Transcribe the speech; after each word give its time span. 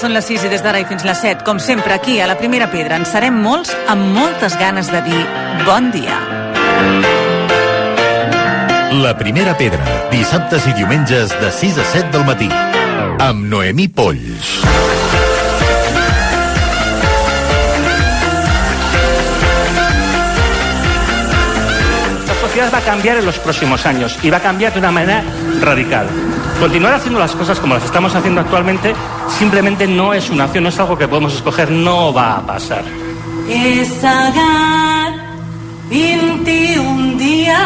són 0.00 0.14
les 0.16 0.24
6 0.24 0.46
i 0.46 0.48
des 0.48 0.62
d'ara 0.64 0.80
i 0.80 0.86
fins 0.88 1.04
les 1.04 1.18
7, 1.20 1.44
com 1.44 1.58
sempre, 1.60 1.92
aquí 1.92 2.20
a 2.20 2.28
la 2.30 2.38
Primera 2.40 2.70
Pedra, 2.72 2.96
en 2.96 3.04
serem 3.04 3.36
molts 3.44 3.74
amb 3.92 4.14
moltes 4.16 4.56
ganes 4.56 4.88
de 4.88 5.02
dir 5.04 5.20
bon 5.66 5.90
dia. 5.92 6.16
La 9.02 9.12
Primera 9.18 9.52
Pedra, 9.60 9.84
dissabtes 10.12 10.64
i 10.70 10.72
diumenges 10.78 11.36
de 11.42 11.52
6 11.52 11.82
a 11.84 11.86
7 11.92 12.14
del 12.16 12.24
matí, 12.24 12.48
amb 13.20 13.44
Noemí 13.52 13.88
Polls. 13.88 14.60
Va 22.60 22.78
a 22.78 22.82
cambiar 22.82 23.16
en 23.16 23.24
los 23.24 23.38
próximos 23.38 23.86
años 23.86 24.18
y 24.22 24.28
va 24.28 24.36
a 24.36 24.40
cambiar 24.40 24.72
de 24.74 24.80
una 24.80 24.90
manera 24.90 25.22
radical. 25.60 26.06
Continuar 26.60 26.92
haciendo 26.92 27.18
las 27.18 27.32
cosas 27.32 27.58
como 27.58 27.74
las 27.74 27.84
estamos 27.84 28.14
haciendo 28.14 28.42
actualmente 28.42 28.94
simplemente 29.38 29.86
no 29.86 30.12
es 30.14 30.30
una 30.30 30.44
acción, 30.44 30.64
no 30.64 30.70
es 30.70 30.78
algo 30.78 30.96
que 30.96 31.08
podemos 31.08 31.34
escoger, 31.34 31.70
no 31.70 32.12
va 32.12 32.36
a 32.36 32.46
pasar. 32.46 32.84
He 33.48 33.84
segat 33.84 35.14
21 35.90 37.18
dies 37.18 37.56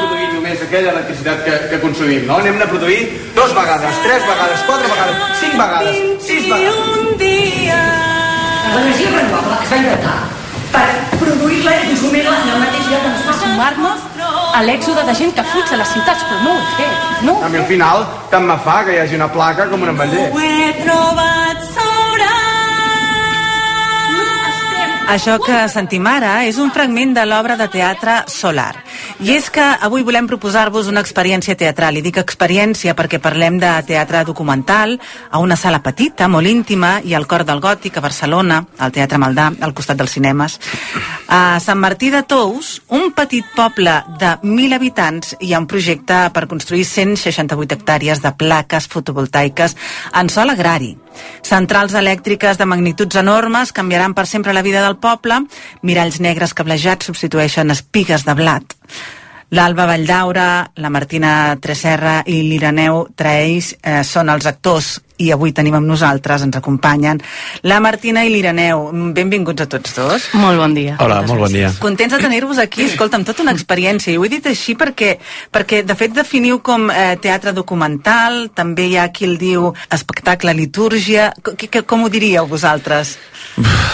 produir 0.00 0.28
només 0.32 0.62
aquella 0.64 0.94
electricitat 0.94 1.44
que, 1.44 1.58
que 1.70 1.80
consumim, 1.82 2.24
no? 2.26 2.38
Anem 2.40 2.62
a 2.62 2.68
produir 2.70 3.02
dos 3.36 3.52
vegades, 3.52 4.00
tres 4.06 4.24
vegades, 4.24 4.64
quatre 4.70 4.88
vegades, 4.88 5.16
cinc 5.42 5.58
vegades, 5.60 6.00
sis 6.24 6.48
vegades. 6.48 6.80
21 6.94 7.18
dies 7.20 8.12
L'energia 8.74 9.10
renovable 9.12 9.60
es 9.60 9.70
va 9.70 9.82
inventar 9.82 10.16
per 10.74 10.88
produir-la 11.20 11.76
i 11.76 11.86
consumir-la 11.92 12.34
en 12.40 12.48
el 12.54 12.62
mateix 12.64 12.88
lloc 12.90 13.04
on 13.10 13.14
es 13.18 13.28
va 13.28 13.34
sumar-nos 13.44 14.08
a 14.54 14.62
l'èxode 14.62 15.02
de 15.08 15.14
gent 15.18 15.32
que 15.34 15.42
fuig 15.50 15.66
de 15.70 15.76
les 15.80 15.88
ciutats, 15.94 16.22
però 16.28 16.38
no 16.44 16.52
ho 16.54 16.60
he 16.62 16.68
fet, 16.78 17.22
no? 17.26 17.34
A 17.42 17.48
mi 17.50 17.58
al 17.58 17.66
final 17.66 18.04
tant 18.30 18.46
me 18.46 18.56
fa 18.66 18.76
que 18.86 18.94
hi 18.94 19.00
hagi 19.02 19.18
una 19.18 19.30
placa 19.32 19.66
com 19.70 19.82
un 19.82 19.90
ametller. 19.94 20.28
ho 20.30 20.38
he 20.40 20.72
trobat 20.84 21.58
sobrat 21.74 22.42
Això 25.14 25.36
que 25.42 25.68
sentim 25.68 26.06
ara 26.08 26.44
és 26.48 26.56
un 26.58 26.70
fragment 26.72 27.12
de 27.18 27.26
l'obra 27.28 27.58
de 27.60 27.68
teatre 27.68 28.22
Solar. 28.26 28.83
I 29.24 29.30
és 29.36 29.46
que 29.52 29.62
avui 29.62 30.02
volem 30.02 30.26
proposar-vos 30.26 30.88
una 30.90 31.02
experiència 31.04 31.56
teatral. 31.56 31.96
I 31.96 32.02
dic 32.04 32.18
experiència 32.20 32.96
perquè 32.98 33.20
parlem 33.22 33.60
de 33.62 33.70
teatre 33.86 34.24
documental 34.26 34.96
a 35.30 35.40
una 35.42 35.56
sala 35.56 35.82
petita, 35.84 36.28
molt 36.28 36.50
íntima, 36.50 36.96
i 37.04 37.14
al 37.14 37.28
cor 37.30 37.44
del 37.46 37.62
Gòtic, 37.62 37.96
a 37.96 38.04
Barcelona, 38.04 38.60
al 38.78 38.92
Teatre 38.92 39.20
Maldà, 39.22 39.50
al 39.60 39.74
costat 39.74 40.00
dels 40.00 40.16
cinemes. 40.16 40.58
A 41.28 41.60
Sant 41.62 41.80
Martí 41.80 42.10
de 42.10 42.24
Tous, 42.26 42.80
un 42.90 43.12
petit 43.14 43.46
poble 43.56 43.94
de 44.20 44.34
1.000 44.42 44.74
habitants, 44.76 45.36
hi 45.40 45.54
ha 45.54 45.62
un 45.62 45.70
projecte 45.70 46.24
per 46.34 46.48
construir 46.50 46.84
168 46.88 47.78
hectàrees 47.78 48.22
de 48.24 48.34
plaques 48.34 48.90
fotovoltaiques 48.90 49.76
en 50.12 50.30
sol 50.32 50.50
agrari. 50.50 50.94
Centrals 51.42 51.94
elèctriques 51.98 52.58
de 52.60 52.66
magnituds 52.68 53.16
enormes 53.20 53.72
canviaran 53.72 54.14
per 54.14 54.26
sempre 54.26 54.54
la 54.56 54.62
vida 54.62 54.82
del 54.84 54.96
poble, 54.96 55.42
miralls 55.82 56.20
negres 56.20 56.54
cablejats 56.54 57.10
substitueixen 57.10 57.70
espigues 57.74 58.24
de 58.24 58.34
blat. 58.38 58.76
L'Alba 59.50 59.86
Valldaura, 59.86 60.70
la 60.76 60.90
Martina 60.90 61.56
Treserra 61.60 62.22
i 62.26 62.40
l'Ireneu 62.48 63.08
Traeix 63.14 63.74
eh, 63.82 64.02
són 64.02 64.32
els 64.32 64.46
actors 64.46 65.00
i 65.22 65.28
avui 65.30 65.52
tenim 65.54 65.76
amb 65.78 65.86
nosaltres, 65.86 66.42
ens 66.42 66.56
acompanyen 66.58 67.20
la 67.70 67.78
Martina 67.78 68.24
i 68.26 68.32
l'Ireneu. 68.32 68.88
Benvinguts 69.14 69.62
a 69.62 69.66
tots 69.70 69.94
dos. 69.94 70.26
Molt 70.34 70.58
bon 70.58 70.74
dia. 70.74 70.96
Hola, 70.98 71.20
molt 71.28 71.44
bon 71.44 71.54
dia. 71.54 71.70
Contents 71.78 72.16
de 72.16 72.20
tenir-vos 72.24 72.58
aquí, 72.58 72.88
escolta, 72.88 73.20
amb 73.20 73.28
tota 73.28 73.44
una 73.44 73.54
experiència. 73.54 74.10
I 74.12 74.18
ho 74.18 74.24
he 74.26 74.32
dit 74.32 74.46
així 74.50 74.74
perquè, 74.78 75.14
perquè 75.54 75.84
de 75.86 75.94
fet, 75.98 76.16
definiu 76.16 76.58
com 76.66 76.88
eh, 76.90 77.14
teatre 77.22 77.54
documental, 77.54 78.48
també 78.58 78.88
hi 78.90 78.98
ha 78.98 79.06
qui 79.14 79.28
el 79.30 79.38
diu 79.38 79.70
espectacle 79.94 80.54
litúrgia. 80.54 81.32
C 81.44 81.68
-c 81.70 81.84
Com 81.86 82.04
ho 82.04 82.08
diríeu 82.08 82.46
vosaltres? 82.46 83.18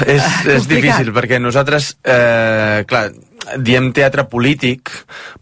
és, 0.06 0.22
és 0.22 0.64
complicat. 0.64 0.68
difícil, 0.68 1.12
perquè 1.12 1.38
nosaltres, 1.40 1.96
eh, 2.04 2.84
clar, 2.86 3.10
diem 3.58 3.90
teatre 3.96 4.26
polític, 4.30 4.90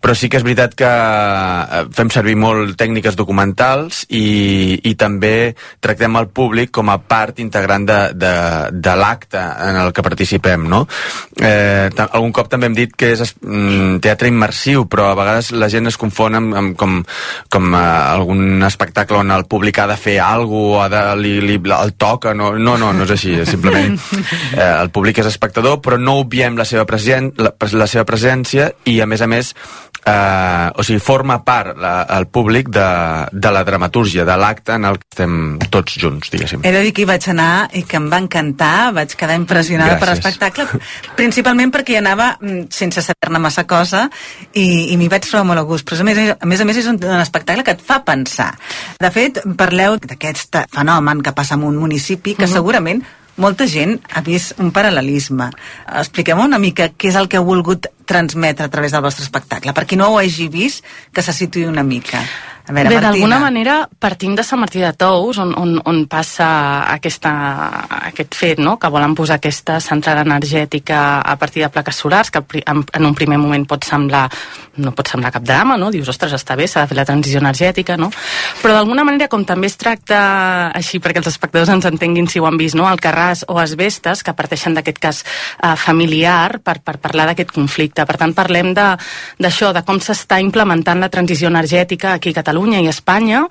però 0.01 0.15
sí 0.17 0.29
que 0.31 0.39
és 0.39 0.45
veritat 0.47 0.75
que 0.79 0.89
eh, 0.89 1.83
fem 1.95 2.11
servir 2.15 2.37
molt 2.39 2.77
tècniques 2.79 3.17
documentals 3.19 4.05
i, 4.15 4.79
i 4.87 4.95
també 4.99 5.55
tractem 5.83 6.17
el 6.21 6.29
públic 6.35 6.73
com 6.75 6.93
a 6.93 6.99
part 7.03 7.41
integrant 7.43 7.87
de, 7.89 7.99
de, 8.15 8.35
de 8.73 8.95
l'acte 8.99 9.41
en 9.41 9.81
el 9.83 9.93
que 9.93 10.05
participem, 10.07 10.69
no? 10.71 10.85
Eh, 11.41 11.91
algun 12.09 12.33
cop 12.35 12.51
també 12.53 12.71
hem 12.71 12.77
dit 12.77 12.95
que 12.99 13.13
és 13.17 13.35
mm, 13.41 13.99
teatre 14.05 14.31
immersiu, 14.31 14.87
però 14.91 15.11
a 15.11 15.19
vegades 15.19 15.51
la 15.57 15.71
gent 15.73 15.91
es 15.91 15.99
confon 16.01 16.39
amb, 16.39 16.57
amb 16.59 16.79
com, 16.79 17.01
com 17.51 17.75
eh, 17.75 17.83
algun 18.15 18.63
espectacle 18.69 19.21
on 19.21 19.35
el 19.35 19.47
públic 19.51 19.83
ha 19.83 19.89
de 19.91 19.99
fer 19.99 20.19
alguna 20.23 20.57
cosa, 20.59 20.67
ha 20.79 20.89
de, 20.89 21.01
li, 21.21 21.33
li, 21.43 21.57
el 21.75 21.93
toca, 21.99 22.33
no, 22.35 22.53
no, 22.59 22.77
no, 22.81 22.93
no 22.95 23.05
és 23.07 23.13
així, 23.15 23.35
simplement 23.47 23.97
eh, 24.57 24.71
el 24.71 24.91
públic 24.95 25.21
és 25.23 25.29
espectador, 25.31 25.79
però 25.85 25.99
no 26.01 26.19
obviem 26.23 26.57
la 26.59 26.67
seva, 26.69 26.87
present, 26.89 27.31
la, 27.41 27.53
la 27.75 27.89
seva 27.91 27.98
presència 28.05 28.73
i, 28.85 29.01
a 29.01 29.07
més 29.07 29.23
a 29.23 29.29
més, 29.31 29.55
eh, 30.09 30.71
o 30.75 30.85
sigui, 30.85 31.01
forma 31.03 31.39
part 31.45 31.77
la, 31.81 32.03
el 32.19 32.27
públic 32.33 32.71
de, 32.73 32.87
de 33.33 33.53
la 33.53 33.65
dramatúrgia, 33.67 34.25
de 34.29 34.37
l'acte 34.41 34.77
en 34.79 34.87
el 34.89 34.99
que 35.01 35.09
estem 35.13 35.35
tots 35.73 35.99
junts, 36.01 36.31
diguéssim. 36.33 36.63
He 36.65 36.73
de 36.75 36.83
dir 36.87 36.95
que 36.97 37.05
hi 37.05 37.09
vaig 37.09 37.29
anar 37.33 37.69
i 37.79 37.85
que 37.89 37.99
em 38.01 38.09
va 38.13 38.21
encantar, 38.23 38.91
vaig 38.97 39.15
quedar 39.19 39.39
impressionada 39.39 39.99
per 39.99 40.09
Gràcies. 40.09 40.25
l'espectacle, 40.25 40.83
principalment 41.19 41.73
perquè 41.75 41.97
hi 41.97 42.01
anava 42.03 42.31
mm, 42.41 42.69
sense 42.75 43.05
saber-ne 43.05 43.43
massa 43.43 43.67
cosa 43.69 44.07
i, 44.53 44.93
i 44.93 44.99
m'hi 45.01 45.11
vaig 45.13 45.29
trobar 45.29 45.47
molt 45.53 45.65
a 45.65 45.67
gust. 45.69 45.89
Però 45.89 46.01
a 46.01 46.09
més, 46.09 46.23
a 46.35 46.51
més 46.51 46.65
a 46.65 46.69
més 46.69 46.83
és 46.83 46.91
un, 46.91 47.01
un 47.03 47.23
espectacle 47.23 47.67
que 47.67 47.77
et 47.77 47.85
fa 47.85 48.01
pensar. 48.07 48.53
De 49.01 49.13
fet, 49.15 49.43
parleu 49.59 49.99
d'aquest 50.03 50.63
fenomen 50.75 51.23
que 51.25 51.35
passa 51.37 51.59
en 51.59 51.67
un 51.69 51.79
municipi 51.81 52.37
que 52.39 52.49
segurament 52.51 53.03
molta 53.39 53.67
gent 53.71 53.97
ha 54.13 54.23
vist 54.27 54.59
un 54.63 54.73
paral·lelisme. 54.75 55.49
Expliquem 56.03 56.43
una 56.43 56.61
mica 56.63 56.91
què 56.91 57.13
és 57.13 57.19
el 57.19 57.31
que 57.31 57.41
heu 57.41 57.47
volgut 57.47 57.89
transmetre 58.09 58.67
a 58.67 58.73
través 58.73 58.93
del 58.93 59.05
vostre 59.05 59.25
espectacle, 59.27 59.75
per 59.77 59.87
qui 59.87 59.99
no 60.01 60.11
ho 60.13 60.19
hagi 60.21 60.49
vist, 60.53 60.85
que 61.13 61.25
se 61.25 61.35
situï 61.37 61.69
una 61.69 61.87
mica. 61.87 62.25
A 62.69 62.73
veure, 62.77 62.91
Bé, 62.91 63.01
d'alguna 63.01 63.39
manera 63.41 63.89
partim 63.99 64.35
de 64.37 64.43
Sant 64.45 64.61
Martí 64.61 64.83
de 64.83 64.91
Tous, 64.93 65.39
on, 65.41 65.55
on, 65.57 65.71
on 65.89 66.03
passa 66.11 66.49
aquesta, 66.93 67.31
aquest 68.11 68.35
fet, 68.37 68.59
no? 68.61 68.75
que 68.77 68.91
volen 68.93 69.15
posar 69.17 69.39
aquesta 69.39 69.79
central 69.81 70.21
energètica 70.21 71.23
a 71.25 71.37
partir 71.41 71.63
de 71.65 71.71
plaques 71.73 71.97
solars, 71.97 72.31
que 72.31 72.43
en, 72.67 72.83
en 72.93 73.07
un 73.09 73.15
primer 73.17 73.39
moment 73.41 73.65
pot 73.65 73.87
semblar, 73.89 74.27
no 74.85 74.93
pot 74.93 75.09
semblar 75.09 75.33
cap 75.33 75.47
drama, 75.49 75.79
no? 75.81 75.89
dius, 75.91 76.11
ostres, 76.13 76.35
està 76.37 76.59
bé, 76.61 76.67
s'ha 76.69 76.83
de 76.85 76.91
fer 76.93 76.99
la 76.99 77.07
transició 77.09 77.41
energètica, 77.41 77.97
no? 77.97 78.11
però 78.61 78.77
d'alguna 78.77 79.07
manera, 79.09 79.31
com 79.33 79.47
també 79.49 79.71
es 79.73 79.79
tracta 79.81 80.21
així 80.77 81.01
perquè 81.01 81.23
els 81.23 81.33
espectadors 81.33 81.73
ens 81.73 81.89
entenguin 81.89 82.29
si 82.29 82.39
ho 82.39 82.51
han 82.51 82.61
vist, 82.61 82.77
no? 82.77 82.85
el 82.93 83.01
Carràs 83.01 83.47
o 83.49 83.57
Asbestes, 83.63 84.21
que 84.23 84.37
parteixen 84.37 84.77
d'aquest 84.77 85.01
cas 85.01 85.23
eh, 85.25 85.73
familiar 85.81 86.61
per, 86.61 86.83
per 86.85 86.99
parlar 87.01 87.31
d'aquest 87.31 87.57
conflicte. 87.57 88.05
Per 88.05 88.21
tant, 88.21 88.37
parlem 88.37 88.75
de- 88.77 88.93
d'això, 89.41 89.73
de, 89.73 89.81
de 89.81 89.87
com 89.89 90.05
s'està 90.05 90.43
implementant 90.45 91.01
la 91.01 91.09
transició 91.09 91.49
energètica 91.49 92.13
aquí 92.13 92.37
a 92.37 92.41
Catalunya 92.43 92.58
i 92.67 92.87
a 92.87 92.91
Espanya 92.91 93.45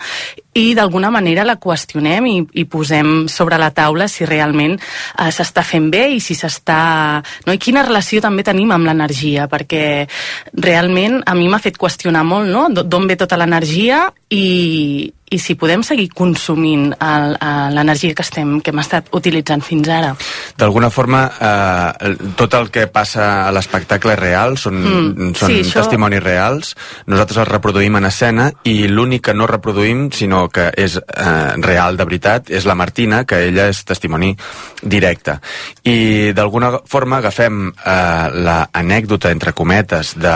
i 0.57 0.73
d'alguna 0.75 1.09
manera 1.13 1.45
la 1.45 1.57
qüestionem 1.61 2.25
i, 2.27 2.37
i 2.61 2.65
posem 2.65 3.27
sobre 3.29 3.57
la 3.57 3.69
taula 3.71 4.07
si 4.09 4.25
realment 4.25 4.75
eh, 4.75 5.31
s'està 5.31 5.63
fent 5.63 5.89
bé 5.93 6.07
i 6.15 6.19
si 6.19 6.35
s'està... 6.35 7.21
No? 7.45 7.53
I 7.53 7.61
quina 7.61 7.85
relació 7.85 8.21
també 8.21 8.43
tenim 8.43 8.71
amb 8.73 8.87
l'energia, 8.89 9.47
perquè 9.47 10.07
realment 10.53 11.21
a 11.25 11.35
mi 11.37 11.47
m'ha 11.47 11.61
fet 11.61 11.77
qüestionar 11.77 12.25
molt 12.25 12.49
no? 12.49 12.67
D'on 12.83 13.07
ve 13.07 13.15
tota 13.19 13.37
l'energia 13.37 14.07
i, 14.29 15.13
i 15.29 15.39
si 15.43 15.55
podem 15.59 15.81
seguir 15.83 16.07
consumint 16.15 16.93
eh, 16.93 17.69
l'energia 17.75 18.13
que, 18.15 18.23
estem, 18.23 18.61
que 18.63 18.71
hem 18.71 18.79
estat 18.79 19.09
utilitzant 19.11 19.61
fins 19.65 19.89
ara. 19.91 20.13
D'alguna 20.57 20.89
forma, 20.89 21.25
eh, 21.35 22.13
tot 22.39 22.53
el 22.55 22.69
que 22.71 22.85
passa 22.87 23.47
a 23.47 23.51
l'espectacle 23.51 24.13
és 24.15 24.19
real, 24.19 24.57
són, 24.57 24.77
Mm, 24.77 25.33
són 25.35 25.49
sí, 25.51 25.59
això- 25.63 25.81
testimonis 25.81 26.23
reals, 26.23 26.75
nosaltres 27.07 27.37
els 27.43 27.49
reproduïm 27.49 27.97
en 27.97 28.05
escena 28.05 28.51
i 28.63 28.87
l'únic 28.87 29.25
que 29.27 29.33
no 29.33 29.47
reproduïm, 29.47 30.11
sinó 30.13 30.47
que 30.49 30.71
és 30.77 30.95
eh, 30.97 31.53
real 31.57 31.97
de 31.97 32.05
veritat, 32.05 32.49
és 32.49 32.65
la 32.65 32.75
Martina, 32.75 33.25
que 33.25 33.47
ella 33.49 33.67
és 33.67 33.83
testimoni 33.83 34.35
directe. 34.81 35.39
I 35.83 36.31
d'alguna 36.33 36.71
forma 36.85 37.17
agafem 37.17 37.67
eh, 37.73 38.29
l'anècdota, 38.33 39.31
entre 39.31 39.53
cometes, 39.53 40.13
de, 40.15 40.35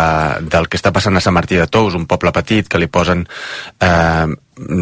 del 0.51 0.67
que 0.67 0.77
està 0.77 0.91
passant 0.91 1.15
a 1.15 1.21
Sant 1.21 1.33
Martí 1.33 1.55
de 1.55 1.67
Tous, 1.67 1.95
un 1.95 2.05
poble 2.07 2.31
petit 2.35 2.67
que 2.67 2.77
li 2.81 2.87
posen 2.87 3.27
eh, 3.79 4.27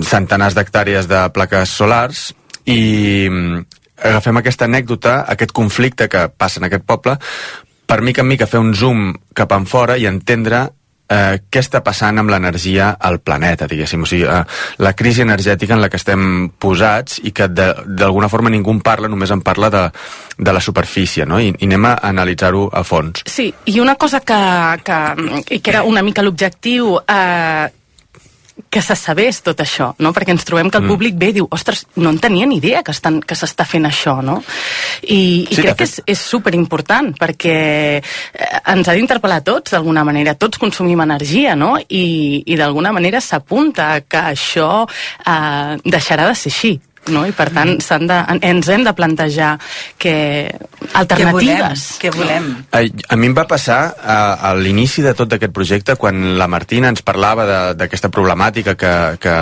centenars 0.08 0.58
d'hectàrees 0.58 1.10
de 1.10 1.26
plaques 1.36 1.76
solars, 1.76 2.30
i 2.70 3.28
mm, 3.30 3.62
agafem 4.10 4.42
aquesta 4.42 4.68
anècdota, 4.70 5.24
aquest 5.28 5.54
conflicte 5.56 6.10
que 6.12 6.28
passa 6.30 6.60
en 6.62 6.70
aquest 6.70 6.86
poble, 6.88 7.18
per 7.90 8.02
mica 8.06 8.22
en 8.22 8.30
mica 8.30 8.48
fer 8.48 8.62
un 8.62 8.76
zoom 8.78 9.14
cap 9.34 9.56
en 9.56 9.66
fora 9.66 9.98
i 9.98 10.06
entendre 10.06 10.68
eh, 11.10 11.40
què 11.50 11.62
està 11.64 11.82
passant 11.86 12.22
amb 12.22 12.30
l'energia 12.32 12.92
al 13.00 13.20
planeta, 13.26 13.68
diguéssim. 13.70 14.04
O 14.06 14.10
sigui, 14.10 14.28
eh, 14.30 14.44
la 14.86 14.94
crisi 14.94 15.24
energètica 15.26 15.74
en 15.76 15.82
la 15.82 15.90
que 15.90 15.98
estem 15.98 16.52
posats 16.62 17.20
i 17.26 17.34
que 17.36 17.50
d'alguna 17.50 18.30
forma 18.30 18.54
ningú 18.54 18.72
en 18.76 18.84
parla, 18.86 19.10
només 19.10 19.34
en 19.34 19.42
parla 19.42 19.72
de, 19.74 19.84
de 20.38 20.54
la 20.54 20.62
superfície, 20.62 21.26
no? 21.26 21.40
I, 21.42 21.50
i 21.58 21.70
anem 21.70 21.90
a 21.90 21.96
analitzar-ho 22.12 22.68
a 22.72 22.86
fons. 22.86 23.26
Sí, 23.26 23.50
i 23.66 23.80
una 23.82 23.96
cosa 23.96 24.22
que, 24.22 24.40
que, 24.86 25.60
que 25.60 25.74
era 25.74 25.84
una 25.84 26.06
mica 26.06 26.26
l'objectiu, 26.26 26.96
eh, 27.02 27.68
que 28.70 28.82
se 28.82 28.96
sabés 28.96 29.42
tot 29.42 29.60
això, 29.62 29.94
no? 30.00 30.12
perquè 30.14 30.30
ens 30.32 30.44
trobem 30.46 30.70
que 30.70 30.78
el 30.78 30.84
Mm. 30.84 30.88
públic 30.90 31.16
ve 31.18 31.30
i 31.30 31.34
diu, 31.34 31.48
ostres, 31.50 31.86
no 31.96 32.10
en 32.10 32.20
tenia 32.20 32.46
ni 32.46 32.58
idea 32.58 32.84
que 32.84 32.92
estan- 32.92 33.22
que 33.22 33.36
s'està 33.36 33.66
fent 33.66 33.86
això, 33.86 34.22
no? 34.22 34.44
I, 35.04 35.48
i 35.50 35.56
Sí, 35.56 35.62
crec 35.62 35.78
que 35.78 35.86
fet- 35.86 36.00
és, 36.00 36.04
és 36.06 36.20
superimportant, 36.20 37.14
perquè 37.18 38.02
eh, 38.02 38.02
ens 38.74 38.88
ha 38.88 38.94
d'interpel·lar 38.94 39.42
tots, 39.44 39.72
d'alguna 39.72 40.04
manera. 40.04 40.36
Tots 40.36 40.58
consumim 40.58 41.00
energia, 41.02 41.56
no? 41.56 41.78
I, 41.88 42.44
i 42.46 42.56
d'alguna 42.56 42.92
manera 42.92 43.22
s'apunta 43.22 44.02
que 44.02 44.18
això 44.18 44.88
eh, 45.26 45.78
deixarà 45.86 46.28
de 46.28 46.36
ser 46.36 46.52
així. 46.52 46.80
No? 47.14 47.26
I 47.28 47.34
per 47.36 47.50
tant 47.56 47.76
s'han 47.84 48.08
de, 48.10 48.18
ens 48.42 48.70
hem 48.70 48.84
de 48.88 48.94
plantejar 48.94 49.58
que 49.98 50.16
alternatives 50.94 51.86
Què 52.02 52.12
volem? 52.16 52.50
A, 52.72 52.84
a 53.14 53.16
mi 53.20 53.30
em 53.30 53.36
va 53.38 53.46
passar 53.50 53.80
a, 54.00 54.20
a 54.50 54.54
l'inici 54.58 55.04
de 55.06 55.14
tot 55.18 55.34
aquest 55.38 55.54
projecte 55.56 55.96
quan 56.00 56.38
la 56.40 56.48
Martina 56.52 56.90
ens 56.94 57.02
parlava 57.06 57.46
de- 57.50 57.74
d'aquesta 57.80 58.10
problemàtica 58.14 58.76
que, 58.80 58.94
que, 59.22 59.36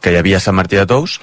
que 0.00 0.12
hi 0.12 0.16
havia 0.20 0.38
a 0.40 0.44
Sant 0.44 0.56
Martí 0.58 0.76
de 0.80 0.86
Tous 0.86 1.18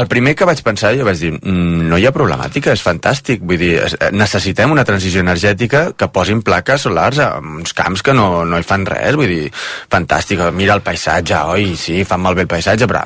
el 0.00 0.06
primer 0.08 0.32
que 0.32 0.46
vaig 0.48 0.62
pensar, 0.64 0.94
jo 0.96 1.04
vaig 1.04 1.18
dir, 1.20 1.32
"Mm, 1.34 1.82
no 1.90 1.98
hi 2.00 2.06
ha 2.08 2.12
problemàtica, 2.16 2.72
és 2.72 2.80
fantàstic. 2.80 3.42
Vull 3.44 3.58
dir, 3.60 3.74
es- 3.84 3.96
necessitem 4.10 4.70
una 4.72 4.86
transició 4.88 5.20
energètica 5.20 5.92
que 5.92 6.08
posin 6.08 6.40
plaques 6.40 6.80
solars 6.86 7.18
a 7.18 7.26
uns 7.38 7.74
camps 7.76 8.00
que 8.02 8.14
no, 8.14 8.42
no 8.46 8.56
hi 8.58 8.62
fan 8.64 8.86
res. 8.86 9.14
Vull 9.20 9.28
dir, 9.28 9.52
fantàstic, 9.92 10.40
mira 10.56 10.72
el 10.72 10.80
paisatge, 10.80 11.36
oi, 11.44 11.76
sí, 11.76 12.04
fan 12.08 12.22
malbé 12.24 12.40
el 12.46 12.48
paisatge, 12.48 12.88
però 12.88 13.04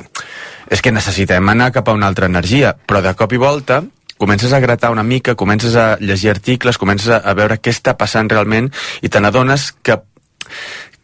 és 0.69 0.81
que 0.81 0.91
necessitem 0.91 1.49
anar 1.49 1.71
cap 1.75 1.87
a 1.87 1.95
una 1.95 2.07
altra 2.07 2.27
energia. 2.29 2.75
Però 2.87 3.01
de 3.01 3.13
cop 3.17 3.33
i 3.33 3.41
volta 3.41 3.83
comences 4.17 4.53
a 4.53 4.59
gratar 4.59 4.89
una 4.89 5.03
mica, 5.03 5.35
comences 5.35 5.75
a 5.75 5.97
llegir 6.01 6.31
articles, 6.31 6.79
comences 6.81 7.11
a, 7.13 7.33
veure 7.37 7.59
què 7.61 7.69
està 7.69 7.93
passant 7.97 8.29
realment 8.29 8.71
i 9.05 9.11
te 9.13 9.21
n'adones 9.21 9.71
que 9.85 9.99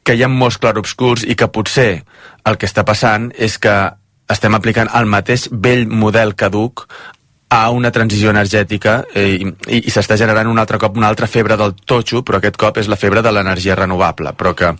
que 0.03 0.15
hi 0.17 0.23
ha 0.23 0.27
molts 0.27 0.59
clarobscurs 0.59 1.23
i 1.23 1.35
que 1.39 1.47
potser 1.47 2.03
el 2.43 2.57
que 2.59 2.67
està 2.67 2.83
passant 2.83 3.29
és 3.39 3.55
que 3.61 3.73
estem 4.33 4.55
aplicant 4.55 4.89
el 4.99 5.07
mateix 5.07 5.47
vell 5.51 5.85
model 5.87 6.35
caduc 6.35 6.87
a 7.53 7.69
una 7.71 7.91
transició 7.93 8.31
energètica 8.33 9.03
eh, 9.13 9.29
i, 9.37 9.47
i, 9.47 9.79
i 9.87 9.93
s'està 9.93 10.17
generant 10.19 10.49
un 10.49 10.59
altre 10.59 10.79
cop 10.81 10.97
una 10.97 11.07
altra 11.07 11.29
febre 11.29 11.57
del 11.59 11.75
totxo, 11.85 12.23
però 12.25 12.41
aquest 12.41 12.57
cop 12.59 12.81
és 12.81 12.89
la 12.91 12.99
febre 12.99 13.21
de 13.21 13.31
l'energia 13.31 13.77
renovable, 13.79 14.33
però 14.35 14.55
que 14.57 14.73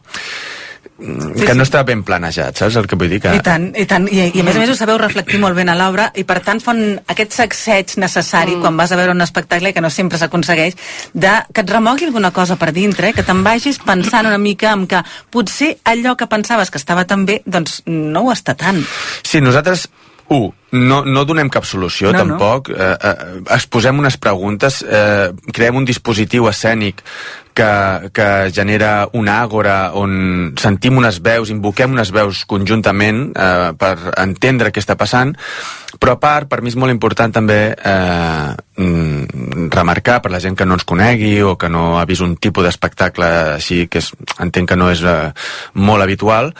que 0.98 1.48
sí. 1.50 1.58
no 1.58 1.66
està 1.66 1.82
ben 1.88 2.04
planejat, 2.06 2.60
saps 2.60 2.76
el 2.78 2.86
que 2.90 2.98
vull 3.00 3.10
dir? 3.10 3.20
Que... 3.24 3.34
I 3.34 3.42
tant, 3.44 3.66
i 3.80 3.86
tant. 3.90 4.06
I, 4.12 4.28
I 4.30 4.44
a 4.44 4.46
més 4.46 4.58
a 4.60 4.62
més 4.62 4.70
ho 4.70 4.76
sabeu 4.78 5.00
reflectir 5.02 5.40
molt 5.42 5.58
bé 5.58 5.66
a 5.66 5.76
l'obra 5.78 6.10
i 6.20 6.24
per 6.28 6.38
tant 6.46 6.62
fan 6.64 6.84
aquest 7.10 7.34
sacseig 7.40 7.96
necessari 8.02 8.56
mm. 8.56 8.62
quan 8.62 8.78
vas 8.78 8.94
a 8.94 9.00
veure 9.00 9.16
un 9.16 9.26
espectacle 9.26 9.74
que 9.74 9.82
no 9.82 9.90
sempre 9.94 10.22
s'aconsegueix 10.22 10.78
de 11.14 11.34
que 11.52 11.66
et 11.66 11.74
remogui 11.74 12.06
alguna 12.06 12.32
cosa 12.32 12.60
per 12.62 12.72
dintre, 12.76 13.10
eh? 13.10 13.18
que 13.18 13.26
te'n 13.26 13.42
vagis 13.46 13.82
pensant 13.84 14.30
una 14.30 14.38
mica 14.38 14.72
en 14.78 14.86
que 14.88 15.02
potser 15.34 15.74
allò 15.90 16.16
que 16.20 16.30
pensaves 16.30 16.70
que 16.70 16.82
estava 16.82 17.08
tan 17.10 17.26
bé, 17.26 17.42
doncs 17.46 17.82
no 17.90 18.28
ho 18.28 18.34
està 18.36 18.54
tant. 18.60 18.84
Sí, 19.26 19.42
nosaltres, 19.42 19.88
un, 20.30 20.52
no, 20.74 21.04
no 21.06 21.26
donem 21.26 21.50
cap 21.54 21.66
solució, 21.68 22.12
No, 22.12 22.24
tampoc. 22.24 22.70
No. 22.70 22.78
Eh, 22.78 22.98
eh, 22.98 23.42
exposem 23.56 24.00
unes 24.00 24.18
preguntes, 24.18 24.82
eh, 24.82 25.32
creem 25.54 25.76
un 25.78 25.86
dispositiu 25.86 26.48
escènic 26.50 27.04
que, 27.54 28.10
que 28.14 28.52
genera 28.52 29.08
una 29.14 29.38
àgora 29.44 29.94
on 29.94 30.56
sentim 30.60 30.98
unes 30.98 31.20
veus, 31.22 31.52
invoquem 31.54 31.94
unes 31.94 32.10
veus 32.12 32.44
conjuntament 32.50 33.28
eh, 33.38 33.72
per 33.78 33.94
entendre 34.18 34.74
què 34.74 34.82
està 34.82 34.98
passant, 34.98 35.36
però 36.02 36.16
a 36.18 36.20
part, 36.20 36.50
per 36.50 36.64
mi 36.66 36.74
és 36.74 36.78
molt 36.80 36.94
important 36.94 37.36
també 37.36 37.60
eh, 37.78 38.50
mm, 38.82 39.70
remarcar 39.74 40.20
per 40.24 40.34
la 40.34 40.42
gent 40.42 40.58
que 40.58 40.66
no 40.66 40.80
ens 40.80 40.88
conegui 40.90 41.36
o 41.46 41.54
que 41.62 41.70
no 41.70 42.00
ha 42.00 42.08
vist 42.10 42.26
un 42.26 42.36
tipus 42.42 42.66
d'espectacle 42.66 43.30
així, 43.60 43.86
que 43.88 44.02
és, 44.02 44.10
entenc 44.42 44.74
que 44.74 44.80
no 44.80 44.90
és 44.90 45.06
eh, 45.06 45.30
molt 45.78 46.02
habitual, 46.02 46.54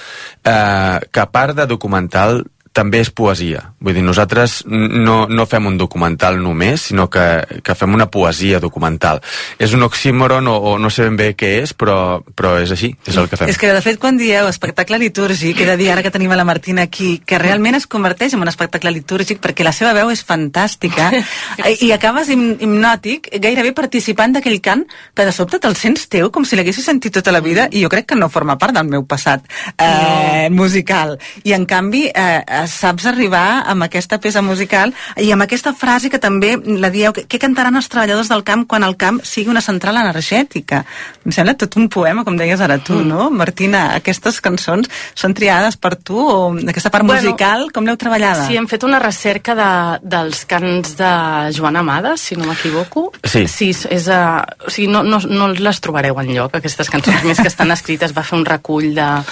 eh, 0.46 1.00
que 1.10 1.26
a 1.26 1.30
part 1.34 1.58
de 1.58 1.66
documental 1.70 2.44
també 2.74 3.04
és 3.04 3.12
poesia. 3.14 3.62
Vull 3.84 3.94
dir, 3.96 4.04
nosaltres 4.04 4.64
no, 4.68 5.28
no 5.30 5.46
fem 5.50 5.70
un 5.70 5.78
documental 5.78 6.40
només, 6.42 6.90
sinó 6.90 7.06
que, 7.14 7.26
que 7.64 7.76
fem 7.78 7.94
una 7.94 8.10
poesia 8.12 8.60
documental. 8.60 9.22
És 9.62 9.76
un 9.78 9.86
oxímoron 9.86 10.50
o, 10.50 10.56
o 10.58 10.76
no 10.82 10.90
sé 10.94 11.06
ben 11.06 11.20
bé 11.20 11.30
què 11.38 11.52
és, 11.62 11.76
però, 11.78 12.24
però 12.34 12.56
és 12.64 12.74
així, 12.74 12.90
és 13.06 13.20
el 13.20 13.30
que 13.30 13.38
fem. 13.38 13.52
És 13.54 13.62
que, 13.62 13.70
de 13.70 13.84
fet, 13.86 14.00
quan 14.02 14.18
dieu 14.18 14.50
espectacle 14.50 14.98
litúrgic, 15.02 15.62
he 15.62 15.70
de 15.70 15.78
dir 15.78 15.92
ara 15.94 16.04
que 16.06 16.12
tenim 16.14 16.34
a 16.34 16.40
la 16.40 16.48
Martina 16.50 16.88
aquí, 16.90 17.20
que 17.26 17.40
realment 17.42 17.78
es 17.78 17.86
converteix 17.88 18.34
en 18.34 18.42
un 18.42 18.50
espectacle 18.50 18.92
litúrgic 18.96 19.42
perquè 19.44 19.66
la 19.66 19.76
seva 19.76 19.94
veu 19.94 20.10
és 20.14 20.26
fantàstica 20.26 21.12
i, 21.78 21.92
acabes 21.94 22.34
hipnòtic, 22.34 23.30
gairebé 23.44 23.76
participant 23.78 24.34
d'aquell 24.34 24.60
cant 24.66 24.86
que 25.14 25.28
de 25.30 25.36
sobte 25.36 25.62
te'l 25.62 25.78
sents 25.78 26.10
teu, 26.10 26.32
com 26.34 26.46
si 26.46 26.58
l'haguessis 26.58 26.90
sentit 26.90 27.14
tota 27.20 27.36
la 27.36 27.44
vida, 27.46 27.70
i 27.70 27.86
jo 27.86 27.94
crec 27.94 28.10
que 28.10 28.18
no 28.18 28.32
forma 28.34 28.58
part 28.58 28.74
del 28.74 28.90
meu 28.90 29.06
passat 29.06 29.46
eh, 29.78 30.50
musical. 30.50 31.20
I, 31.44 31.54
en 31.54 31.70
canvi, 31.70 32.08
eh, 32.10 32.42
saps 32.72 33.06
arribar 33.10 33.64
amb 33.70 33.84
aquesta 33.86 34.20
peça 34.24 34.42
musical 34.42 34.94
i 35.18 35.32
amb 35.34 35.44
aquesta 35.46 35.74
frase 35.74 36.10
que 36.10 36.20
també 36.20 36.56
la 36.64 36.90
dieu, 36.94 37.14
que, 37.14 37.26
què 37.28 37.40
cantaran 37.42 37.76
els 37.76 37.90
treballadors 37.92 38.30
del 38.32 38.44
camp 38.48 38.66
quan 38.70 38.84
el 38.84 38.96
camp 38.98 39.20
sigui 39.26 39.50
una 39.52 39.62
central 39.62 39.98
energètica? 40.02 40.84
Em 41.26 41.32
sembla 41.36 41.56
tot 41.60 41.76
un 41.80 41.90
poema, 41.90 42.24
com 42.24 42.38
deies 42.38 42.62
ara 42.62 42.78
tu, 42.80 43.00
no? 43.04 43.30
Martina, 43.34 43.94
aquestes 43.98 44.40
cançons 44.44 44.90
són 45.16 45.34
triades 45.34 45.78
per 45.78 45.96
tu 45.98 46.18
o 46.20 46.38
aquesta 46.68 46.90
part 46.94 47.06
Bueno, 47.06 47.22
musical, 47.22 47.68
com 47.74 47.86
l'heu 47.86 47.98
treballada? 47.98 48.46
Sí, 48.48 48.56
hem 48.58 48.68
fet 48.72 48.84
una 48.88 49.00
recerca 49.00 49.56
de, 49.58 49.70
dels 50.04 50.46
cants 50.46 50.96
de 51.00 51.12
Joan 51.58 51.76
Amades, 51.82 52.22
si 52.22 52.36
no 52.40 52.46
m'equivoco. 52.48 53.10
Sí. 53.24 53.46
Sí, 53.48 53.70
és, 53.74 53.86
és, 53.92 54.08
uh, 54.08 54.42
o 54.68 54.72
sigui, 54.72 54.88
no, 54.92 55.04
no, 55.04 55.20
no 55.28 55.50
les 55.54 55.80
trobareu 55.84 56.18
en 56.22 56.32
lloc, 56.34 56.56
aquestes 56.58 56.90
cançons, 56.90 57.24
més 57.28 57.40
que 57.42 57.48
estan 57.52 57.72
escrites, 57.76 58.14
va 58.16 58.24
fer 58.24 58.38
un 58.40 58.46
recull 58.46 58.94
de- 58.96 59.24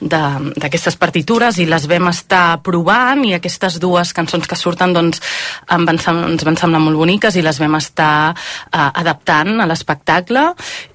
de- 0.00 0.52
d'aquestes 0.60 0.96
partitures 0.96 1.58
i 1.58 1.66
les 1.66 1.86
vam 1.90 2.08
estar 2.08 2.60
provant 2.62 2.79
i 3.28 3.34
aquestes 3.36 3.78
dues 3.82 4.12
cançons 4.16 4.48
que 4.48 4.58
surten 4.58 4.94
doncs, 4.96 5.20
em 5.70 5.86
van, 5.88 6.00
ens 6.32 6.46
van 6.46 6.58
semblar 6.60 6.82
molt 6.84 7.00
boniques 7.00 7.36
i 7.36 7.44
les 7.44 7.60
vam 7.60 7.76
estar 7.78 8.32
uh, 8.32 8.90
adaptant 9.02 9.60
a 9.60 9.68
l'espectacle 9.70 10.50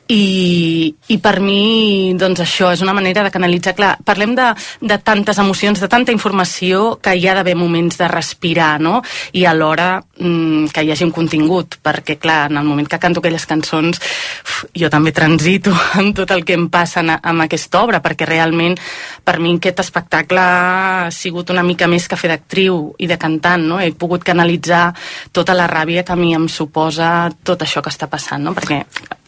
i, 0.08 0.94
i 1.10 1.18
per 1.18 1.40
mi 1.42 2.14
doncs 2.18 2.44
això 2.44 2.70
és 2.76 2.82
una 2.86 2.94
manera 2.94 3.24
de 3.26 3.32
canalitzar 3.34 3.74
clar, 3.78 3.96
parlem 4.06 4.36
de, 4.38 4.52
de 4.82 4.98
tantes 5.02 5.40
emocions 5.42 5.82
de 5.82 5.90
tanta 5.90 6.14
informació 6.14 7.00
que 7.02 7.16
hi 7.18 7.26
ha 7.26 7.34
d'haver 7.38 7.56
moments 7.58 7.98
de 7.98 8.10
respirar 8.12 8.78
no? 8.82 9.00
i 9.34 9.46
alhora 9.50 10.04
mm, 10.20 10.70
que 10.74 10.84
hi 10.86 10.92
hagi 10.94 11.08
un 11.08 11.14
contingut 11.16 11.80
perquè 11.82 12.20
clar, 12.22 12.52
en 12.52 12.62
el 12.62 12.70
moment 12.70 12.90
que 12.90 13.02
canto 13.02 13.24
aquelles 13.24 13.48
cançons 13.50 13.98
uf, 13.98 14.66
jo 14.78 14.92
també 14.94 15.16
transito 15.16 15.74
amb 16.00 16.14
tot 16.18 16.36
el 16.36 16.46
que 16.46 16.54
em 16.54 16.70
passa 16.70 17.02
en, 17.02 17.16
amb 17.18 17.48
aquesta 17.48 17.82
obra 17.82 18.04
perquè 18.06 18.30
realment 18.30 18.78
per 19.26 19.40
mi 19.42 19.56
aquest 19.58 19.82
espectacle 19.88 20.42
ha 20.42 21.10
sigut 21.12 21.50
una 21.50 21.66
mica 21.66 21.90
més 21.90 22.06
que 22.08 22.20
fer 22.20 22.30
d'actriu 22.30 22.94
i 23.02 23.10
de 23.10 23.18
cantant, 23.18 23.66
no? 23.66 23.82
he 23.82 23.90
pogut 23.98 24.24
canalitzar 24.26 24.92
tota 25.34 25.58
la 25.58 25.66
ràbia 25.72 26.06
que 26.06 26.14
a 26.14 26.20
mi 26.20 26.36
em 26.38 26.46
suposa 26.52 27.32
tot 27.44 27.66
això 27.66 27.82
que 27.82 27.90
està 27.90 28.10
passant, 28.12 28.44
no? 28.46 28.54
perquè 28.54 28.84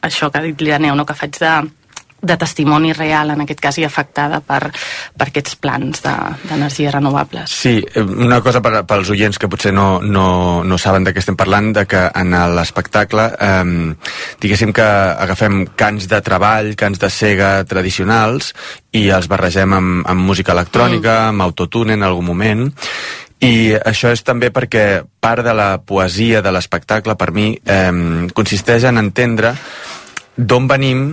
això 0.07 0.31
que 0.31 0.39
ha 0.39 0.45
dit 0.45 0.61
l'Ireneu, 0.61 0.95
no? 0.95 1.05
que 1.05 1.17
faig 1.17 1.37
de, 1.41 1.53
de 2.21 2.37
testimoni 2.37 2.93
real, 2.93 3.29
en 3.31 3.43
aquest 3.43 3.59
cas, 3.61 3.77
i 3.77 3.85
afectada 3.85 4.39
per, 4.41 4.71
per 5.17 5.27
aquests 5.29 5.57
plans 5.61 6.01
de- 6.01 6.15
d'energies 6.49 6.89
de, 6.89 6.95
renovables. 6.95 7.51
Sí, 7.51 7.77
eh, 7.93 8.01
una 8.01 8.41
cosa 8.41 8.61
per, 8.61 8.81
pels 8.89 9.11
oients 9.13 9.37
que 9.37 9.49
potser 9.49 9.73
no, 9.73 10.01
no, 10.01 10.63
no 10.65 10.79
saben 10.81 11.05
de 11.05 11.13
què 11.13 11.21
estem 11.21 11.37
parlant, 11.37 11.69
de 11.77 11.85
que 11.89 12.07
en 12.17 12.33
l'espectacle, 12.57 13.29
eh, 13.37 13.93
diguéssim 14.41 14.73
que 14.73 14.87
agafem 15.27 15.65
cants 15.77 16.09
de 16.09 16.21
treball, 16.25 16.73
cants 16.79 16.99
de 17.03 17.11
cega 17.13 17.51
tradicionals, 17.69 18.53
i 18.97 19.07
els 19.13 19.29
barregem 19.29 19.77
amb, 19.77 20.01
amb 20.09 20.25
música 20.25 20.55
electrònica, 20.57 21.13
mm. 21.19 21.35
amb 21.35 21.45
autotune 21.45 21.93
en 21.93 22.07
algun 22.07 22.25
moment, 22.25 22.65
i 23.45 23.75
això 23.77 24.09
és 24.09 24.23
també 24.25 24.49
perquè 24.49 25.03
part 25.21 25.45
de 25.45 25.53
la 25.53 25.77
poesia 25.85 26.41
de 26.41 26.49
l'espectacle, 26.49 27.13
per 27.13 27.29
mi, 27.29 27.51
eh, 27.53 28.25
consisteix 28.33 28.89
en 28.89 28.97
entendre 28.97 29.53
d'on 30.38 30.67
venim 30.70 31.08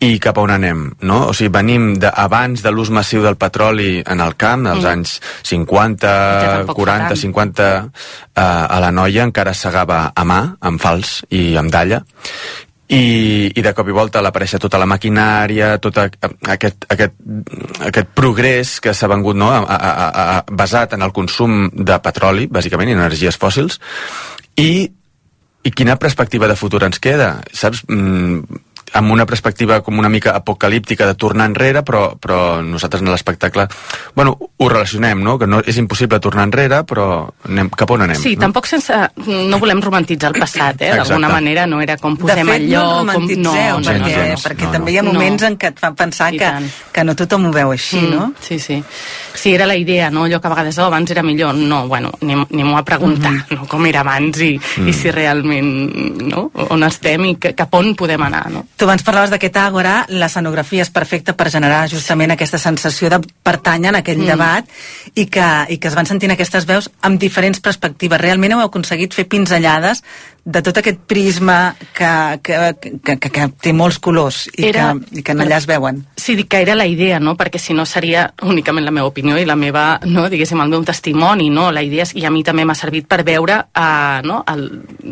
i 0.00 0.14
cap 0.16 0.38
a 0.38 0.44
on 0.46 0.50
anem, 0.54 0.86
no? 1.04 1.18
O 1.28 1.34
sigui, 1.36 1.50
venim 1.52 1.90
de, 2.00 2.08
abans 2.08 2.62
de 2.64 2.70
l'ús 2.72 2.88
massiu 2.88 3.20
del 3.20 3.36
petroli 3.36 3.98
en 4.00 4.22
el 4.24 4.32
camp, 4.40 4.64
als 4.66 4.84
Mm. 4.84 4.88
anys 4.88 5.20
50, 5.44 6.08
Ja 6.08 6.56
tampoc 6.56 6.72
fa 6.72 6.80
40, 6.80 7.08
tant. 7.08 7.20
50, 7.20 7.90
eh, 8.34 8.40
a 8.40 8.80
la 8.80 8.90
noia 8.90 9.26
encara 9.28 9.52
segava 9.52 10.12
a 10.14 10.24
mà, 10.24 10.56
amb 10.60 10.80
fals 10.80 11.20
i 11.28 11.54
amb 11.56 11.70
dalla, 11.70 12.00
i, 12.90 13.52
i 13.54 13.62
de 13.62 13.72
cop 13.76 13.88
i 13.88 13.94
volta 13.94 14.18
a 14.18 14.22
l'aparèixer 14.24 14.58
tota 14.58 14.78
la 14.80 14.86
maquinària, 14.90 15.76
tot 15.78 15.98
a, 15.98 16.08
a, 16.08 16.30
aquest, 16.56 16.86
aquest, 16.90 17.14
aquest 17.86 18.08
progrés 18.14 18.80
que 18.80 18.94
s'ha 18.94 19.08
vengut 19.12 19.36
no? 19.36 19.50
a, 19.52 19.60
a, 19.62 20.08
a, 20.08 20.44
basat 20.50 20.96
en 20.96 21.02
el 21.06 21.12
consum 21.12 21.68
de 21.70 22.00
petroli, 22.02 22.48
bàsicament, 22.50 22.90
i 22.90 22.96
energies 22.98 23.38
fòssils, 23.38 23.78
i, 24.56 24.90
i 25.62 25.72
quina 25.72 25.98
perspectiva 26.00 26.48
de 26.48 26.56
futur 26.56 26.82
ens 26.86 27.00
queda? 27.02 27.32
Saps? 27.52 27.84
Mm, 27.88 28.60
amb 28.92 29.10
una 29.12 29.26
perspectiva 29.26 29.80
com 29.82 29.98
una 29.98 30.08
mica 30.08 30.34
apocalíptica 30.34 31.06
de 31.06 31.14
tornar 31.14 31.46
enrere, 31.46 31.82
però, 31.86 32.16
però 32.18 32.60
nosaltres 32.62 33.02
en 33.02 33.10
l'espectacle, 33.10 33.66
bueno, 34.14 34.36
ho 34.56 34.68
relacionem, 34.68 35.22
no? 35.22 35.38
Que 35.38 35.46
no 35.46 35.60
és 35.60 35.76
impossible 35.78 36.18
tornar 36.20 36.44
enrere, 36.48 36.82
però 36.84 37.28
anem, 37.48 37.70
cap 37.70 37.90
on 37.90 38.02
anem? 38.02 38.16
Sí, 38.18 38.34
no? 38.36 38.40
tampoc 38.46 38.66
sense... 38.66 38.94
No 39.26 39.58
volem 39.62 39.80
romantitzar 39.80 40.32
el 40.34 40.40
passat, 40.40 40.80
eh? 40.82 40.90
D'alguna 40.96 41.28
manera 41.30 41.66
no 41.66 41.80
era 41.80 41.96
com 41.96 42.14
De 42.16 42.22
posem 42.24 42.46
fet, 42.46 42.62
el 42.62 42.70
no 42.72 42.80
com... 42.82 42.98
romantitzeu, 43.06 43.78
no, 43.78 43.84
perquè, 43.86 44.10
gens, 44.10 44.26
gens. 44.26 44.44
perquè 44.46 44.64
No, 44.66 44.72
també 44.72 44.92
hi 44.92 44.98
ha 44.98 45.02
no. 45.06 45.12
moments 45.12 45.42
No. 45.42 45.48
en 45.48 45.58
què 45.58 45.68
et 45.70 45.78
fan 45.80 45.94
pensar 45.96 46.32
I 46.34 46.38
que, 46.38 46.44
tant. 46.50 46.66
que 46.92 47.04
no 47.04 47.14
tothom 47.14 47.46
ho 47.46 47.52
veu 47.54 47.70
així, 47.72 48.00
no? 48.02 48.26
Mm, 48.28 48.34
Sí, 48.40 48.58
sí. 48.58 48.82
Sí, 49.34 49.54
era 49.54 49.64
la 49.66 49.76
idea, 49.76 50.10
no? 50.10 50.24
Allò 50.26 50.40
que 50.40 50.48
a 50.48 50.50
vegades, 50.50 50.76
oh, 50.78 50.84
abans 50.90 51.10
era 51.10 51.22
millor. 51.22 51.54
No, 51.54 51.86
bueno, 51.88 52.10
anem, 52.20 52.44
anem 52.52 52.74
a 52.74 52.82
preguntar 52.84 53.30
Mhm. 53.32 53.54
no? 53.60 53.66
com 53.68 53.86
era 53.86 54.00
abans 54.00 54.40
i, 54.40 54.58
Mm. 54.76 54.88
i 54.88 54.92
si 54.92 55.10
realment, 55.10 56.22
no? 56.32 56.50
On 56.70 56.82
estem 56.84 57.24
i 57.26 57.34
que, 57.36 57.54
cap 57.54 57.72
on 57.74 57.94
podem 57.94 58.22
anar, 58.22 58.50
no? 58.50 58.66
Tu 58.80 58.86
abans 58.88 59.02
parlaves 59.04 59.28
d'aquest 59.28 59.58
àgora, 59.60 60.06
l'escenografia 60.08 60.80
és 60.80 60.88
perfecta 60.88 61.34
per 61.36 61.50
generar 61.52 61.82
justament 61.92 62.32
aquesta 62.32 62.56
sensació 62.56 63.10
de 63.12 63.18
pertànyer 63.44 63.90
en 63.90 63.98
aquell 63.98 64.22
Mm. 64.22 64.30
debat 64.30 64.64
i 65.14 65.26
que, 65.26 65.48
i 65.68 65.76
que 65.76 65.88
es 65.88 65.94
van 65.94 66.06
sentint 66.08 66.32
aquestes 66.32 66.64
veus 66.64 66.88
amb 67.02 67.20
diferents 67.20 67.60
perspectives. 67.60 68.18
Realment 68.18 68.54
heu 68.54 68.60
aconseguit 68.64 69.12
fer 69.12 69.28
pinzellades 69.28 70.02
de 70.44 70.62
tot 70.62 70.78
aquest 70.80 70.98
prisma 71.06 71.74
que, 71.94 72.40
que, 72.42 72.58
que, 72.80 73.16
que, 73.20 73.30
que 73.30 73.48
té 73.60 73.72
molts 73.76 73.98
colors 74.00 74.46
i, 74.56 74.66
Era- 74.70 74.94
que, 74.96 75.20
i 75.20 75.22
que 75.22 75.34
allà 75.36 75.58
es 75.60 75.66
veuen. 75.68 76.00
Sí, 76.16 76.34
dic 76.38 76.48
que 76.50 76.62
era 76.64 76.74
la 76.74 76.86
idea, 76.88 77.20
no? 77.20 77.36
Perquè 77.36 77.60
si 77.60 77.74
no 77.76 77.84
seria 77.86 78.26
únicament 78.42 78.86
la 78.86 78.94
meva 78.94 79.10
opinió 79.10 79.36
i 79.38 79.44
la 79.46 79.56
meva, 79.56 79.98
no, 80.06 80.28
diguéssim, 80.32 80.60
el 80.62 80.72
meu 80.72 80.84
testimoni, 80.84 81.50
no? 81.52 81.68
La 81.72 81.82
idea 81.84 82.06
és, 82.06 82.14
i 82.16 82.24
a 82.24 82.30
mi 82.32 82.42
també 82.46 82.64
m'ha 82.64 82.76
servit 82.78 83.06
per 83.10 83.20
veure 83.26 83.58
uh, 83.60 84.20
no? 84.24 84.40
el, 84.48 84.64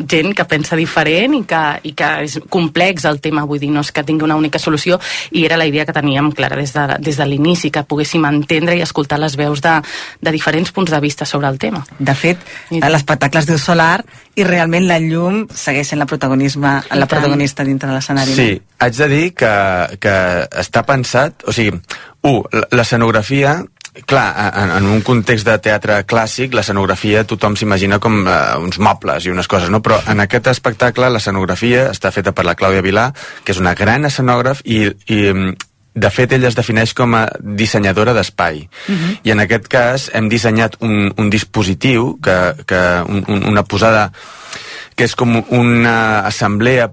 gent 0.09 0.33
que 0.35 0.47
pensa 0.49 0.77
diferent 0.79 1.35
i 1.37 1.43
que, 1.49 1.61
i 1.83 1.93
que 1.97 2.09
és 2.25 2.39
complex 2.49 3.05
el 3.05 3.21
tema, 3.21 3.45
vull 3.45 3.61
dir, 3.61 3.69
no 3.73 3.85
és 3.85 3.91
que 3.93 4.03
tingui 4.03 4.25
una 4.25 4.37
única 4.39 4.59
solució 4.59 4.99
i 5.31 5.45
era 5.45 5.57
la 5.57 5.67
idea 5.69 5.85
que 5.85 5.93
teníem 5.93 6.31
clara 6.31 6.57
des 6.57 6.73
de, 6.73 6.87
des 6.99 7.19
de 7.19 7.27
l'inici, 7.29 7.69
que 7.71 7.83
poguéssim 7.83 8.25
entendre 8.25 8.77
i 8.77 8.81
escoltar 8.81 9.19
les 9.21 9.37
veus 9.37 9.61
de, 9.61 9.77
de 10.21 10.31
diferents 10.33 10.71
punts 10.73 10.91
de 10.91 10.99
vista 10.99 11.25
sobre 11.25 11.47
el 11.47 11.59
tema. 11.59 11.85
De 11.99 12.15
fet, 12.15 12.41
l'espectacle 12.71 13.43
es 13.43 13.47
diu 13.49 13.59
Solar 13.61 14.01
i 14.39 14.43
realment 14.47 14.87
la 14.87 14.99
llum 15.03 15.18
segueix 15.55 15.91
sent 15.91 15.99
la, 16.01 16.07
protagonisme, 16.09 16.75
la 16.95 17.07
protagonista 17.09 17.65
dintre 17.67 17.89
de 17.89 17.97
l'escenari. 17.97 18.35
Sí, 18.37 18.53
haig 18.79 18.95
de 18.99 19.09
dir 19.11 19.25
que, 19.37 19.51
que 20.01 20.15
està 20.61 20.85
pensat, 20.87 21.45
o 21.47 21.55
sigui, 21.55 21.77
un, 22.27 22.41
l'escenografia, 22.75 23.59
clar, 24.09 24.27
en, 24.49 24.73
en 24.77 24.89
un 24.93 25.01
context 25.05 25.47
de 25.47 25.57
teatre 25.63 26.01
clàssic, 26.09 26.53
l'escenografia 26.55 27.25
tothom 27.27 27.57
s'imagina 27.59 27.99
com 28.03 28.21
uh, 28.25 28.59
uns 28.63 28.79
mobles 28.79 29.25
i 29.25 29.33
unes 29.33 29.49
coses, 29.51 29.71
no? 29.73 29.81
Però 29.85 29.99
en 30.11 30.23
aquest 30.23 30.51
espectacle 30.51 31.09
l'escenografia 31.11 31.89
està 31.93 32.13
feta 32.15 32.35
per 32.35 32.45
la 32.47 32.55
Clàudia 32.59 32.85
Vilà, 32.85 33.09
que 33.43 33.55
és 33.55 33.61
una 33.61 33.75
gran 33.75 34.07
escenògraf 34.09 34.63
i, 34.65 34.85
i 35.11 35.19
de 35.99 36.09
fet, 36.13 36.31
ella 36.31 36.47
es 36.47 36.55
defineix 36.55 36.93
com 36.95 37.15
a 37.17 37.25
dissenyadora 37.41 38.13
d'espai. 38.15 38.61
I 39.25 39.33
en 39.33 39.43
aquest 39.43 39.67
cas 39.71 40.09
hem 40.15 40.29
dissenyat 40.31 40.77
un, 40.85 41.09
un 41.17 41.31
dispositiu, 41.33 42.13
que, 42.23 42.37
que 42.69 42.81
un, 43.09 43.25
un, 43.27 43.43
una 43.51 43.65
posada 43.67 44.09
que 44.99 45.07
és 45.07 45.15
com 45.15 45.37
una 45.55 45.97
assemblea 46.27 46.89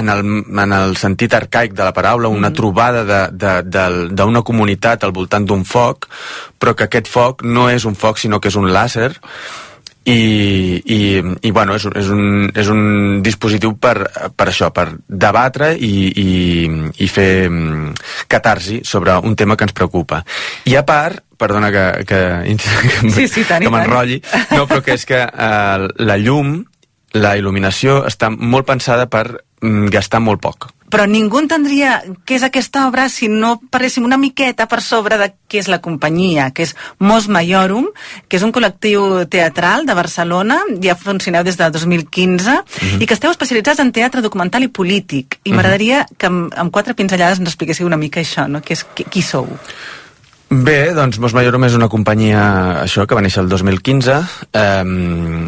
en 0.00 0.08
el, 0.08 0.22
en 0.48 0.72
el 0.72 0.94
sentit 0.96 1.34
arcaic 1.36 1.74
de 1.76 1.84
la 1.84 1.92
paraula, 1.92 2.30
una 2.32 2.48
trobada 2.56 3.02
de- 3.04 3.26
de- 3.36 3.62
del- 3.68 4.14
d'una 4.16 4.40
comunitat 4.40 5.04
al 5.04 5.12
voltant 5.12 5.44
d'un 5.44 5.66
foc, 5.68 6.08
però 6.58 6.72
que 6.74 6.86
aquest 6.88 7.10
foc 7.12 7.44
no 7.44 7.68
és 7.68 7.84
un 7.84 7.94
foc, 7.94 8.16
sinó 8.16 8.40
que 8.40 8.48
és 8.48 8.56
un 8.56 8.70
làser, 8.72 9.10
i, 10.04 10.82
i, 10.82 11.22
i 11.46 11.50
bueno, 11.54 11.76
és, 11.76 11.84
és, 11.94 12.08
un, 12.10 12.48
és 12.58 12.66
un 12.72 13.20
dispositiu 13.22 13.76
per, 13.78 14.08
per 14.34 14.48
això, 14.50 14.72
per 14.74 14.88
debatre 15.06 15.76
i, 15.78 15.92
i, 16.08 16.32
i 16.98 17.06
fer 17.12 17.46
mm, 17.50 17.92
catarsi 18.32 18.80
sobre 18.82 19.14
un 19.22 19.36
tema 19.36 19.54
que 19.56 19.68
ens 19.68 19.76
preocupa. 19.76 20.24
I 20.66 20.74
a 20.74 20.82
part, 20.88 21.20
perdona 21.38 21.70
que, 21.70 21.84
que, 22.08 22.20
que, 22.56 23.12
Sí, 23.14 23.28
sí, 23.28 23.44
tant 23.46 23.62
que 23.62 23.70
m'enrotlli, 23.70 24.18
no, 24.56 24.64
però 24.66 24.80
que 24.82 24.96
és 24.98 25.06
que 25.06 25.20
eh, 25.22 25.88
la 26.02 26.18
llum, 26.18 26.64
la 27.16 27.34
il·luminació 27.36 28.02
està 28.08 28.30
molt 28.32 28.66
pensada 28.68 29.08
per 29.10 29.26
mm, 29.62 29.90
gastar 29.92 30.22
molt 30.24 30.40
poc. 30.42 30.70
Però 30.92 31.06
ningú 31.08 31.38
entendria 31.40 31.94
què 32.28 32.36
és 32.36 32.42
aquesta 32.44 32.82
obra 32.84 33.06
si 33.08 33.24
no 33.32 33.54
parléssim 33.72 34.04
una 34.04 34.18
miqueta 34.20 34.66
per 34.68 34.82
sobre 34.84 35.16
de 35.16 35.30
què 35.48 35.62
és 35.62 35.70
la 35.72 35.78
companyia, 35.80 36.50
que 36.52 36.66
és 36.66 36.74
Mos 37.00 37.30
Maiorum, 37.32 37.86
que 38.28 38.36
és 38.36 38.44
un 38.44 38.52
col·lectiu 38.52 39.24
teatral 39.32 39.86
de 39.88 39.96
Barcelona, 39.96 40.58
ja 40.84 40.98
funcioneu 41.00 41.46
des 41.48 41.56
de 41.56 41.70
2015, 41.72 42.58
i 43.00 43.08
que 43.08 43.16
esteu 43.16 43.32
especialitzats 43.32 43.80
en 43.80 43.94
teatre 43.96 44.20
documental 44.20 44.68
i 44.68 44.68
polític. 44.68 45.40
I 45.48 45.56
m'agradaria 45.56 46.04
que 46.18 46.28
amb, 46.28 46.52
amb 46.52 46.76
quatre 46.76 46.92
pinzellades 46.92 47.40
ens 47.40 47.54
expliquéssiu 47.54 47.88
una 47.88 48.00
mica 48.00 48.20
això, 48.20 48.44
no? 48.44 48.60
Qui, 48.60 48.76
és, 48.76 48.84
qui, 48.92 49.08
qui 49.08 49.24
sou? 49.24 49.48
Bé, 50.52 50.92
doncs 50.92 51.16
Mos 51.16 51.32
Maiorum 51.32 51.64
és 51.64 51.72
una 51.72 51.88
companyia 51.88 52.40
això 52.82 53.06
que 53.08 53.16
va 53.16 53.22
néixer 53.24 53.40
el 53.40 53.48
2015 53.48 54.16
um, 54.60 55.46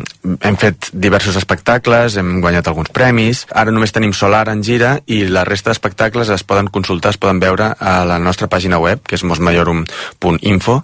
hem 0.48 0.56
fet 0.62 0.88
diversos 0.96 1.36
espectacles 1.36 2.16
hem 2.16 2.38
guanyat 2.40 2.70
alguns 2.70 2.88
premis 2.94 3.42
ara 3.52 3.74
només 3.74 3.92
tenim 3.92 4.14
Solar 4.16 4.46
en 4.48 4.62
gira 4.64 4.94
i 5.04 5.26
la 5.28 5.44
resta 5.44 5.74
d'espectacles 5.74 6.32
es 6.32 6.46
poden 6.48 6.72
consultar, 6.72 7.12
es 7.12 7.20
poden 7.20 7.42
veure 7.42 7.74
a 7.76 7.98
la 8.08 8.16
nostra 8.16 8.48
pàgina 8.48 8.80
web 8.80 9.04
que 9.04 9.18
és 9.18 9.26
mosmaiorum.info 9.28 10.80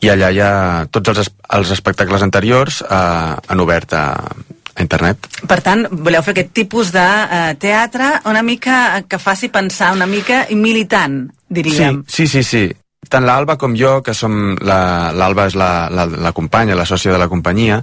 i 0.00 0.08
allà 0.08 0.32
hi 0.32 0.40
ha 0.40 0.52
tots 0.88 1.12
els, 1.12 1.34
els 1.60 1.76
espectacles 1.76 2.24
anteriors 2.24 2.80
uh, 2.88 3.36
han 3.44 3.60
obert 3.60 3.92
a, 3.92 4.06
a 4.24 4.80
internet 4.80 5.28
Per 5.44 5.60
tant, 5.60 5.84
voleu 5.90 6.24
fer 6.24 6.38
aquest 6.38 6.54
tipus 6.56 6.96
de 6.96 7.04
eh, 7.04 7.54
teatre 7.60 8.14
una 8.30 8.40
mica 8.40 9.02
que 9.04 9.20
faci 9.20 9.52
pensar 9.52 9.92
una 9.92 10.08
mica 10.08 10.46
militant, 10.56 11.26
diríem. 11.48 12.06
Sí, 12.08 12.24
sí, 12.24 12.40
sí, 12.40 12.48
sí. 12.48 12.79
Tant 13.08 13.24
l'Alba 13.24 13.56
com 13.56 13.72
jo, 13.74 14.02
que 14.04 14.12
som 14.14 14.56
la- 14.60 15.10
l'Alba 15.16 15.46
és 15.48 15.54
la, 15.56 15.88
la, 15.90 16.04
la 16.06 16.32
companya, 16.36 16.76
la 16.76 16.84
sòcia 16.84 17.12
de 17.14 17.18
la 17.18 17.28
companyia, 17.32 17.80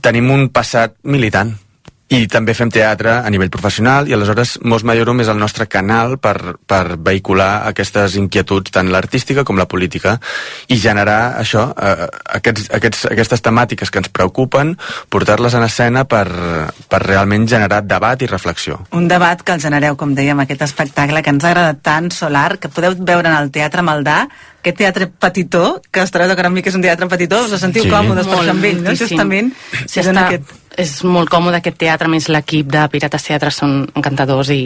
tenim 0.00 0.30
un 0.32 0.48
passat 0.48 0.96
militant 1.04 1.52
i 2.12 2.26
també 2.28 2.52
fem 2.52 2.68
teatre 2.72 3.14
a 3.24 3.30
nivell 3.32 3.50
professional 3.52 4.08
i 4.10 4.12
aleshores 4.12 4.58
Mos 4.68 4.84
Maiorum 4.84 5.22
és 5.24 5.30
el 5.32 5.38
nostre 5.40 5.64
canal 5.70 6.18
per, 6.20 6.58
per 6.68 6.98
vehicular 7.00 7.64
aquestes 7.70 8.18
inquietuds, 8.20 8.72
tant 8.74 8.90
l'artística 8.92 9.46
com 9.48 9.56
la 9.56 9.64
política, 9.70 10.18
i 10.68 10.76
generar 10.82 11.38
això, 11.40 11.70
eh, 11.72 12.08
aquests, 12.38 12.68
aquests, 12.76 13.06
aquestes 13.14 13.44
temàtiques 13.46 13.90
que 13.90 14.02
ens 14.02 14.12
preocupen, 14.12 14.74
portar-les 15.08 15.56
en 15.56 15.64
escena 15.64 16.04
per, 16.04 16.26
per 16.88 17.02
realment 17.06 17.48
generar 17.48 17.80
debat 17.86 18.20
i 18.22 18.28
reflexió. 18.28 18.82
Un 18.92 19.08
debat 19.08 19.40
que 19.42 19.56
el 19.56 19.64
genereu, 19.64 19.96
com 19.96 20.12
dèiem, 20.14 20.44
aquest 20.44 20.68
espectacle 20.68 21.22
que 21.24 21.32
ens 21.32 21.44
ha 21.44 21.54
agradat 21.54 21.80
tant, 21.82 22.12
Solar, 22.12 22.58
que 22.60 22.68
podeu 22.68 22.98
veure 22.98 23.28
en 23.32 23.38
el 23.38 23.50
Teatre 23.54 23.82
Maldà, 23.82 24.26
aquest 24.62 24.76
teatre 24.78 25.08
petitó, 25.10 25.80
que 25.90 26.04
estareu 26.04 26.28
d'acord 26.30 26.46
amb 26.46 26.54
mi 26.54 26.62
que 26.62 26.70
és 26.70 26.76
un 26.78 26.84
teatre 26.84 27.08
petitó, 27.10 27.40
us 27.48 27.58
sentiu 27.58 27.82
Sí. 27.82 27.90
còmodes 27.90 28.28
per 28.30 28.42
amb 28.48 28.64
ell, 28.64 28.82
no? 28.84 28.92
Justament, 28.94 29.50
Sí, 29.86 30.00
està, 30.00 30.28
aquest... 30.28 30.52
és 30.80 31.02
molt 31.04 31.30
còmode 31.32 31.58
aquest 31.60 31.78
teatre, 31.80 32.08
a 32.08 32.12
més 32.12 32.28
l'equip 32.32 32.68
de 32.72 32.82
Pirates 32.92 33.26
Teatre 33.26 33.50
són 33.54 33.86
encantadors 33.98 34.50
i, 34.54 34.60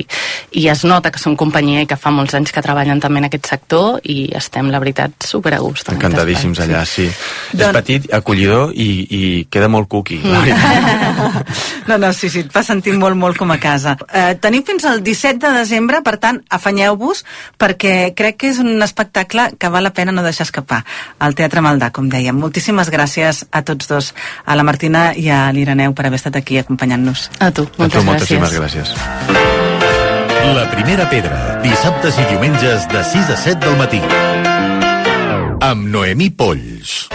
i 0.59 0.67
es 0.73 0.85
nota 0.85 1.11
que 1.11 1.19
són 1.23 1.37
companyia 1.37 1.83
i 1.83 1.89
que 1.91 1.99
fa 2.01 2.13
molts 2.15 2.35
anys 2.39 2.53
que 2.55 2.63
treballen 2.65 3.01
també 3.03 3.23
en 3.23 3.29
aquest 3.29 3.49
sector 3.51 4.01
i 4.05 4.31
estem, 4.37 4.71
la 4.71 4.81
veritat, 4.83 5.15
super 5.27 5.55
a 5.55 5.61
gust. 5.65 5.89
en 5.89 5.97
Encantadíssims 5.99 6.61
allà, 6.65 6.85
sí. 6.87 7.09
Doncs- 7.53 7.67
És 7.67 7.73
petit, 7.81 8.09
acollidor 8.13 8.73
i, 8.75 8.91
i 9.11 9.23
queda 9.51 9.69
molt 9.69 9.89
veritat. 9.91 10.23
No, 11.87 11.99
no, 12.03 12.13
sí, 12.13 12.29
sí, 12.29 12.41
et 12.43 12.51
fa 12.51 12.65
sentir 12.67 12.97
molt, 12.99 13.15
molt 13.15 13.39
com 13.39 13.53
a 13.55 13.59
casa. 13.63 13.93
Eh, 14.11 14.35
teniu 14.43 14.65
fins 14.67 14.83
al 14.89 15.05
17 15.07 15.39
de 15.39 15.53
desembre, 15.55 16.01
per 16.03 16.17
tant, 16.19 16.41
afanyeu-vos, 16.51 17.23
perquè 17.63 18.11
crec 18.19 18.41
que 18.43 18.51
és 18.51 18.59
un 18.59 18.83
espectacle 18.83 19.53
que 19.55 19.71
val 19.71 19.87
la 19.87 19.93
pena 19.95 20.11
no 20.11 20.25
deixar 20.27 20.49
escapar. 20.49 20.81
Al 21.23 21.37
Teatre 21.39 21.63
Maldà, 21.63 21.93
com 21.95 22.09
dèiem. 22.11 22.35
Moltíssimes 22.43 22.91
gràcies 22.91 23.45
a 23.55 23.63
tots 23.63 23.87
dos, 23.87 24.13
a 24.45 24.57
la 24.59 24.67
Martina 24.67 25.13
i 25.15 25.29
a 25.31 25.45
l'Ireneu, 25.55 25.95
per 25.97 26.07
haver 26.07 26.21
estat 26.21 26.37
aquí 26.37 26.59
acompanyant-nos. 26.61 27.31
A 27.41 27.51
tu, 27.51 27.65
A 27.67 27.83
moltes 27.83 28.01
tu, 28.01 28.07
moltíssimes 28.07 28.53
gràcies. 28.53 28.93
gràcies. 28.93 30.55
La 30.55 30.69
primera 30.71 31.09
pedra, 31.11 31.59
dissabtes 31.65 32.19
i 32.23 32.25
diumenges 32.31 32.87
de 32.93 33.03
6 33.03 33.31
a 33.35 33.37
7 33.37 33.67
del 33.67 33.77
matí. 33.81 34.01
Amb 35.67 35.89
Noemí 35.91 36.31
Polls. 36.31 37.09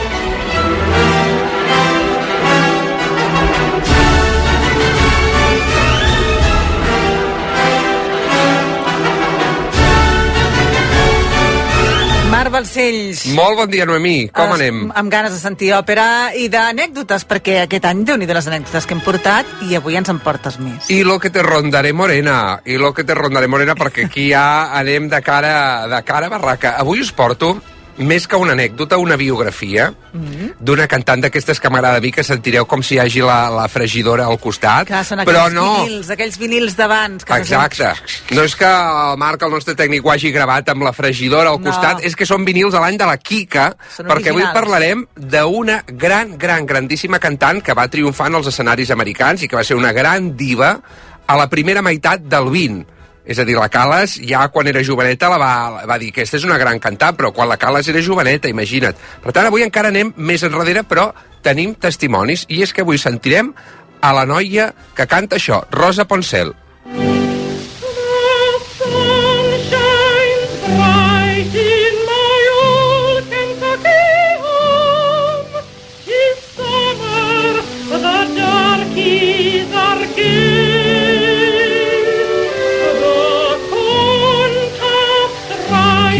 Balcells. 12.51 13.25
Molt 13.37 13.57
bon 13.57 13.69
dia, 13.71 13.85
Noemí. 13.85 14.29
Com 14.29 14.49
Es- 14.51 14.59
anem? 14.59 14.91
Amb 14.95 15.11
ganes 15.11 15.31
de 15.33 15.39
sentir 15.39 15.71
òpera 15.73 16.35
i 16.35 16.49
d'anècdotes, 16.51 17.25
perquè 17.27 17.61
aquest 17.63 17.85
any 17.85 18.03
déu 18.05 18.17
nhi 18.17 18.27
de 18.29 18.35
les 18.37 18.47
anècdotes 18.47 18.85
que 18.85 18.93
hem 18.93 19.01
portat 19.01 19.45
i 19.69 19.75
avui 19.75 19.95
ens 19.95 20.09
en 20.09 20.19
portes 20.19 20.59
més. 20.59 20.89
I 20.89 21.03
lo 21.03 21.19
que 21.19 21.29
te 21.29 21.41
rondaré 21.43 21.93
morena, 21.93 22.61
i 22.65 22.77
lo 22.77 22.93
que 22.93 23.03
te 23.03 23.15
rondaré 23.15 23.47
morena, 23.47 23.75
perquè 23.75 24.05
aquí 24.05 24.29
ja 24.31 24.71
anem 24.77 25.09
de 25.09 25.21
cara, 25.21 25.87
de 25.87 26.03
cara 26.03 26.27
a 26.27 26.29
barraca. 26.29 26.75
Avui 26.77 27.01
us 27.01 27.11
porto 27.11 27.61
més 28.07 28.27
que 28.27 28.35
una 28.35 28.53
anècdota, 28.53 28.97
una 28.97 29.15
biografia 29.15 29.93
Mhm. 30.13 30.53
d'una 30.59 30.87
cantant 30.87 31.21
d'aquestes 31.23 31.59
que 31.59 31.69
m'agrada 31.69 31.97
a 31.97 32.01
mi, 32.01 32.11
que 32.11 32.23
sentireu 32.23 32.65
com 32.67 32.81
si 32.83 32.95
hi 32.95 32.99
hagi 32.99 33.21
la, 33.21 33.49
la 33.49 33.67
fregidora 33.67 34.25
al 34.25 34.39
costat. 34.39 34.87
Que 34.87 35.03
són 35.03 35.19
però 35.19 35.45
aquells 35.47 35.53
no, 35.53 35.83
vinils, 35.85 36.09
aquells 36.09 36.37
vinils 36.37 36.75
d'abans. 36.75 37.23
que 37.25 37.33
no 37.33 37.39
Exacte. 37.39 37.93
No 38.35 38.43
és 38.43 38.55
que 38.55 38.65
el 38.65 39.17
Marc, 39.17 39.41
el 39.43 39.51
nostre 39.51 39.75
tècnic, 39.75 40.03
ho 40.05 40.11
hagi 40.11 40.31
gravat 40.31 40.69
amb 40.69 40.83
la 40.83 40.93
fregidora 40.93 41.49
al 41.49 41.59
No. 41.61 41.65
costat, 41.71 42.03
és 42.03 42.15
que 42.15 42.25
són 42.25 42.43
vinils 42.45 42.73
de 42.73 42.79
l'any 42.79 42.97
de 42.97 43.05
la 43.05 43.17
Kika, 43.17 43.75
Són 43.95 44.07
perquè 44.07 44.29
avui 44.29 44.43
parlarem 44.53 45.05
d'una 45.15 45.83
gran, 45.87 46.37
gran, 46.37 46.65
grandíssima 46.65 47.19
cantant 47.19 47.61
que 47.61 47.73
va 47.73 47.87
triomfar 47.87 48.27
en 48.27 48.35
els 48.35 48.47
escenaris 48.47 48.91
americans 48.91 49.43
i 49.43 49.47
que 49.47 49.55
va 49.55 49.63
ser 49.63 49.75
una 49.75 49.91
gran 49.93 50.35
diva 50.35 50.79
a 51.27 51.37
la 51.37 51.47
primera 51.49 51.81
meitat 51.81 52.21
del 52.21 52.49
20. 52.49 52.85
És 53.25 53.37
a 53.37 53.45
dir, 53.45 53.55
la 53.57 53.69
Calas 53.69 54.15
ja 54.25 54.47
quan 54.49 54.67
era 54.67 54.81
joveneta 54.83 55.29
la 55.29 55.37
va, 55.37 55.51
va 55.87 55.97
dir 56.01 56.09
que 56.11 56.23
aquesta 56.23 56.39
és 56.39 56.47
una 56.47 56.57
gran 56.61 56.79
cantant, 56.81 57.15
però 57.17 57.31
quan 57.35 57.49
la 57.51 57.59
Calas 57.61 57.87
era 57.91 58.01
joveneta, 58.01 58.49
imagina't. 58.49 58.97
Per 59.21 59.31
tant, 59.31 59.47
avui 59.49 59.65
encara 59.65 59.93
anem 59.93 60.13
més 60.17 60.43
enrere, 60.47 60.83
però 60.83 61.11
tenim 61.45 61.75
testimonis, 61.75 62.47
i 62.49 62.63
és 62.65 62.73
que 62.73 62.81
avui 62.85 63.01
sentirem 63.01 63.53
a 64.01 64.13
la 64.17 64.25
noia 64.25 64.71
que 64.97 65.07
canta 65.07 65.37
això, 65.37 65.63
Rosa 65.71 66.07
Poncel. 66.09 66.55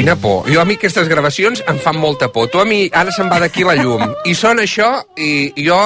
Quina 0.01 0.15
por. 0.15 0.47
Jo 0.49 0.63
a 0.63 0.65
mi 0.65 0.79
aquestes 0.79 1.05
gravacions 1.05 1.59
em 1.69 1.77
fan 1.77 1.99
molta 2.01 2.31
por. 2.33 2.47
Tu 2.49 2.57
a 2.57 2.63
mi 2.65 2.87
ara 2.89 3.11
se'n 3.13 3.27
va 3.29 3.37
d'aquí 3.37 3.61
la 3.61 3.75
llum. 3.77 4.01
I 4.25 4.31
sona 4.33 4.63
això 4.65 4.87
i 5.13 5.51
jo 5.61 5.77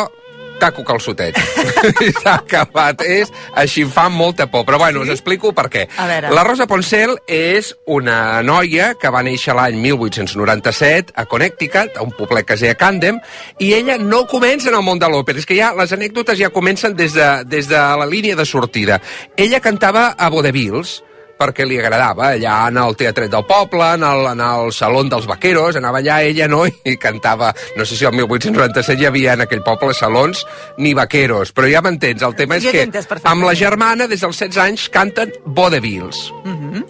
taco 0.56 0.86
calçotet. 0.88 1.36
S'ha 2.22 2.38
acabat. 2.38 3.02
És, 3.04 3.34
així 3.60 3.84
fa 3.84 4.06
molta 4.08 4.46
por. 4.48 4.64
Però 4.64 4.78
bueno, 4.80 5.02
us 5.04 5.12
explico 5.12 5.52
per 5.52 5.66
què. 5.74 5.84
La 6.32 6.46
Rosa 6.48 6.64
Poncel 6.64 7.18
és 7.28 7.74
una 7.92 8.40
noia 8.40 8.94
que 8.96 9.12
va 9.12 9.20
néixer 9.28 9.52
l'any 9.58 9.82
1897 9.84 11.12
a 11.12 11.26
Connecticut, 11.28 12.00
a 12.00 12.06
un 12.08 12.14
poblet 12.16 12.48
que 12.48 12.56
es 12.56 12.64
deia 12.64 12.78
Camden, 12.80 13.20
i 13.60 13.74
ella 13.76 13.98
no 14.00 14.22
comença 14.32 14.72
en 14.72 14.78
el 14.80 14.86
món 14.88 15.02
de 15.04 15.10
l'òpera. 15.12 15.44
És 15.44 15.50
que 15.50 15.60
ja 15.60 15.74
les 15.76 15.92
anècdotes 15.92 16.40
ja 16.40 16.54
comencen 16.56 16.96
des 16.96 17.20
de, 17.20 17.28
des 17.52 17.68
de 17.68 17.84
la 18.00 18.08
línia 18.08 18.40
de 18.40 18.48
sortida. 18.48 19.02
Ella 19.36 19.60
cantava 19.60 20.14
a 20.16 20.32
Vodevils, 20.32 21.02
perquè 21.40 21.66
li 21.68 21.78
agradava, 21.80 22.32
allà 22.34 22.56
en 22.70 22.80
el 22.82 22.96
teatret 22.96 23.32
del 23.32 23.46
poble, 23.48 23.84
en 23.98 24.04
el, 24.08 24.26
en 24.32 24.42
el 24.46 24.72
salón 24.76 25.10
dels 25.12 25.28
vaqueros, 25.28 25.76
anava 25.80 26.00
allà 26.00 26.22
ella, 26.24 26.48
no?, 26.52 26.64
i 26.66 26.96
cantava, 27.02 27.54
no 27.76 27.86
sé 27.86 27.98
si 28.00 28.08
el 28.08 28.16
1897 28.16 29.02
hi 29.02 29.10
havia 29.10 29.36
en 29.36 29.46
aquell 29.46 29.64
poble 29.66 29.94
salons 29.94 30.46
ni 30.78 30.94
vaqueros, 30.98 31.54
però 31.56 31.70
ja 31.72 31.84
m'entens, 31.86 32.24
el 32.26 32.36
tema 32.40 32.60
és 32.60 32.68
Jo 32.68 32.74
que 32.76 33.06
amb 33.24 33.48
la 33.48 33.56
germana, 33.56 34.08
des 34.08 34.24
dels 34.24 34.44
16 34.46 34.62
anys, 34.66 34.90
canten 34.90 35.34
vodevils. 35.46 36.30
Mhm. 36.44 36.86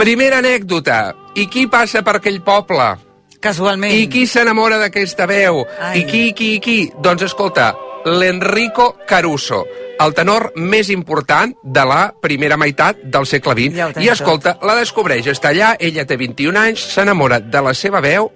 Primera 0.00 0.38
anècdota, 0.40 1.14
i 1.36 1.46
qui 1.46 1.66
passa 1.68 2.02
per 2.02 2.16
aquell 2.16 2.40
poble? 2.40 2.96
Casualment. 3.40 3.92
I 3.92 4.08
qui 4.12 4.26
s'enamora 4.28 4.76
d'aquesta 4.80 5.26
veu? 5.28 5.64
Ai. 5.80 6.00
I 6.00 6.04
qui, 6.08 6.24
qui, 6.36 6.58
qui? 6.60 6.78
Doncs 7.00 7.24
escolta, 7.30 7.72
l'Enrico 8.04 8.96
Caruso, 9.06 9.64
el 10.00 10.14
tenor 10.16 10.50
més 10.56 10.88
important 10.90 11.52
de 11.62 11.84
la 11.84 12.02
primera 12.22 12.56
meitat 12.56 13.02
del 13.04 13.26
segle 13.28 13.54
XX. 13.58 13.76
Ja 13.76 13.90
I 14.00 14.10
escolta, 14.12 14.56
la 14.64 14.76
descobreix, 14.78 15.28
està 15.28 15.52
allà, 15.52 15.74
ella 15.78 16.06
té 16.08 16.16
21 16.20 16.58
anys, 16.58 16.86
s'enamora 16.94 17.40
de 17.40 17.62
la 17.64 17.74
seva 17.74 18.00
veu 18.04 18.30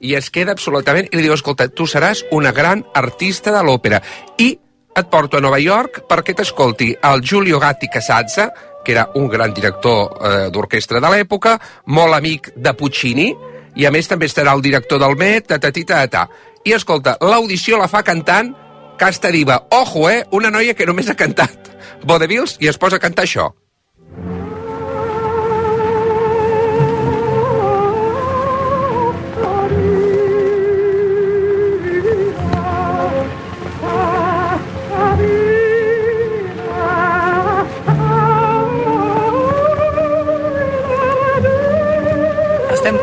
i 0.00 0.14
es 0.16 0.30
queda 0.32 0.54
absolutament... 0.56 1.10
I 1.12 1.18
li 1.18 1.26
diu, 1.26 1.36
escolta, 1.36 1.68
tu 1.68 1.86
seràs 1.86 2.24
una 2.32 2.52
gran 2.56 2.84
artista 2.96 3.52
de 3.52 3.62
l'òpera. 3.66 4.00
I 4.40 4.54
et 4.96 5.10
porto 5.12 5.38
a 5.38 5.44
Nova 5.44 5.60
York 5.60 6.02
perquè 6.08 6.34
t'escolti 6.36 6.94
el 7.10 7.22
Giulio 7.22 7.60
Gatti 7.60 7.88
Casazza, 7.92 8.48
que 8.84 8.92
era 8.96 9.10
un 9.20 9.28
gran 9.28 9.52
director 9.54 10.16
eh, 10.16 10.48
d'orquestra 10.50 11.02
de 11.04 11.12
l'època, 11.12 11.58
molt 11.92 12.16
amic 12.16 12.54
de 12.56 12.72
Puccini, 12.74 13.28
i 13.76 13.86
a 13.86 13.92
més 13.92 14.08
també 14.08 14.26
estarà 14.26 14.56
el 14.56 14.64
director 14.64 14.98
del 14.98 15.14
Met, 15.20 15.46
ta 15.52 15.60
ta 15.60 15.70
ta 15.70 16.06
ta. 16.08 16.26
I 16.64 16.74
escolta, 16.74 17.16
l'audició 17.20 17.78
la 17.78 17.88
fa 17.88 18.02
cantant 18.02 18.54
Casta 19.00 19.30
Diva. 19.30 19.66
Ojo, 19.70 20.10
eh? 20.10 20.26
Una 20.30 20.50
noia 20.52 20.74
que 20.76 20.84
només 20.84 21.06
ha 21.08 21.14
cantat 21.16 21.70
vodevils 22.04 22.58
i 22.60 22.68
es 22.68 22.76
posa 22.76 22.98
a 22.98 23.00
cantar 23.00 23.24
això. 23.24 23.46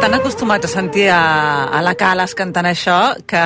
Tan 0.08 0.22
acostumats 0.22 0.64
a 0.64 0.70
sentir 0.70 1.10
a, 1.12 1.66
a 1.68 1.82
la 1.84 1.92
Calas 2.00 2.32
cantant 2.38 2.64
això 2.70 2.96
que 3.28 3.40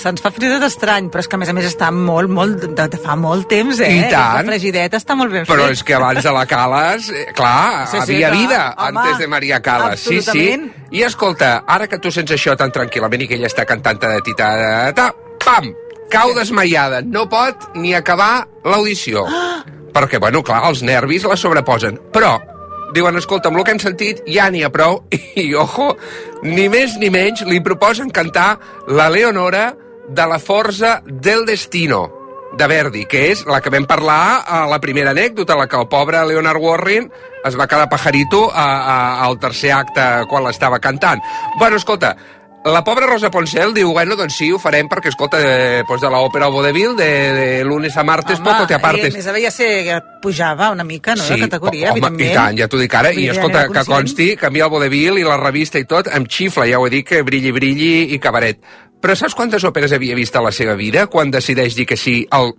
se'ns 0.00 0.18
fa 0.24 0.32
fins 0.34 0.48
i 0.48 0.50
tot 0.50 0.64
estrany, 0.66 1.06
però 1.14 1.22
és 1.22 1.28
que 1.30 1.38
a 1.38 1.38
més 1.38 1.52
a 1.52 1.54
més 1.54 1.68
està 1.68 1.92
molt, 1.94 2.26
molt, 2.26 2.64
de, 2.74 2.86
de 2.90 2.98
fa 2.98 3.14
molt 3.14 3.46
temps, 3.46 3.78
eh? 3.78 3.90
I 4.00 4.08
tant. 4.10 4.40
La 4.40 4.42
frigideta 4.48 4.98
està 4.98 5.14
molt 5.14 5.30
ben 5.30 5.46
Però 5.46 5.68
fet. 5.68 5.76
és 5.76 5.84
que 5.86 5.94
abans 5.94 6.18
de 6.26 6.32
la 6.34 6.42
Calas, 6.50 7.06
eh, 7.14 7.28
clar, 7.38 7.86
Sí, 7.86 8.00
sí, 8.00 8.02
havia 8.02 8.32
clar. 8.32 8.40
vida 8.40 8.60
Home, 8.72 8.98
antes 8.98 9.22
de 9.22 9.28
Maria 9.30 9.60
Calas. 9.62 10.00
Sí, 10.02 10.18
sí. 10.26 10.48
I 10.90 11.04
escolta, 11.06 11.52
ara 11.70 11.86
que 11.86 12.00
tu 12.02 12.10
sents 12.10 12.34
això 12.34 12.56
tan 12.58 12.74
tranquil·lament 12.74 13.22
i 13.22 13.28
que 13.30 13.38
ella 13.38 13.46
està 13.52 13.62
cantant 13.64 14.02
ta 14.02 14.10
ta 14.18 14.34
ta 14.34 14.92
ta 14.98 15.08
pam, 15.44 15.70
cau 16.10 16.34
desmaiada. 16.34 17.04
No 17.06 17.28
pot 17.30 17.76
ni 17.78 17.94
acabar 17.94 18.48
l'audició. 18.64 19.22
Perquè, 19.94 20.18
bueno, 20.18 20.42
clar, 20.42 20.64
els 20.66 20.82
nervis 20.82 21.22
la 21.30 21.36
sobreposen. 21.38 22.00
Però, 22.10 22.40
diuen, 22.94 23.16
escolta, 23.16 23.50
amb 23.50 23.60
el 23.60 23.66
que 23.66 23.74
hem 23.74 23.82
sentit 23.82 24.22
ja 24.28 24.48
n'hi 24.52 24.64
ha 24.64 24.72
prou 24.72 25.02
i, 25.42 25.52
ojo, 25.54 25.92
ni 26.44 26.68
més 26.72 26.98
ni 27.00 27.10
menys 27.12 27.44
li 27.48 27.62
proposen 27.64 28.12
cantar 28.14 28.56
la 28.88 29.08
Leonora 29.12 29.70
de 30.08 30.26
la 30.26 30.38
Forza 30.42 31.00
del 31.06 31.46
Destino 31.46 32.04
de 32.52 32.66
Verdi, 32.68 33.06
que 33.08 33.30
és 33.32 33.46
la 33.48 33.62
que 33.64 33.72
vam 33.72 33.86
parlar 33.88 34.42
a 34.44 34.64
la 34.68 34.78
primera 34.80 35.14
anècdota, 35.16 35.56
la 35.56 35.66
que 35.70 35.78
el 35.78 35.88
pobre 35.88 36.20
Leonard 36.28 36.60
Warren 36.60 37.08
es 37.48 37.56
va 37.58 37.66
quedar 37.66 37.88
pajarito 37.88 38.44
a, 38.52 38.66
a, 38.66 38.96
al 39.24 39.38
tercer 39.40 39.72
acte 39.72 40.04
quan 40.28 40.44
l'estava 40.44 40.78
cantant. 40.82 41.22
Bueno, 41.58 41.80
escolta, 41.80 42.12
la 42.64 42.84
pobra 42.84 43.06
Rosa 43.06 43.30
Poncel 43.30 43.72
diu, 43.74 43.90
bueno, 43.90 44.14
doncs 44.16 44.36
sí, 44.38 44.50
ho 44.52 44.58
farem 44.62 44.86
perquè, 44.90 45.10
escolta, 45.10 45.40
de, 45.42 45.82
pues 45.88 46.00
de 46.00 46.10
l'òpera 46.12 46.46
Vodevil, 46.52 46.94
de, 46.96 47.08
de 47.34 47.64
lunes 47.66 47.96
a 47.96 48.04
martes, 48.06 48.38
Home, 48.38 48.50
poco 48.50 48.68
te 48.70 48.76
apartes. 48.78 49.10
I 49.10 49.16
a 49.16 49.18
més 49.18 49.26
havia 49.32 49.50
ser 49.50 49.70
que 49.88 49.98
pujava 50.22 50.70
una 50.70 50.86
mica, 50.86 51.16
no?, 51.18 51.26
de 51.26 51.40
categoria, 51.42 51.90
home, 51.90 51.98
evidentment. 51.98 52.30
i 52.30 52.36
tant, 52.36 52.60
ja 52.60 52.70
t'ho 52.70 52.78
dic 52.78 52.94
ara. 52.94 53.10
I 53.10 53.28
escolta, 53.34 53.66
que 53.72 53.84
consti 53.88 54.28
que 54.38 54.46
a 54.46 54.52
mi 54.54 54.62
el 54.62 54.70
vodevil 54.70 55.18
i 55.18 55.26
la 55.26 55.40
revista 55.40 55.82
i 55.82 55.88
tot 55.90 56.12
em 56.14 56.28
xifla, 56.30 56.68
ja 56.70 56.78
ho 56.78 56.86
he 56.86 56.94
dit, 56.94 57.06
que 57.08 57.24
brilli, 57.26 57.50
brilli 57.56 57.92
i 58.14 58.20
cabaret. 58.22 58.62
Però 59.02 59.18
saps 59.18 59.34
quantes 59.34 59.64
òperes 59.66 59.92
havia 59.96 60.14
vist 60.14 60.36
a 60.38 60.44
la 60.44 60.54
seva 60.54 60.78
vida 60.78 61.08
quan 61.10 61.32
decideix 61.34 61.74
dir 61.74 61.88
que 61.90 61.98
sí 61.98 62.20
al 62.30 62.52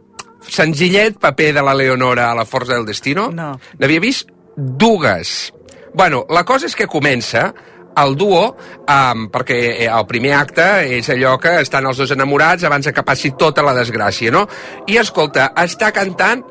senzillet 0.44 1.16
paper 1.16 1.54
de 1.56 1.64
la 1.64 1.74
Leonora 1.74 2.30
a 2.32 2.36
la 2.36 2.44
Força 2.44 2.76
del 2.76 2.86
Destino? 2.86 3.30
No. 3.32 3.54
N'havia 3.80 4.04
vist 4.04 4.28
dues. 4.58 5.54
Bueno, 5.94 6.26
la 6.28 6.44
cosa 6.44 6.68
és 6.68 6.76
que 6.76 6.90
comença 6.92 7.54
el 8.02 8.16
duo, 8.18 8.44
um, 8.88 9.28
perquè 9.34 9.60
eh, 9.74 9.90
el 9.90 10.08
primer 10.10 10.34
acte 10.38 10.68
és 10.98 11.10
allò 11.14 11.38
que 11.42 11.60
estan 11.62 11.86
els 11.90 12.00
dos 12.02 12.14
enamorats 12.16 12.66
abans 12.68 12.90
que 12.94 13.06
passi 13.06 13.34
tota 13.38 13.66
la 13.66 13.76
desgràcia, 13.78 14.32
no? 14.34 14.48
I 14.88 15.00
escolta, 15.02 15.52
està 15.64 15.92
cantant 15.96 16.44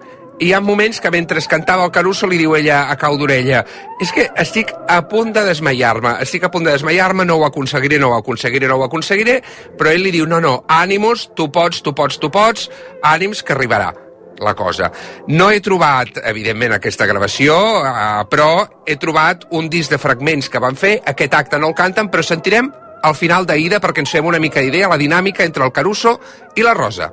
i 0.43 0.49
hi 0.49 0.53
ha 0.57 0.61
moments 0.65 0.99
que 1.01 1.11
mentre 1.13 1.41
cantava 1.47 1.85
el 1.87 1.93
Caruso 1.95 2.27
li 2.27 2.39
diu 2.41 2.57
ella 2.59 2.87
a 2.91 2.97
cau 2.99 3.19
d'orella 3.21 3.63
és 4.03 4.11
que 4.15 4.29
estic 4.43 4.73
a 4.91 5.03
punt 5.09 5.31
de 5.35 5.45
desmaiar-me, 5.47 6.17
estic 6.25 6.49
a 6.49 6.51
punt 6.51 6.67
de 6.67 6.73
desmaiar-me, 6.75 7.27
no 7.29 7.39
ho 7.39 7.47
aconseguiré, 7.47 8.01
no 8.03 8.11
ho 8.11 8.17
aconseguiré, 8.19 8.67
no 8.67 8.81
ho 8.81 8.87
aconseguiré, 8.89 9.39
però 9.79 9.93
ell 9.93 10.03
li 10.03 10.15
diu, 10.15 10.27
no, 10.27 10.41
no, 10.43 10.63
ànimos, 10.67 11.29
tu 11.37 11.51
pots, 11.55 11.83
tu 11.83 11.95
pots, 11.95 12.19
tu 12.19 12.33
pots, 12.35 12.71
ànims 13.07 13.45
que 13.47 13.55
arribarà 13.55 13.93
la 14.39 14.55
cosa. 14.55 14.91
No 15.29 15.51
he 15.51 15.61
trobat, 15.61 16.21
evidentment, 16.25 16.77
aquesta 16.77 17.07
gravació, 17.07 17.57
eh, 17.85 18.25
però 18.31 18.67
he 18.87 18.97
trobat 18.97 19.47
un 19.51 19.69
disc 19.69 19.91
de 19.91 19.99
fragments 19.99 20.49
que 20.49 20.63
van 20.63 20.77
fer. 20.77 21.01
Aquest 21.07 21.35
acte 21.35 21.59
no 21.59 21.73
el 21.73 21.75
canten, 21.79 22.11
però 22.11 22.23
sentirem 22.23 22.73
al 23.03 23.15
final 23.19 23.47
d'Aida 23.47 23.81
perquè 23.83 24.05
ens 24.05 24.15
fem 24.15 24.27
una 24.27 24.39
mica 24.39 24.63
d'idea 24.63 24.89
la 24.89 25.01
dinàmica 25.01 25.45
entre 25.45 25.65
el 25.67 25.73
Caruso 25.73 26.19
i 26.55 26.63
la 26.63 26.75
Rosa. 26.75 27.13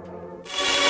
Això 0.50 0.89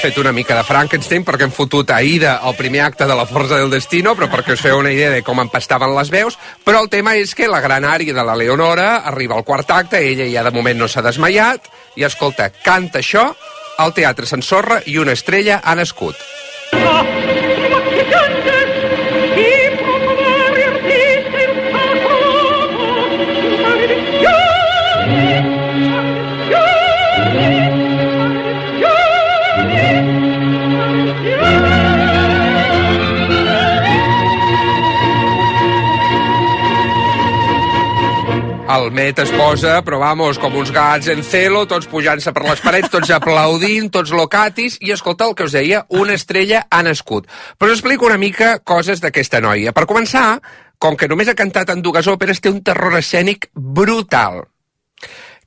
fet 0.00 0.16
una 0.18 0.32
mica 0.32 0.56
de 0.56 0.64
Frankenstein 0.64 1.24
perquè 1.26 1.44
hem 1.44 1.52
fotut 1.52 1.90
a 1.92 1.98
Ida 2.00 2.38
el 2.48 2.54
primer 2.56 2.80
acte 2.86 3.04
de 3.08 3.16
la 3.16 3.26
Força 3.28 3.58
del 3.60 3.72
Destino, 3.72 4.14
però 4.16 4.30
perquè 4.32 4.56
us 4.56 4.62
feu 4.64 4.78
una 4.80 4.92
idea 4.94 5.10
de 5.12 5.20
com 5.26 5.42
empastaven 5.42 5.92
les 5.96 6.08
veus, 6.14 6.38
però 6.64 6.80
el 6.80 6.88
tema 6.88 7.16
és 7.20 7.34
que 7.36 7.50
la 7.50 7.60
gran 7.60 7.84
ària 7.84 8.16
de 8.16 8.24
la 8.24 8.38
Leonora 8.38 8.88
arriba 9.12 9.36
al 9.36 9.44
quart 9.44 9.70
acte, 9.76 10.00
ella 10.00 10.28
ja 10.32 10.46
de 10.46 10.54
moment 10.56 10.80
no 10.80 10.88
s'ha 10.88 11.04
desmaiat, 11.04 11.68
i 12.00 12.08
escolta, 12.08 12.48
canta 12.64 13.04
això, 13.04 13.28
el 13.80 13.92
teatre 13.96 14.28
s'ensorra 14.28 14.80
i 14.86 14.96
una 14.96 15.12
estrella 15.12 15.60
ha 15.64 15.76
nascut. 15.76 16.16
El 38.70 38.92
Met 38.94 39.18
es 39.18 39.30
posa, 39.34 39.80
però 39.82 39.98
vamos, 39.98 40.38
com 40.38 40.54
uns 40.60 40.70
gats 40.70 41.08
en 41.10 41.24
celo, 41.26 41.64
tots 41.66 41.88
pujant-se 41.90 42.30
per 42.30 42.44
les 42.44 42.60
parets, 42.62 42.90
tots 42.92 43.10
aplaudint, 43.10 43.88
tots 43.90 44.12
locatis, 44.14 44.76
i 44.86 44.92
escolta 44.94 45.26
el 45.26 45.34
que 45.34 45.48
us 45.48 45.56
deia, 45.56 45.80
una 45.98 46.14
estrella 46.14 46.60
ha 46.70 46.84
nascut. 46.86 47.26
Però 47.58 47.72
us 47.72 47.80
explico 47.80 48.06
una 48.06 48.20
mica 48.20 48.52
coses 48.62 49.02
d'aquesta 49.02 49.40
noia. 49.42 49.74
Per 49.74 49.88
començar, 49.90 50.38
com 50.78 50.94
que 50.94 51.10
només 51.10 51.26
ha 51.26 51.34
cantat 51.34 51.74
en 51.74 51.82
dues 51.82 52.06
òperes, 52.06 52.38
té 52.38 52.52
un 52.54 52.62
terror 52.62 52.94
escènic 53.00 53.50
brutal. 53.54 54.44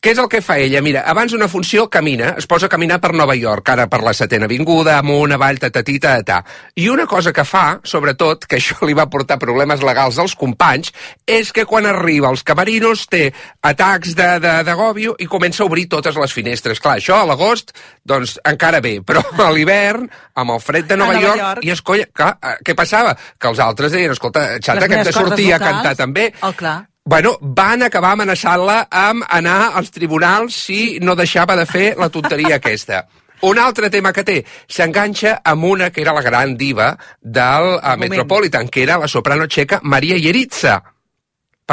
Què 0.04 0.12
és 0.12 0.20
el 0.20 0.28
que 0.28 0.42
fa 0.44 0.58
ella? 0.60 0.82
Mira, 0.84 1.06
abans 1.08 1.32
d'una 1.32 1.48
funció 1.48 1.86
camina, 1.88 2.34
es 2.36 2.44
posa 2.52 2.68
a 2.68 2.72
caminar 2.72 2.98
per 3.00 3.14
Nova 3.16 3.38
York, 3.40 3.70
ara 3.72 3.86
per 3.88 4.02
la 4.04 4.12
setena 4.12 4.50
avinguda, 4.50 4.98
amunt, 5.00 5.32
avall, 5.32 5.62
tatatita, 5.64 6.18
tatà. 6.20 6.42
I 6.76 6.90
una 6.92 7.06
cosa 7.08 7.32
que 7.32 7.46
fa, 7.48 7.78
sobretot, 7.88 8.44
que 8.44 8.60
això 8.60 8.84
li 8.84 8.98
va 9.00 9.08
portar 9.08 9.40
problemes 9.40 9.80
legals 9.80 10.20
als 10.20 10.36
companys, 10.36 10.92
és 11.24 11.54
que 11.56 11.64
quan 11.64 11.88
arriba 11.88 12.28
als 12.28 12.44
camerinos 12.44 13.08
té 13.08 13.30
atacs 13.64 14.12
de, 14.20 14.30
de, 14.44 14.54
de 14.68 14.76
gòbio 14.76 15.16
i 15.24 15.32
comença 15.32 15.64
a 15.64 15.72
obrir 15.72 15.88
totes 15.88 16.20
les 16.20 16.36
finestres. 16.36 16.84
Clar, 16.84 17.00
això 17.00 17.24
a 17.24 17.30
l'agost, 17.32 17.72
doncs 18.04 18.42
encara 18.44 18.84
bé, 18.84 18.98
però 19.08 19.24
a 19.40 19.52
l'hivern, 19.56 20.10
amb 20.36 20.58
el 20.58 20.66
fred 20.68 20.92
de 20.92 21.00
Nova, 21.00 21.16
Nova 21.16 21.30
York, 21.30 21.46
York. 21.48 21.64
i 21.64 21.78
escolla, 21.80 22.12
clar, 22.12 22.34
eh, 22.44 22.58
què 22.60 22.76
passava? 22.76 23.16
Que 23.40 23.56
els 23.56 23.64
altres 23.72 23.96
deien, 23.96 24.12
escolta, 24.12 24.50
xata, 24.60 24.82
Les 24.82 24.90
que 24.90 25.00
hem 25.00 25.14
de 25.14 25.22
sortir 25.24 25.54
a 25.56 25.64
cantar 25.64 25.96
també. 25.96 26.34
Oh, 26.44 26.52
clar. 26.52 26.82
Bueno, 27.06 27.36
van 27.42 27.84
acabar 27.84 28.14
amenaçant-la 28.16 28.86
amb 28.88 29.26
anar 29.28 29.74
als 29.76 29.92
tribunals 29.92 30.56
si 30.56 31.00
no 31.04 31.18
deixava 31.20 31.58
de 31.60 31.66
fer 31.68 31.90
la 32.00 32.08
tonteria 32.10 32.56
aquesta. 32.62 33.02
Un 33.44 33.60
altre 33.60 33.90
tema 33.92 34.14
que 34.16 34.24
té, 34.24 34.38
s'enganxa 34.72 35.34
amb 35.44 35.68
una 35.68 35.90
que 35.92 36.00
era 36.00 36.14
la 36.16 36.24
gran 36.24 36.56
diva 36.56 36.94
del 37.20 37.74
uh, 37.76 37.98
Metropolitan, 38.00 38.70
que 38.72 38.86
era 38.86 38.96
la 39.02 39.12
soprano 39.12 39.50
txeca 39.52 39.82
Maria 39.84 40.16
Yeritza. 40.16 40.78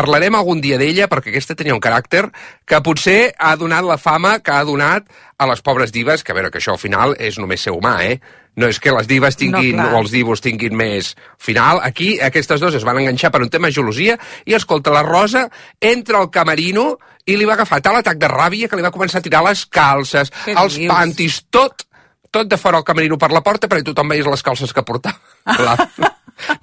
Parlarem 0.01 0.33
algun 0.39 0.63
dia 0.65 0.79
d'ella 0.81 1.11
perquè 1.13 1.29
aquesta 1.29 1.53
tenia 1.59 1.75
un 1.77 1.81
caràcter 1.85 2.23
que 2.65 2.79
potser 2.81 3.35
ha 3.37 3.53
donat 3.61 3.85
la 3.85 3.99
fama 4.01 4.39
que 4.41 4.55
ha 4.55 4.63
donat 4.65 5.05
a 5.37 5.49
les 5.51 5.61
pobres 5.61 5.93
divas, 5.93 6.23
que 6.25 6.33
a 6.33 6.37
veure 6.39 6.49
que 6.53 6.57
això 6.61 6.73
al 6.73 6.81
final 6.81 7.13
és 7.21 7.37
només 7.41 7.61
ser 7.61 7.75
humà, 7.77 7.99
eh? 8.07 8.17
No 8.57 8.67
és 8.73 8.81
que 8.83 8.93
les 8.93 9.07
divas 9.09 9.37
tinguin, 9.37 9.77
No, 9.77 9.85
clar. 9.85 9.93
o 9.95 10.01
els 10.03 10.11
divos 10.15 10.41
tinguin 10.43 10.75
més... 10.77 11.13
Al 11.37 11.45
final, 11.45 11.81
aquí, 11.85 12.15
aquestes 12.21 12.61
dues 12.61 12.75
es 12.81 12.85
van 12.85 12.99
enganxar 13.03 13.31
per 13.31 13.43
un 13.45 13.51
tema 13.53 13.69
de 13.69 13.77
gelosia 13.77 14.17
i, 14.45 14.55
escolta, 14.57 14.91
la 14.93 15.05
Rosa 15.07 15.47
entra 15.81 16.19
al 16.19 16.31
camerino 16.33 16.97
i 17.29 17.37
li 17.37 17.45
va 17.49 17.55
agafar 17.59 17.83
tal 17.85 18.01
atac 18.01 18.19
de 18.21 18.29
ràbia 18.33 18.69
que 18.69 18.77
li 18.81 18.85
va 18.85 18.91
començar 18.95 19.21
a 19.21 19.27
tirar 19.29 19.45
les 19.47 19.67
calces, 19.69 20.33
Què 20.47 20.57
els 20.57 20.81
dius? 20.81 20.91
pantis, 20.93 21.43
tot, 21.53 21.85
tot 22.31 22.51
de 22.51 22.59
fora 22.61 22.81
al 22.81 22.87
camerino 22.87 23.19
per 23.19 23.31
la 23.35 23.43
porta 23.47 23.69
perquè 23.71 23.87
tothom 23.91 24.15
veiés 24.15 24.29
les 24.31 24.45
calces 24.47 24.73
que 24.75 24.85
portava. 24.87 25.19
Clar. 25.61 25.89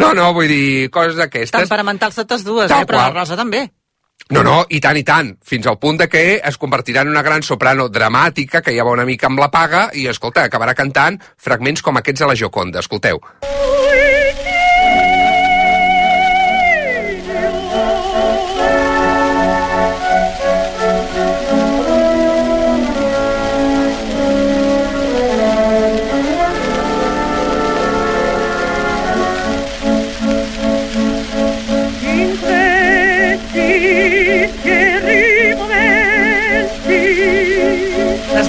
No, 0.02 0.14
no, 0.18 0.32
vull 0.34 0.50
dir, 0.50 0.88
coses 0.94 1.18
d'aquestes. 1.20 1.68
Temperamentals 1.68 2.18
totes 2.24 2.46
dues, 2.48 2.72
Tal 2.72 2.86
eh? 2.86 2.90
però 2.90 3.04
la. 3.06 3.12
Rosa 3.20 3.38
també. 3.38 3.68
No, 4.34 4.42
no, 4.44 4.56
i 4.74 4.82
tant, 4.84 4.98
i 5.00 5.06
tant, 5.08 5.30
fins 5.46 5.70
al 5.70 5.78
punt 5.80 6.02
de 6.02 6.10
que 6.12 6.24
es 6.44 6.58
convertirà 6.60 7.06
en 7.06 7.14
una 7.14 7.24
gran 7.24 7.46
soprano 7.48 7.88
dramàtica, 7.88 8.64
que 8.66 8.74
ja 8.76 8.84
va 8.84 8.96
una 8.98 9.06
mica 9.08 9.30
amb 9.30 9.40
la 9.40 9.48
paga, 9.54 9.88
i, 9.94 10.08
escolta, 10.12 10.44
acabarà 10.50 10.76
cantant 10.76 11.22
fragments 11.38 11.86
com 11.86 12.02
aquests 12.02 12.26
de 12.26 12.32
la 12.34 12.36
Joconda. 12.36 12.84
Escolteu. 12.84 13.22
Les 13.46 14.57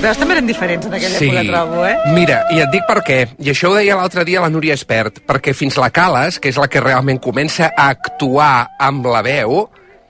veus 0.09 0.21
també 0.21 0.37
eren 0.39 0.49
diferents 0.49 0.89
en 0.89 0.97
aquella 0.97 1.21
època, 1.21 1.45
trobo, 1.51 1.85
eh? 1.85 1.95
Mira, 2.17 2.41
i 2.55 2.63
et 2.65 2.73
dic 2.73 2.85
per 2.89 3.03
què. 3.05 3.19
I 3.45 3.53
això 3.53 3.71
ho 3.71 3.77
deia 3.77 3.97
l'altre 3.99 4.25
dia 4.29 4.43
la 4.45 4.51
Núria 4.53 4.77
Espert, 4.79 5.21
perquè 5.29 5.55
fins 5.57 5.77
la 5.81 5.91
Cales, 5.95 6.39
que 6.41 6.53
és 6.53 6.59
la 6.61 6.69
que 6.73 6.83
realment 6.85 7.21
comença 7.21 7.71
a 7.75 7.91
actuar 7.93 8.69
amb 8.81 9.09
la 9.13 9.23
veu, 9.27 9.65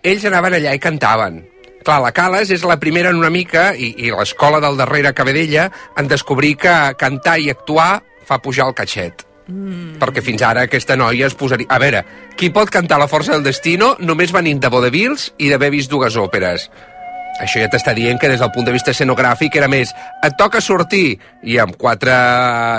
ells 0.06 0.26
anaven 0.28 0.58
allà 0.58 0.74
i 0.76 0.82
cantaven. 0.82 1.40
Clar, 1.86 2.02
la 2.04 2.12
Cales 2.14 2.52
és 2.54 2.66
la 2.68 2.78
primera 2.78 3.10
en 3.10 3.18
una 3.18 3.30
mica, 3.32 3.70
i, 3.74 3.94
i 4.04 4.12
l'escola 4.14 4.60
del 4.62 4.78
darrere 4.78 5.14
que 5.16 5.26
ve 5.26 5.34
d'ella, 5.34 5.70
en 5.98 6.10
descobrir 6.10 6.56
que 6.62 6.76
cantar 7.00 7.38
i 7.40 7.50
actuar 7.50 7.96
fa 8.28 8.38
pujar 8.44 8.68
el 8.68 8.76
catxet. 8.78 9.24
Mm. 9.48 9.96
Perquè 9.98 10.22
fins 10.22 10.44
ara 10.44 10.66
aquesta 10.68 10.98
noia 11.00 11.26
es 11.26 11.34
posaria... 11.38 11.66
A 11.72 11.80
veure, 11.80 12.04
qui 12.36 12.52
pot 12.54 12.70
cantar 12.70 13.00
La 13.00 13.08
força 13.08 13.32
del 13.32 13.46
destino 13.46 13.94
només 13.98 14.34
venint 14.36 14.60
de 14.60 14.70
vodevils 14.70 15.32
i 15.40 15.48
d'haver 15.48 15.72
vist 15.72 15.90
dues 15.90 16.20
òperes? 16.20 16.68
Això 17.38 17.60
ja 17.62 17.68
t'està 17.70 17.94
dient 17.94 18.18
que 18.18 18.28
des 18.30 18.40
del 18.42 18.50
punt 18.50 18.66
de 18.66 18.72
vista 18.74 18.90
escenogràfic 18.90 19.54
era 19.60 19.68
més 19.70 19.92
et 20.26 20.34
toca 20.38 20.60
sortir 20.64 21.18
i 21.46 21.58
amb 21.62 21.76
quatre 21.78 22.14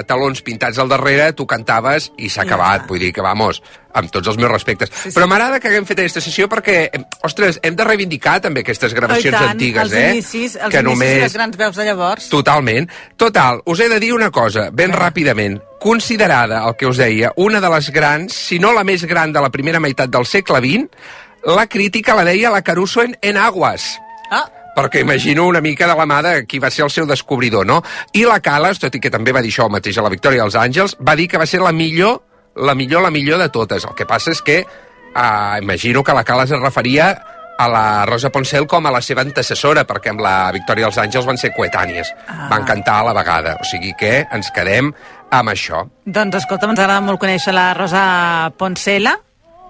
talons 0.10 0.42
pintats 0.44 0.80
al 0.82 0.90
darrere 0.92 1.32
tu 1.34 1.46
cantaves 1.48 2.10
i 2.20 2.28
s'ha 2.30 2.44
acabat, 2.44 2.84
vull 2.90 3.00
dir 3.00 3.14
que 3.16 3.24
vamos 3.24 3.62
amb 3.96 4.12
tots 4.12 4.28
els 4.30 4.38
meus 4.38 4.52
respectes. 4.52 4.92
Sí, 4.92 5.10
sí. 5.10 5.16
Però 5.16 5.26
m'agrada 5.32 5.62
que 5.62 5.70
haguem 5.72 5.88
fet 5.88 6.02
aquesta 6.04 6.22
sessió 6.22 6.50
perquè, 6.52 6.90
ostres, 7.26 7.62
hem 7.64 7.78
de 7.80 7.88
reivindicar 7.88 8.38
també 8.44 8.66
aquestes 8.66 8.94
gravacions 8.94 9.38
Oh, 9.40 9.40
tant, 9.40 9.56
antigues, 9.56 9.88
els 9.88 9.96
eh? 9.96 10.04
Inicis, 10.18 10.58
els 10.58 10.74
que 10.74 10.84
inicis 10.84 10.90
només... 10.90 11.16
i 11.16 11.24
les 11.24 11.38
grans 11.40 11.58
veus 11.60 11.80
de 11.80 11.88
llavors. 11.88 12.28
Totalment. 12.32 12.90
Total, 13.18 13.64
us 13.66 13.80
he 13.80 13.88
de 13.92 14.02
dir 14.04 14.12
una 14.14 14.30
cosa, 14.36 14.68
ben 14.76 14.94
ràpidament. 14.96 15.58
Considerada, 15.80 16.66
el 16.68 16.76
que 16.76 16.90
us 16.90 17.00
deia, 17.00 17.32
una 17.38 17.62
de 17.64 17.72
les 17.72 17.90
grans, 17.96 18.36
si 18.36 18.60
no 18.60 18.74
la 18.76 18.84
més 18.84 19.08
gran 19.08 19.34
de 19.34 19.42
la 19.42 19.52
primera 19.54 19.80
meitat 19.80 20.12
del 20.12 20.28
segle 20.28 20.60
XX, 20.60 21.10
la 21.56 21.66
crítica 21.72 22.18
la 22.20 22.28
deia 22.28 22.52
la 22.52 22.62
Caruso 22.68 23.02
en, 23.06 23.16
en 23.22 23.38
Aguas 23.40 23.96
Ah, 24.32 24.46
perquè 24.76 25.02
imagino 25.02 25.46
una 25.48 25.62
mica 25.62 25.88
de 25.88 25.96
la 25.98 26.06
mà 26.08 26.22
de 26.24 26.34
qui 26.48 26.60
va 26.60 26.70
ser 26.72 26.86
el 26.86 26.92
seu 26.94 27.08
descobridor, 27.10 27.66
no? 27.66 27.82
I 28.14 28.26
la 28.26 28.40
Cales, 28.40 28.80
tot 28.80 28.96
i 28.96 29.02
que 29.04 29.12
també 29.12 29.34
va 29.36 29.42
dir 29.42 29.52
això 29.52 29.68
mateix 29.70 29.98
a 29.98 30.06
la 30.06 30.14
Victòria 30.14 30.46
dels 30.46 30.56
Àngels, 30.56 30.96
va 31.02 31.16
dir 31.20 31.28
que 31.28 31.42
va 31.42 31.48
ser 31.50 31.60
la 31.64 31.74
millor, 31.76 32.22
la 32.56 32.76
millor, 32.76 33.04
la 33.04 33.12
millor 33.12 33.42
de 33.42 33.50
totes. 33.50 33.86
El 33.86 33.98
que 33.98 34.08
passa 34.08 34.32
és 34.32 34.42
que 34.42 34.62
eh, 34.62 35.60
imagino 35.62 36.04
que 36.04 36.14
la 36.14 36.24
Cales 36.24 36.52
es 36.52 36.62
referia 36.62 37.12
a 37.60 37.68
la 37.68 38.06
Rosa 38.06 38.30
Poncel 38.32 38.66
com 38.72 38.86
a 38.88 38.92
la 38.92 39.02
seva 39.04 39.20
antecessora, 39.26 39.84
perquè 39.84 40.14
amb 40.14 40.22
la 40.24 40.50
Victòria 40.56 40.88
dels 40.88 41.00
Àngels 41.02 41.26
van 41.28 41.38
ser 41.38 41.52
coetànies. 41.52 42.14
Ah. 42.32 42.48
Van 42.54 42.64
cantar 42.64 43.02
a 43.02 43.10
la 43.10 43.16
vegada. 43.18 43.58
O 43.60 43.68
sigui 43.68 43.92
que 44.00 44.22
ens 44.32 44.48
quedem 44.56 44.94
amb 45.30 45.52
això. 45.52 45.84
doncs 46.06 46.40
escolta, 46.40 46.70
ens 46.70 46.80
agrada 46.80 47.02
molt 47.04 47.20
conèixer 47.20 47.52
la 47.54 47.74
Rosa 47.76 48.54
Poncela, 48.58 49.18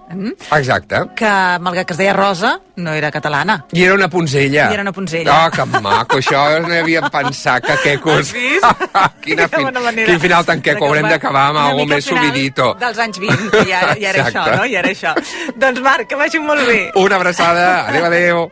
mm, 0.10 0.34
Exacte. 0.58 1.02
que 1.15 1.32
malgrat 1.60 1.88
que 1.88 1.93
es 1.93 1.98
deia 1.98 2.13
Rosa, 2.13 2.60
no 2.76 2.93
era 2.93 3.12
catalana. 3.12 3.65
I 3.72 3.84
era 3.84 3.93
una 3.93 4.10
ponzella. 4.10 4.69
I 4.69 4.74
era 4.74 4.82
una 4.82 4.93
ponzella. 4.93 5.45
Oh, 5.45 5.52
que 5.52 5.65
maco, 5.82 6.17
això 6.17 6.43
no 6.65 6.74
hi 6.74 6.80
havia 6.80 7.02
pensat 7.10 7.65
que 7.65 7.78
quecos. 7.84 8.19
Has 8.19 8.34
vist? 8.34 8.65
Quina 9.26 9.48
fin... 9.48 9.63
bona 9.69 9.80
manera 9.80 10.08
Quin 10.10 10.19
final 10.19 10.45
tan 10.45 10.62
queco, 10.62 10.86
haurem 10.88 11.10
d'acabar 11.10 11.50
amb 11.50 11.63
algo 11.65 11.86
més 11.89 12.06
subidito. 12.06 12.74
Dels 12.80 13.00
anys 13.00 13.19
20, 13.19 13.52
que 13.52 13.65
ja, 13.69 13.84
ja 13.95 14.10
era 14.13 14.26
Exacte. 14.26 14.39
això, 14.39 14.56
no? 14.56 14.69
Ja 14.69 14.80
era 14.84 14.89
això. 14.95 15.15
doncs 15.56 15.84
Marc, 15.86 16.10
que 16.10 16.15
vagi 16.19 16.39
molt 16.39 16.65
bé. 16.67 16.82
Una 16.95 17.15
abraçada, 17.22 17.88
adéu, 17.88 18.10
adéu. 18.12 18.50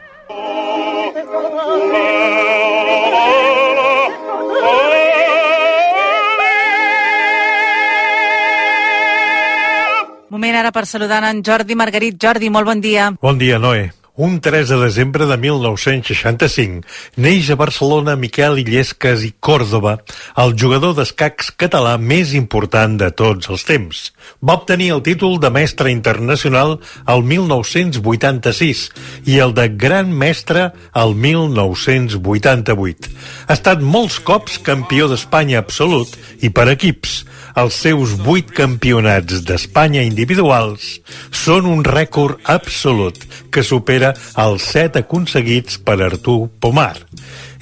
Moment 10.29 10.57
ara 10.59 10.73
per 10.75 10.85
saludar 10.85 11.21
en 11.29 11.39
Jordi 11.43 11.75
Margarit. 11.79 12.17
Jordi, 12.19 12.49
molt 12.51 12.67
bon 12.67 12.83
dia. 12.83 13.13
Bon 13.21 13.39
dia, 13.39 13.59
Noé. 13.59 13.91
Un 14.17 14.39
3 14.41 14.67
de 14.67 14.77
desembre 14.81 15.27
de 15.29 15.35
1965 15.37 16.81
neix 17.21 17.51
a 17.53 17.55
Barcelona 17.55 18.15
Miquel 18.17 18.57
Illescas 18.57 19.21
i 19.21 19.29
Còrdoba, 19.39 19.99
el 20.41 20.55
jugador 20.57 20.95
d'escacs 20.97 21.51
català 21.53 21.99
més 22.01 22.33
important 22.33 22.97
de 22.97 23.11
tots 23.13 23.51
els 23.53 23.61
temps. 23.67 23.99
Va 24.41 24.57
obtenir 24.57 24.89
el 24.95 25.03
títol 25.05 25.37
de 25.37 25.53
mestre 25.53 25.93
internacional 25.93 26.79
el 27.05 27.21
1986 27.29 28.89
i 29.29 29.37
el 29.37 29.53
de 29.53 29.69
gran 29.69 30.09
mestre 30.09 30.71
el 30.97 31.13
1988. 31.13 33.13
Ha 33.45 33.53
estat 33.53 33.85
molts 33.85 34.17
cops 34.17 34.57
campió 34.65 35.05
d'Espanya 35.13 35.61
absolut 35.61 36.17
i 36.41 36.49
per 36.49 36.71
equips. 36.73 37.21
Els 37.57 37.73
seus 37.73 38.11
vuit 38.21 38.51
campionats 38.53 39.39
d'Espanya 39.47 40.03
individuals 40.05 40.99
són 41.33 41.65
un 41.65 41.81
rècord 41.85 42.37
absolut 42.45 43.17
que 43.49 43.63
supera 43.65 44.11
els 44.43 44.67
set 44.75 44.99
aconseguits 44.99 45.79
per 45.81 45.97
Artur 46.05 46.51
Pomar. 46.61 46.93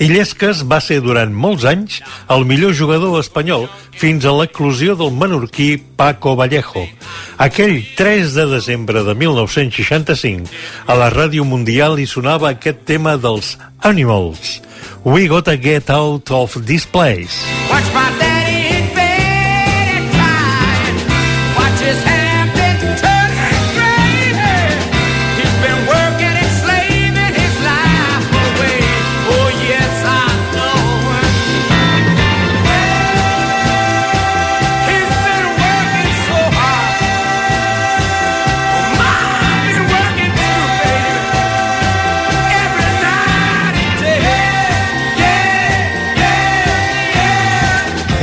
Illescas 0.04 0.66
va 0.68 0.82
ser 0.84 1.00
durant 1.06 1.32
molts 1.32 1.64
anys 1.72 2.02
el 2.36 2.44
millor 2.50 2.76
jugador 2.76 3.16
espanyol 3.22 3.70
fins 3.96 4.28
a 4.28 4.36
l'eclusió 4.36 4.98
del 5.00 5.16
menorquí 5.16 5.78
Paco 5.96 6.36
Vallejo. 6.36 6.84
Aquell 7.40 7.80
3 7.96 8.36
de 8.36 8.50
desembre 8.52 9.08
de 9.08 9.16
1965 9.16 10.52
a 10.92 11.00
la 11.00 11.08
Ràdio 11.16 11.48
Mundial 11.48 11.96
hi 12.04 12.12
sonava 12.12 12.52
aquest 12.52 12.84
tema 12.84 13.16
dels 13.16 13.56
Animals. 13.80 14.60
We 15.06 15.30
gotta 15.32 15.56
get 15.56 15.90
out 15.90 16.32
of 16.32 16.66
this 16.66 16.84
place. 16.84 17.40
Watch 17.72 17.94
my 17.94 18.10
daddy 18.20 18.35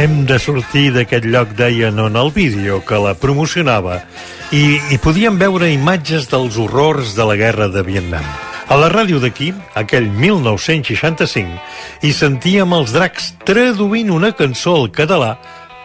Hem 0.02 0.24
de 0.26 0.34
sortir 0.42 0.88
d'aquest 0.96 1.28
lloc, 1.30 1.52
deien 1.54 2.00
en 2.02 2.16
el 2.18 2.32
vídeo 2.34 2.80
que 2.82 2.98
la 2.98 3.12
promocionava, 3.14 4.00
i, 4.50 4.80
i 4.90 4.96
podíem 4.98 5.36
veure 5.38 5.68
imatges 5.70 6.26
dels 6.26 6.56
horrors 6.58 7.12
de 7.14 7.22
la 7.28 7.36
guerra 7.38 7.68
de 7.70 7.84
Vietnam. 7.86 8.24
A 8.66 8.78
la 8.80 8.88
ràdio 8.90 9.20
d'aquí, 9.22 9.52
aquell 9.78 10.08
1965, 10.10 11.54
hi 12.02 12.10
sentíem 12.18 12.74
els 12.74 12.90
dracs 12.96 13.30
traduint 13.46 14.10
una 14.10 14.32
cançó 14.34 14.74
al 14.80 14.90
català 14.90 15.36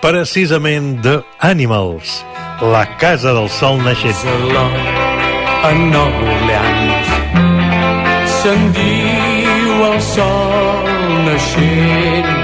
precisament 0.01 0.95
de 1.05 1.19
Animals, 1.45 2.23
la 2.73 2.87
casa 2.97 3.35
del 3.37 3.51
sol 3.53 3.77
naixent. 3.85 4.17
a 5.61 5.71
Nova 5.93 6.25
Orleans 6.33 7.13
se'n 8.41 8.67
diu 8.73 9.85
el 9.91 10.01
sol 10.01 10.91
naixent 11.29 12.36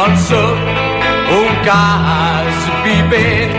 jo 0.00 0.06
en 0.06 0.16
soc 0.16 0.58
un 1.30 1.64
cas 1.64 2.68
vivent 2.84 3.56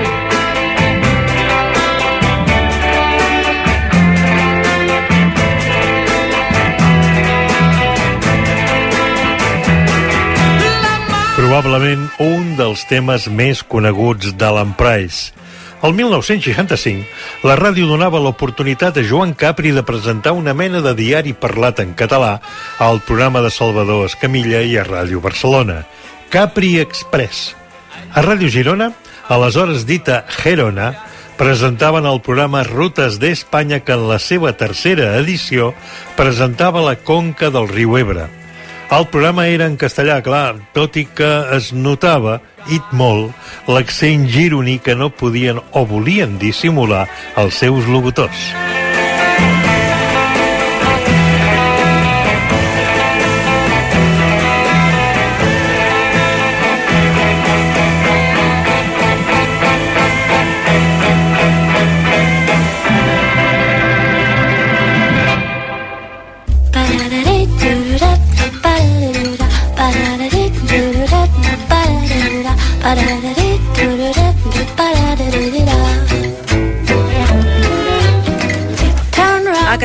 probablement 11.35 12.09
un 12.19 12.55
dels 12.57 12.85
temes 12.85 13.27
més 13.27 13.63
coneguts 13.63 14.33
d'Alan 14.33 14.73
Price. 14.77 15.33
El 15.81 15.95
1965, 15.97 17.05
la 17.43 17.55
ràdio 17.57 17.87
donava 17.89 18.21
l'oportunitat 18.21 18.99
a 19.01 19.03
Joan 19.03 19.33
Capri 19.33 19.71
de 19.73 19.81
presentar 19.81 20.35
una 20.37 20.53
mena 20.53 20.81
de 20.81 20.93
diari 20.93 21.33
parlat 21.33 21.81
en 21.81 21.95
català 21.97 22.35
al 22.79 23.01
programa 23.01 23.41
de 23.41 23.49
Salvador 23.49 24.05
Escamilla 24.05 24.61
i 24.61 24.77
a 24.77 24.85
Ràdio 24.85 25.21
Barcelona, 25.21 25.81
Capri 26.31 26.79
Express. 26.79 27.57
A 28.15 28.21
Ràdio 28.23 28.47
Girona, 28.47 28.93
aleshores 29.27 29.83
dita 29.83 30.21
Gerona, 30.31 30.93
presentaven 31.35 32.07
el 32.07 32.21
programa 32.23 32.63
Rutes 32.63 33.17
d'Espanya 33.19 33.81
que 33.83 33.97
en 33.97 34.07
la 34.07 34.15
seva 34.15 34.53
tercera 34.55 35.17
edició 35.19 35.73
presentava 36.15 36.85
la 36.87 36.95
conca 36.95 37.51
del 37.51 37.67
riu 37.67 37.97
Ebre. 37.99 38.29
El 38.95 39.07
programa 39.11 39.49
era 39.51 39.67
en 39.67 39.75
castellà, 39.75 40.21
clar, 40.23 40.55
tot 40.71 40.95
i 40.95 41.03
que 41.03 41.31
es 41.57 41.73
notava, 41.75 42.39
i 42.71 42.79
molt, 42.95 43.35
l'accent 43.67 44.29
gironí 44.31 44.79
que 44.79 44.95
no 44.95 45.11
podien 45.11 45.59
o 45.59 45.83
volien 45.83 46.39
dissimular 46.39 47.09
els 47.35 47.59
seus 47.59 47.91
locutors. 47.91 48.51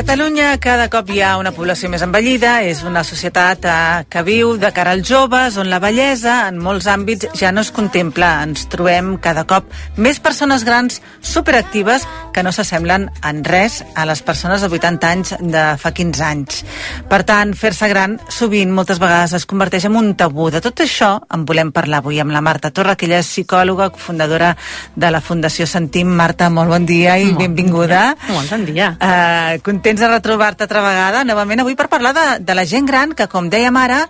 Catalunya 0.07 0.55
cada 0.62 0.87
cop 0.87 1.09
hi 1.11 1.19
ha 1.19 1.33
una 1.35 1.51
població 1.51 1.88
més 1.90 2.01
envellida, 2.05 2.61
és 2.62 2.85
una 2.87 3.01
societat 3.05 3.64
eh, 3.66 4.05
que 4.07 4.21
viu 4.23 4.53
de 4.57 4.69
cara 4.73 4.92
als 4.95 5.09
joves, 5.11 5.57
on 5.59 5.66
la 5.66 5.81
bellesa 5.83 6.45
en 6.47 6.61
molts 6.62 6.87
àmbits 6.87 7.27
ja 7.35 7.51
no 7.51 7.64
es 7.66 7.73
contempla. 7.75 8.29
Ens 8.47 8.69
trobem 8.71 9.16
cada 9.19 9.42
cop 9.51 9.66
més 9.99 10.21
persones 10.23 10.62
grans 10.64 11.01
superactives 11.27 12.07
que 12.33 12.45
no 12.47 12.53
s'assemblen 12.55 13.09
en 13.27 13.40
res 13.45 13.81
a 13.99 14.05
les 14.07 14.23
persones 14.23 14.62
de 14.62 14.71
80 14.71 15.11
anys 15.11 15.35
de 15.42 15.64
fa 15.83 15.90
15 15.90 16.23
anys. 16.29 16.62
Per 17.11 17.21
tant, 17.27 17.57
fer-se 17.59 17.90
gran 17.90 18.14
sovint, 18.31 18.71
moltes 18.71 19.03
vegades, 19.03 19.35
es 19.40 19.45
converteix 19.51 19.88
en 19.90 19.99
un 19.99 20.14
tabú. 20.14 20.53
De 20.55 20.62
tot 20.62 20.85
això 20.87 21.16
en 21.35 21.45
volem 21.51 21.75
parlar 21.75 22.05
avui 22.05 22.23
amb 22.23 22.31
la 22.31 22.45
Marta 22.47 22.71
Torra, 22.71 22.95
que 22.95 23.11
ella 23.11 23.19
és 23.25 23.33
psicòloga, 23.35 23.90
cofundadora 23.99 24.55
de 24.95 25.11
la 25.11 25.21
Fundació 25.21 25.66
Sentim. 25.66 26.14
Marta, 26.14 26.47
molt 26.49 26.71
bon 26.71 26.87
dia 26.87 27.19
i 27.19 27.27
Molt 27.27 27.40
bon 27.40 27.45
benvinguda. 27.49 28.07
dia. 28.14 28.33
Molt 28.38 28.55
bon 28.55 28.69
dia. 28.71 28.90
Uh, 29.03 29.59
contents 29.96 30.00
de 30.00 30.09
retrobar-te 30.09 30.64
altra 30.64 30.82
vegada, 30.85 31.24
novament 31.24 31.62
avui 31.62 31.74
per 31.76 31.88
parlar 31.88 32.12
de, 32.12 32.26
de 32.44 32.54
la 32.54 32.66
gent 32.68 32.87
gran, 32.87 33.14
que 33.16 33.28
com 33.32 33.48
dèiem 33.48 33.76
ara, 33.80 34.02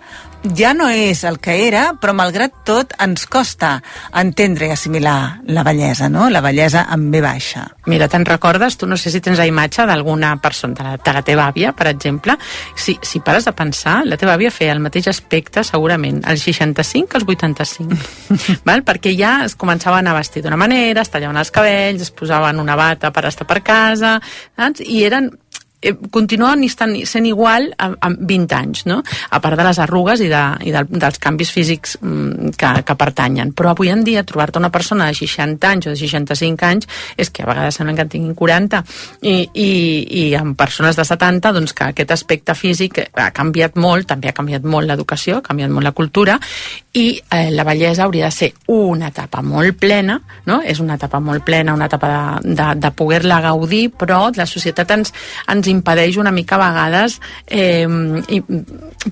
ja 0.55 0.73
no 0.75 0.87
és 0.91 1.23
el 1.25 1.39
que 1.43 1.55
era, 1.67 1.93
però 1.99 2.13
malgrat 2.15 2.53
tot 2.67 2.93
ens 3.03 3.25
costa 3.31 3.77
entendre 4.19 4.67
i 4.67 4.73
assimilar 4.75 5.41
la 5.47 5.63
bellesa, 5.65 6.09
no? 6.11 6.27
La 6.29 6.41
bellesa 6.43 6.85
amb 6.93 7.09
B 7.11 7.21
baixa. 7.23 7.65
Mira, 7.87 8.07
te'n 8.11 8.25
recordes? 8.27 8.77
Tu 8.77 8.87
no 8.87 8.97
sé 8.99 9.11
si 9.11 9.21
tens 9.23 9.39
la 9.39 9.47
imatge 9.47 9.85
d'alguna 9.87 10.35
persona, 10.43 10.75
de 10.77 10.83
la, 10.85 10.97
de 10.99 11.15
la 11.15 11.23
teva 11.25 11.47
àvia, 11.47 11.73
per 11.73 11.87
exemple. 11.89 12.37
Si, 12.75 12.97
si 13.01 13.23
pares 13.23 13.47
de 13.47 13.55
pensar, 13.57 14.01
la 14.05 14.19
teva 14.19 14.35
àvia 14.35 14.51
feia 14.51 14.75
el 14.75 14.83
mateix 14.83 15.09
aspecte, 15.11 15.63
segurament, 15.67 16.21
als 16.27 16.45
65 16.45 17.11
que 17.11 17.21
als 17.21 17.27
85. 17.27 17.97
val? 18.67 18.85
Perquè 18.87 19.15
ja 19.17 19.39
es 19.47 19.57
començaven 19.57 20.07
a 20.07 20.15
vestir 20.19 20.45
d'una 20.45 20.59
manera, 20.59 21.01
es 21.01 21.11
tallaven 21.13 21.39
els 21.39 21.51
cabells, 21.55 22.07
es 22.07 22.13
posaven 22.13 22.61
una 22.61 22.77
bata 22.77 23.11
per 23.15 23.27
estar 23.31 23.47
per 23.47 23.63
casa, 23.65 24.17
saps? 24.55 24.83
i 24.85 25.03
eren 25.07 25.31
continuen 26.11 26.63
estant, 26.65 26.95
sent 27.05 27.27
igual 27.29 27.69
amb, 27.77 27.97
amb 28.01 28.21
20 28.25 28.55
anys, 28.57 28.85
no? 28.89 29.01
a 29.29 29.39
part 29.43 29.57
de 29.59 29.65
les 29.67 29.79
arrugues 29.79 30.21
i, 30.25 30.29
de, 30.31 30.43
i 30.65 30.73
de, 30.73 30.83
dels 30.89 31.19
canvis 31.21 31.51
físics 31.53 31.97
mm, 32.01 32.55
que, 32.57 32.71
que 32.87 32.95
pertanyen. 32.97 33.53
Però 33.57 33.71
avui 33.71 33.91
en 33.93 34.03
dia 34.07 34.25
trobar-te 34.27 34.59
una 34.59 34.71
persona 34.73 35.07
de 35.07 35.17
60 35.17 35.69
anys 35.69 35.87
o 35.87 35.93
de 35.93 35.99
65 35.99 36.65
anys 36.65 36.89
és 37.17 37.29
que 37.29 37.45
a 37.45 37.49
vegades 37.49 37.77
semblen 37.77 37.99
que 37.99 38.07
en 38.07 38.13
tinguin 38.15 38.35
40 38.37 38.81
i, 39.21 39.35
i, 39.53 39.69
i 40.23 40.25
amb 40.39 40.57
persones 40.57 40.97
de 40.97 41.05
70 41.05 41.53
doncs 41.53 41.77
que 41.77 41.91
aquest 41.91 42.15
aspecte 42.17 42.57
físic 42.57 43.03
ha 43.13 43.29
canviat 43.35 43.77
molt, 43.77 44.09
també 44.09 44.31
ha 44.31 44.37
canviat 44.37 44.65
molt 44.65 44.89
l'educació, 44.89 45.39
ha 45.39 45.45
canviat 45.45 45.73
molt 45.73 45.85
la 45.85 45.95
cultura 45.97 46.39
i 46.97 47.21
eh, 47.29 47.51
la 47.51 47.63
bellesa 47.63 48.03
hauria 48.03 48.25
de 48.25 48.31
ser 48.31 48.47
una 48.73 49.11
etapa 49.11 49.43
molt 49.45 49.77
plena, 49.77 50.15
no? 50.49 50.61
és 50.65 50.79
una 50.81 50.95
etapa 50.97 51.19
molt 51.21 51.43
plena, 51.45 51.75
una 51.77 51.85
etapa 51.85 52.09
de, 52.09 52.55
de, 52.57 52.67
de 52.81 52.91
poder-la 52.97 53.37
gaudir, 53.43 53.91
però 53.93 54.31
la 54.33 54.47
societat 54.49 54.95
ens, 54.95 55.13
ens 55.53 55.69
impedeix 55.69 56.17
una 56.17 56.33
mica 56.33 56.57
a 56.57 56.61
vegades 56.63 57.19
eh, 57.45 57.85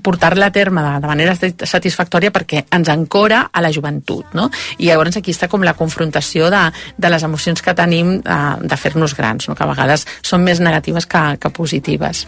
portar-la 0.01 0.49
a 0.49 0.55
terme 0.55 0.81
de, 0.81 0.95
de 1.03 1.13
manera 1.13 1.37
satisfactòria 1.37 2.33
perquè 2.33 2.65
ens 2.73 2.89
encora 2.89 3.45
a 3.53 3.61
la 3.61 3.71
joventut, 3.75 4.33
no? 4.33 4.49
I 4.79 4.89
llavors 4.89 5.21
aquí 5.21 5.35
està 5.35 5.51
com 5.51 5.61
la 5.61 5.77
confrontació 5.77 6.49
de, 6.49 6.65
de 6.97 7.13
les 7.13 7.29
emocions 7.29 7.61
que 7.61 7.77
tenim 7.77 8.15
de, 8.25 8.41
de 8.65 8.81
fer-nos 8.81 9.13
grans, 9.13 9.45
no? 9.45 9.53
que 9.53 9.63
a 9.63 9.69
vegades 9.69 10.07
són 10.25 10.41
més 10.41 10.63
negatives 10.63 11.05
que, 11.05 11.25
que 11.37 11.53
positives. 11.53 12.25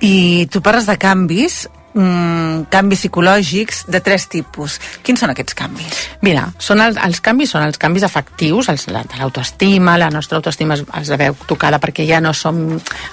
I 0.00 0.48
tu 0.48 0.64
parles 0.64 0.88
de 0.88 0.96
canvis, 0.96 1.66
mm, 1.94 2.66
canvis 2.70 3.04
psicològics 3.04 3.84
de 3.90 4.00
tres 4.04 4.26
tipus. 4.30 4.78
Quins 5.02 5.20
són 5.20 5.30
aquests 5.32 5.54
canvis? 5.58 6.00
Mira, 6.26 6.46
són 6.58 6.80
els, 6.84 6.98
els 7.02 7.20
canvis 7.24 7.50
són 7.54 7.64
els 7.66 7.78
canvis 7.80 8.04
afectius, 8.06 8.68
els, 8.72 8.86
la, 8.92 9.02
de 9.04 9.18
l'autoestima, 9.20 9.96
la 10.00 10.10
nostra 10.10 10.38
autoestima 10.40 10.74
es, 10.78 10.84
es 11.00 11.12
veu 11.20 11.36
tocada 11.48 11.78
perquè 11.82 12.06
ja 12.08 12.20
no 12.24 12.32
som 12.34 12.60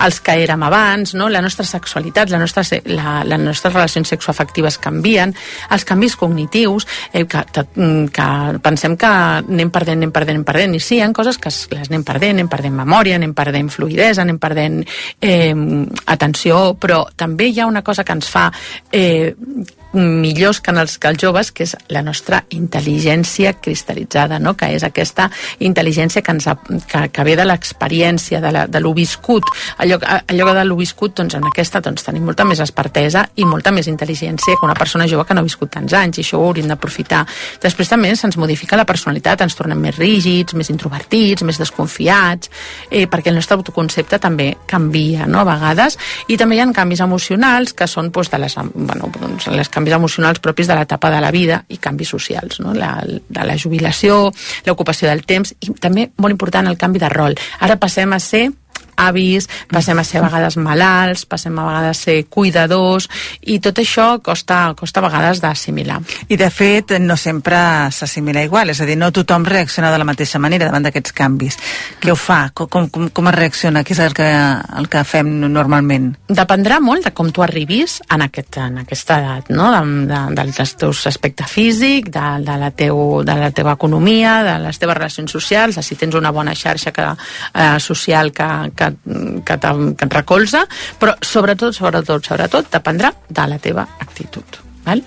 els 0.02 0.20
que 0.22 0.36
érem 0.44 0.63
abans, 0.67 1.13
no? 1.17 1.30
la 1.30 1.41
nostra 1.41 1.65
sexualitat, 1.65 2.30
la 2.34 2.39
nostra, 2.41 2.63
la, 2.86 3.22
les 3.28 3.39
nostres 3.41 3.74
relacions 3.74 4.10
sexoafectives 4.12 4.78
canvien, 4.82 5.34
els 5.72 5.86
canvis 5.86 6.15
cognitius, 6.20 6.88
eh, 7.13 7.26
que, 7.30 7.44
que, 7.54 7.65
que 8.13 8.28
pensem 8.63 8.98
que 8.98 9.08
anem 9.08 9.70
perdent, 9.74 10.00
anem 10.02 10.12
perdent, 10.12 10.38
anem 10.41 10.46
perdent, 10.48 10.76
i 10.76 10.82
sí, 10.84 10.98
hi 10.98 11.02
ha 11.06 11.12
coses 11.13 11.38
que 11.38 11.50
es- 11.52 11.67
les 11.72 11.89
anem 11.89 12.04
perdent, 12.08 12.36
anem 12.38 12.50
perdent 12.52 12.76
memòria, 12.76 13.15
anem 13.20 13.34
perdent 13.38 13.70
fluidesa, 13.72 14.22
anem 14.26 14.39
perdent 14.41 14.82
eh, 15.22 15.54
atenció, 16.06 16.74
però 16.80 17.04
també 17.15 17.50
hi 17.52 17.60
ha 17.60 17.67
una 17.67 17.82
cosa 17.84 18.04
que 18.04 18.13
ens 18.15 18.30
fa 18.32 18.48
eh, 18.92 19.36
millors 19.94 20.62
que, 20.62 20.72
els, 20.72 20.98
que 20.98 21.10
els 21.12 21.22
joves, 21.22 21.52
que 21.52 21.66
és 21.66 21.76
la 21.92 22.02
nostra 22.06 22.42
intel·ligència 22.56 23.54
cristal·litzada, 23.60 24.40
no? 24.40 24.56
que 24.58 24.72
és 24.76 24.86
aquesta 24.88 25.30
intel·ligència 25.60 26.24
que, 26.24 26.36
ens, 26.36 26.48
que, 26.92 27.04
que 27.12 27.26
ve 27.28 27.36
de 27.40 27.46
l'experiència, 27.48 28.42
de, 28.44 28.52
la, 28.56 28.66
de 28.72 28.82
lo 28.84 28.94
viscut. 28.98 29.48
Allò, 29.84 30.00
allò 30.02 30.54
de 30.56 30.66
lo 30.66 30.78
viscut, 30.80 31.16
doncs, 31.18 31.36
en 31.40 31.48
aquesta 31.50 31.82
doncs, 31.84 32.06
tenim 32.08 32.26
molta 32.28 32.46
més 32.48 32.62
expertesa 32.64 33.26
i 33.36 33.48
molta 33.48 33.74
més 33.76 33.90
intel·ligència 33.92 34.58
que 34.58 34.68
una 34.68 34.78
persona 34.78 35.08
jove 35.10 35.26
que 35.28 35.36
no 35.36 35.44
ha 35.44 35.48
viscut 35.48 35.74
tants 35.76 35.96
anys, 35.98 36.20
i 36.20 36.26
això 36.26 36.40
ho 36.40 36.48
hauríem 36.50 36.72
d'aprofitar. 36.72 37.24
Després 37.62 37.92
també 37.92 38.14
se'ns 38.16 38.40
modifica 38.40 38.80
la 38.80 38.88
personalitat, 38.88 39.44
ens 39.44 39.58
tornem 39.58 39.80
més 39.82 39.98
rígids, 39.98 40.56
més 40.58 40.72
introvertits, 40.74 41.44
més 41.48 41.60
desconfiats, 41.62 42.52
eh, 42.90 43.08
perquè 43.12 43.32
el 43.32 43.40
nostre 43.40 43.60
autoconcepte 43.60 44.20
també 44.22 44.54
canvia, 44.68 45.28
no?, 45.28 45.42
a 45.42 45.48
vegades, 45.48 45.98
i 46.32 46.38
també 46.38 46.58
hi 46.58 46.64
ha 46.64 46.70
canvis 46.76 47.02
emocionals 47.04 47.74
que 47.74 47.88
són 47.90 48.12
doncs, 48.12 48.32
de 48.32 48.40
les, 48.40 48.56
bueno, 48.74 49.10
doncs, 49.20 49.48
les 49.52 49.70
canvis 49.82 49.98
emocionals 49.98 50.39
propis 50.39 50.67
de 50.67 50.76
l'etapa 50.78 51.10
de 51.10 51.22
la 51.22 51.32
vida 51.32 51.63
i 51.70 51.78
canvis 51.82 52.13
socials, 52.13 52.60
no? 52.62 52.74
la, 52.78 53.02
de 53.04 53.46
la 53.46 53.58
jubilació, 53.58 54.32
l'ocupació 54.65 55.10
del 55.10 55.26
temps 55.26 55.56
i 55.60 55.74
també, 55.82 56.12
molt 56.17 56.32
important, 56.32 56.67
el 56.67 56.78
canvi 56.78 57.02
de 57.02 57.10
rol. 57.10 57.38
Ara 57.60 57.80
passem 57.82 58.13
a 58.13 58.20
ser 58.22 58.50
avis, 59.08 59.50
passem 59.72 60.00
a 60.00 60.06
ser 60.08 60.22
a 60.22 60.26
vegades 60.28 60.58
malalts, 60.58 61.26
passem 61.26 61.58
a 61.58 61.68
vegades 61.68 61.98
a 61.98 62.02
ser 62.02 62.18
cuidadors 62.30 63.10
i 63.42 63.60
tot 63.64 63.82
això 63.82 64.08
costa, 64.24 64.74
costa 64.80 65.02
a 65.02 65.08
vegades 65.08 65.42
d'assimilar. 65.44 66.02
I 66.30 66.40
de 66.40 66.50
fet 66.54 66.96
no 67.02 67.18
sempre 67.18 67.58
s'assimila 67.92 68.44
igual, 68.46 68.72
és 68.74 68.82
a 68.82 68.90
dir, 68.90 68.98
no 69.00 69.12
tothom 69.16 69.46
reacciona 69.46 69.92
de 69.92 70.02
la 70.02 70.08
mateixa 70.08 70.40
manera 70.40 70.70
davant 70.70 70.88
d'aquests 70.88 71.16
canvis. 71.18 71.60
Què 72.02 72.14
ho 72.14 72.18
fa? 72.20 72.42
Com, 72.54 72.90
com, 72.90 73.10
com 73.10 73.32
es 73.32 73.38
reacciona? 73.38 73.86
Què 73.86 73.96
és 73.96 74.04
el 74.04 74.16
que, 74.18 74.30
el 74.78 74.90
que 74.92 75.04
fem 75.08 75.34
normalment? 75.52 76.12
dependrà 76.32 76.80
molt 76.84 77.06
de 77.06 77.12
com 77.16 77.30
tu 77.34 77.44
arribis 77.44 78.00
en, 78.12 78.24
aquest, 78.26 78.58
en 78.62 78.80
aquesta 78.82 79.18
edat, 79.22 79.52
no? 79.54 79.70
de, 79.72 80.12
de, 80.12 80.46
dels 80.48 80.74
teus 80.80 81.04
aspectes 81.10 81.50
físic, 81.52 82.10
de, 82.14 82.26
de, 82.46 82.58
la 82.62 82.72
teu, 82.76 83.22
de 83.28 83.36
la 83.40 83.52
teva 83.56 83.76
economia, 83.78 84.40
de 84.48 84.58
les 84.66 84.80
teves 84.82 84.98
relacions 84.98 85.32
socials, 85.32 85.78
de 85.78 85.86
si 85.86 85.98
tens 86.00 86.18
una 86.18 86.32
bona 86.36 86.56
xarxa 86.58 86.94
que, 86.96 87.08
eh, 87.54 87.80
social 87.80 88.32
que, 88.36 88.50
que, 88.76 88.91
que, 89.46 89.58
te, 89.58 89.72
que 89.98 90.10
et 90.10 90.18
recolza, 90.20 90.66
però 91.00 91.16
sobretot, 91.22 91.76
sobretot, 91.78 92.28
sobretot, 92.28 92.70
dependrà 92.74 93.14
de 93.30 93.48
la 93.50 93.60
teva 93.62 93.88
actitud. 94.00 94.62
Val? 94.86 95.04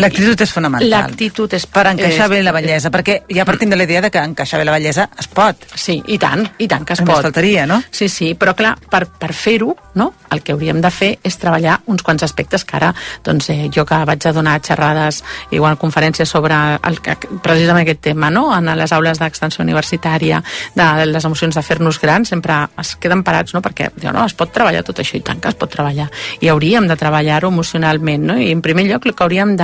L'actitud 0.00 0.40
és 0.40 0.52
fonamental. 0.52 0.90
L'actitud 0.90 1.52
és... 1.56 1.66
Per 1.66 1.86
encaixar 1.90 2.26
és- 2.26 2.30
bé 2.30 2.42
la 2.42 2.52
bellesa, 2.52 2.90
perquè 2.94 3.22
ja 3.34 3.44
partim 3.44 3.70
de 3.70 3.76
la 3.76 3.84
idea 3.84 4.00
de 4.04 4.10
que 4.10 4.18
encaixar 4.18 4.58
bé 4.60 4.64
la 4.68 4.72
bellesa 4.76 5.08
es 5.18 5.28
pot. 5.28 5.56
Sí, 5.74 6.00
i 6.06 6.18
tant, 6.18 6.44
i 6.58 6.68
tant 6.68 6.84
que 6.86 6.94
es 6.94 7.00
Només 7.00 7.16
pot. 7.16 7.22
faltaria, 7.28 7.66
no? 7.66 7.82
Sí, 7.90 8.08
sí, 8.08 8.34
però 8.38 8.54
clar, 8.54 8.76
per, 8.90 9.06
per 9.18 9.32
fer-ho, 9.34 9.74
no? 9.94 10.12
el 10.34 10.42
que 10.42 10.50
hauríem 10.52 10.80
de 10.82 10.90
fer 10.90 11.12
és 11.22 11.36
treballar 11.38 11.76
uns 11.86 12.02
quants 12.02 12.24
aspectes 12.26 12.64
que 12.66 12.74
ara, 12.76 12.88
doncs, 13.22 13.46
eh, 13.54 13.68
jo 13.70 13.84
que 13.86 13.94
vaig 14.08 14.24
a 14.26 14.32
donar 14.34 14.56
xerrades, 14.66 15.20
igual 15.54 15.76
conferències 15.78 16.28
sobre 16.28 16.56
el, 16.82 16.96
que- 17.00 17.14
precisament 17.42 17.84
aquest 17.84 18.00
tema, 18.02 18.30
no? 18.34 18.48
en 18.56 18.66
les 18.76 18.92
aules 18.92 19.20
d'extensió 19.22 19.62
universitària, 19.62 20.42
de 20.74 20.88
les 21.06 21.24
emocions 21.24 21.54
de 21.54 21.62
fer-nos 21.62 22.00
grans, 22.02 22.28
sempre 22.28 22.56
es 22.82 22.96
queden 22.96 23.22
parats, 23.22 23.54
no? 23.54 23.62
perquè 23.62 23.90
diuen, 23.94 24.14
no, 24.18 24.24
es 24.26 24.34
pot 24.34 24.50
treballar 24.52 24.82
tot 24.82 24.98
això, 25.04 25.14
i 25.16 25.22
tant 25.22 25.38
que 25.40 25.48
es 25.52 25.54
pot 25.54 25.70
treballar. 25.70 26.08
I 26.40 26.50
hauríem 26.50 26.88
de 26.90 26.96
treballar-ho 26.98 27.52
emocionalment, 27.54 28.26
no? 28.32 28.38
i 28.38 28.50
en 28.50 28.62
primer 28.64 28.88
lloc 28.88 29.06
el 29.06 29.14
que 29.14 29.22
hauríem 29.22 29.54
de, 29.56 29.63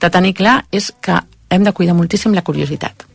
de 0.00 0.10
tenir 0.10 0.34
clar 0.38 0.60
és 0.72 0.92
que 1.00 1.18
hem 1.54 1.66
de 1.66 1.72
cuidar 1.72 1.96
moltíssim 1.96 2.34
la 2.34 2.44
curiositat. 2.46 3.06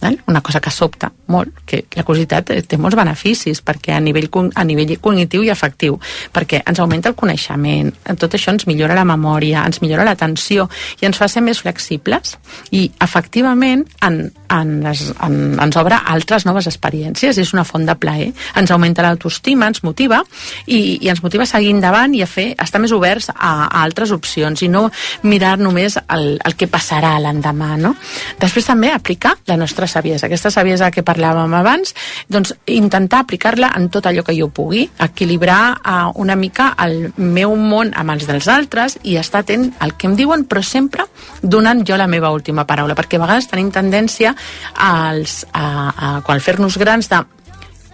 Val? 0.00 0.18
Una 0.26 0.40
cosa 0.40 0.60
que 0.60 0.70
sobta 0.70 1.10
molt, 1.26 1.62
que 1.64 1.84
la 1.96 2.04
curiositat 2.04 2.50
eh, 2.52 2.60
té 2.68 2.76
molts 2.80 2.96
beneficis 2.98 3.62
perquè 3.64 3.94
a 3.96 4.00
nivell, 4.02 4.28
a 4.54 4.64
nivell 4.66 4.92
cognitiu 5.00 5.44
i 5.46 5.50
afectiu, 5.52 5.96
perquè 6.34 6.60
ens 6.66 6.80
augmenta 6.82 7.08
el 7.08 7.16
coneixement, 7.16 7.92
eh, 8.04 8.16
tot 8.20 8.34
això 8.36 8.52
ens 8.52 8.66
millora 8.68 8.96
la 8.98 9.06
memòria, 9.08 9.64
ens 9.64 9.80
millora 9.80 10.04
l'atenció 10.04 10.68
i 11.00 11.08
ens 11.08 11.18
fa 11.20 11.28
ser 11.28 11.40
més 11.46 11.62
flexibles 11.64 12.36
i 12.76 12.84
efectivament 13.00 13.86
en, 14.04 14.20
en 14.52 14.74
les, 14.84 15.06
en, 15.24 15.38
ens 15.62 15.78
obre 15.80 16.00
altres 16.14 16.44
noves 16.44 16.68
experiències, 16.68 17.38
és 17.40 17.54
una 17.56 17.64
font 17.64 17.86
de 17.86 17.96
plaer, 17.96 18.32
ens 18.58 18.74
augmenta 18.74 19.06
l'autoestima, 19.06 19.70
ens 19.72 19.84
motiva 19.86 20.20
i, 20.66 20.98
i 21.00 21.08
ens 21.12 21.22
motiva 21.24 21.46
a 21.46 21.50
seguir 21.50 21.72
endavant 21.72 22.14
i 22.14 22.22
a 22.24 22.28
fer, 22.28 22.50
a 22.58 22.68
estar 22.68 22.82
més 22.82 22.92
oberts 22.92 23.30
a, 23.32 23.54
a 23.70 23.82
altres 23.84 24.12
opcions 24.12 24.60
i 24.66 24.68
no 24.68 24.90
mirar 25.24 25.56
només 25.60 25.96
el, 26.04 26.34
el 26.44 26.58
que 26.60 26.68
passarà 26.68 27.16
l'endemà, 27.22 27.74
no? 27.80 27.94
Després 28.40 28.68
també 28.68 28.92
aplicar 28.92 29.34
la 29.48 29.56
nostra 29.60 29.83
saviesa, 29.90 30.26
aquesta 30.26 30.50
saviesa 30.50 30.90
que 30.94 31.04
parlàvem 31.06 31.54
abans, 31.54 31.94
doncs 32.28 32.54
intentar 32.66 33.22
aplicar-la 33.24 33.72
en 33.76 33.88
tot 33.92 34.06
allò 34.06 34.24
que 34.26 34.36
jo 34.36 34.48
pugui, 34.54 34.86
equilibrar 35.04 35.76
uh, 35.76 36.12
una 36.20 36.36
mica 36.36 36.72
el 36.84 37.12
meu 37.16 37.54
món 37.56 37.92
amb 37.94 38.14
els 38.16 38.26
dels 38.28 38.48
altres 38.48 38.98
i 39.02 39.18
estar 39.20 39.44
atent 39.44 39.70
al 39.84 39.96
que 39.96 40.08
em 40.10 40.16
diuen, 40.18 40.46
però 40.48 40.62
sempre 40.64 41.06
donant 41.42 41.84
jo 41.86 41.98
la 42.00 42.08
meva 42.10 42.32
última 42.34 42.66
paraula, 42.66 42.96
perquè 42.98 43.18
a 43.18 43.24
vegades 43.26 43.48
tenim 43.50 43.70
tendència 43.74 44.34
als, 44.74 45.44
a, 45.52 45.64
a, 45.64 46.12
quan 46.26 46.40
fer-nos 46.40 46.78
grans 46.80 47.10
de 47.12 47.22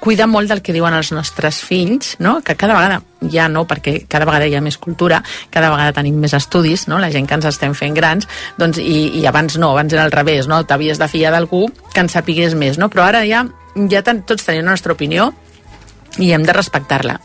cuida 0.01 0.27
molt 0.27 0.49
del 0.51 0.63
que 0.65 0.75
diuen 0.75 0.97
els 0.97 1.13
nostres 1.13 1.61
fills, 1.63 2.17
no? 2.19 2.41
que 2.43 2.57
cada 2.57 2.75
vegada, 2.75 3.03
ja 3.31 3.47
no, 3.53 3.67
perquè 3.69 4.07
cada 4.09 4.27
vegada 4.29 4.49
hi 4.49 4.57
ha 4.57 4.63
més 4.65 4.79
cultura, 4.81 5.21
cada 5.53 5.71
vegada 5.71 5.95
tenim 6.01 6.17
més 6.19 6.35
estudis, 6.35 6.87
no? 6.89 6.99
la 6.99 7.13
gent 7.13 7.29
que 7.29 7.37
ens 7.37 7.47
estem 7.53 7.77
fent 7.77 7.95
grans, 7.95 8.27
doncs, 8.59 8.81
i, 8.81 9.21
i 9.21 9.27
abans 9.29 9.59
no, 9.61 9.75
abans 9.77 9.93
era 9.93 10.09
al 10.09 10.15
revés, 10.15 10.49
no? 10.49 10.63
t'havies 10.65 10.99
de 10.99 11.09
fiar 11.13 11.35
d'algú 11.37 11.67
que 11.93 12.01
en 12.01 12.09
sapigués 12.09 12.57
més, 12.57 12.81
no? 12.81 12.89
però 12.91 13.11
ara 13.11 13.23
ja, 13.29 13.45
ja 13.93 14.03
tots 14.03 14.49
tenim 14.49 14.65
la 14.65 14.73
nostra 14.73 14.97
opinió 14.97 15.31
i 16.19 16.33
hem 16.35 16.43
de 16.43 16.53
respectar-la, 16.53 17.21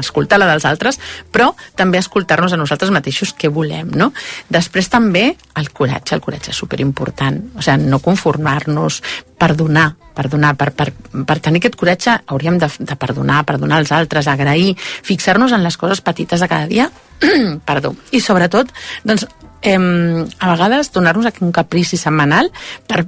escoltar 0.00 0.40
la 0.40 0.48
dels 0.50 0.66
altres, 0.66 0.98
però 1.32 1.52
també 1.78 2.00
escoltar-nos 2.00 2.52
a 2.52 2.58
nosaltres 2.58 2.90
mateixos 2.94 3.32
què 3.38 3.50
volem, 3.52 3.92
no? 3.94 4.10
Després 4.50 4.90
també 4.90 5.28
el 5.56 5.70
coratge, 5.70 6.16
el 6.16 6.24
coratge 6.24 6.50
és 6.50 6.58
superimportant, 6.58 7.38
o 7.54 7.62
sigui, 7.62 7.86
no 7.86 8.00
conformar-nos, 8.02 9.00
perdonar, 9.38 9.92
perdonar, 10.16 10.54
per, 10.58 10.72
per, 10.74 10.90
per 11.28 11.38
tenir 11.44 11.60
aquest 11.62 11.78
coratge 11.78 12.18
hauríem 12.26 12.58
de, 12.58 12.70
de 12.78 12.98
perdonar, 12.98 13.44
perdonar 13.46 13.82
als 13.82 13.92
altres, 13.94 14.28
agrair, 14.32 14.74
fixar-nos 14.76 15.54
en 15.54 15.62
les 15.62 15.76
coses 15.76 16.02
petites 16.02 16.42
de 16.42 16.48
cada 16.50 16.66
dia, 16.66 16.90
perdó, 17.68 17.94
i 18.10 18.20
sobretot, 18.24 18.72
doncs, 19.04 19.28
em, 19.66 20.26
a 20.38 20.52
vegades 20.54 20.92
donar-nos 20.94 21.28
un 21.42 21.52
caprici 21.52 21.98
setmanal 21.98 22.50
per, 22.86 23.04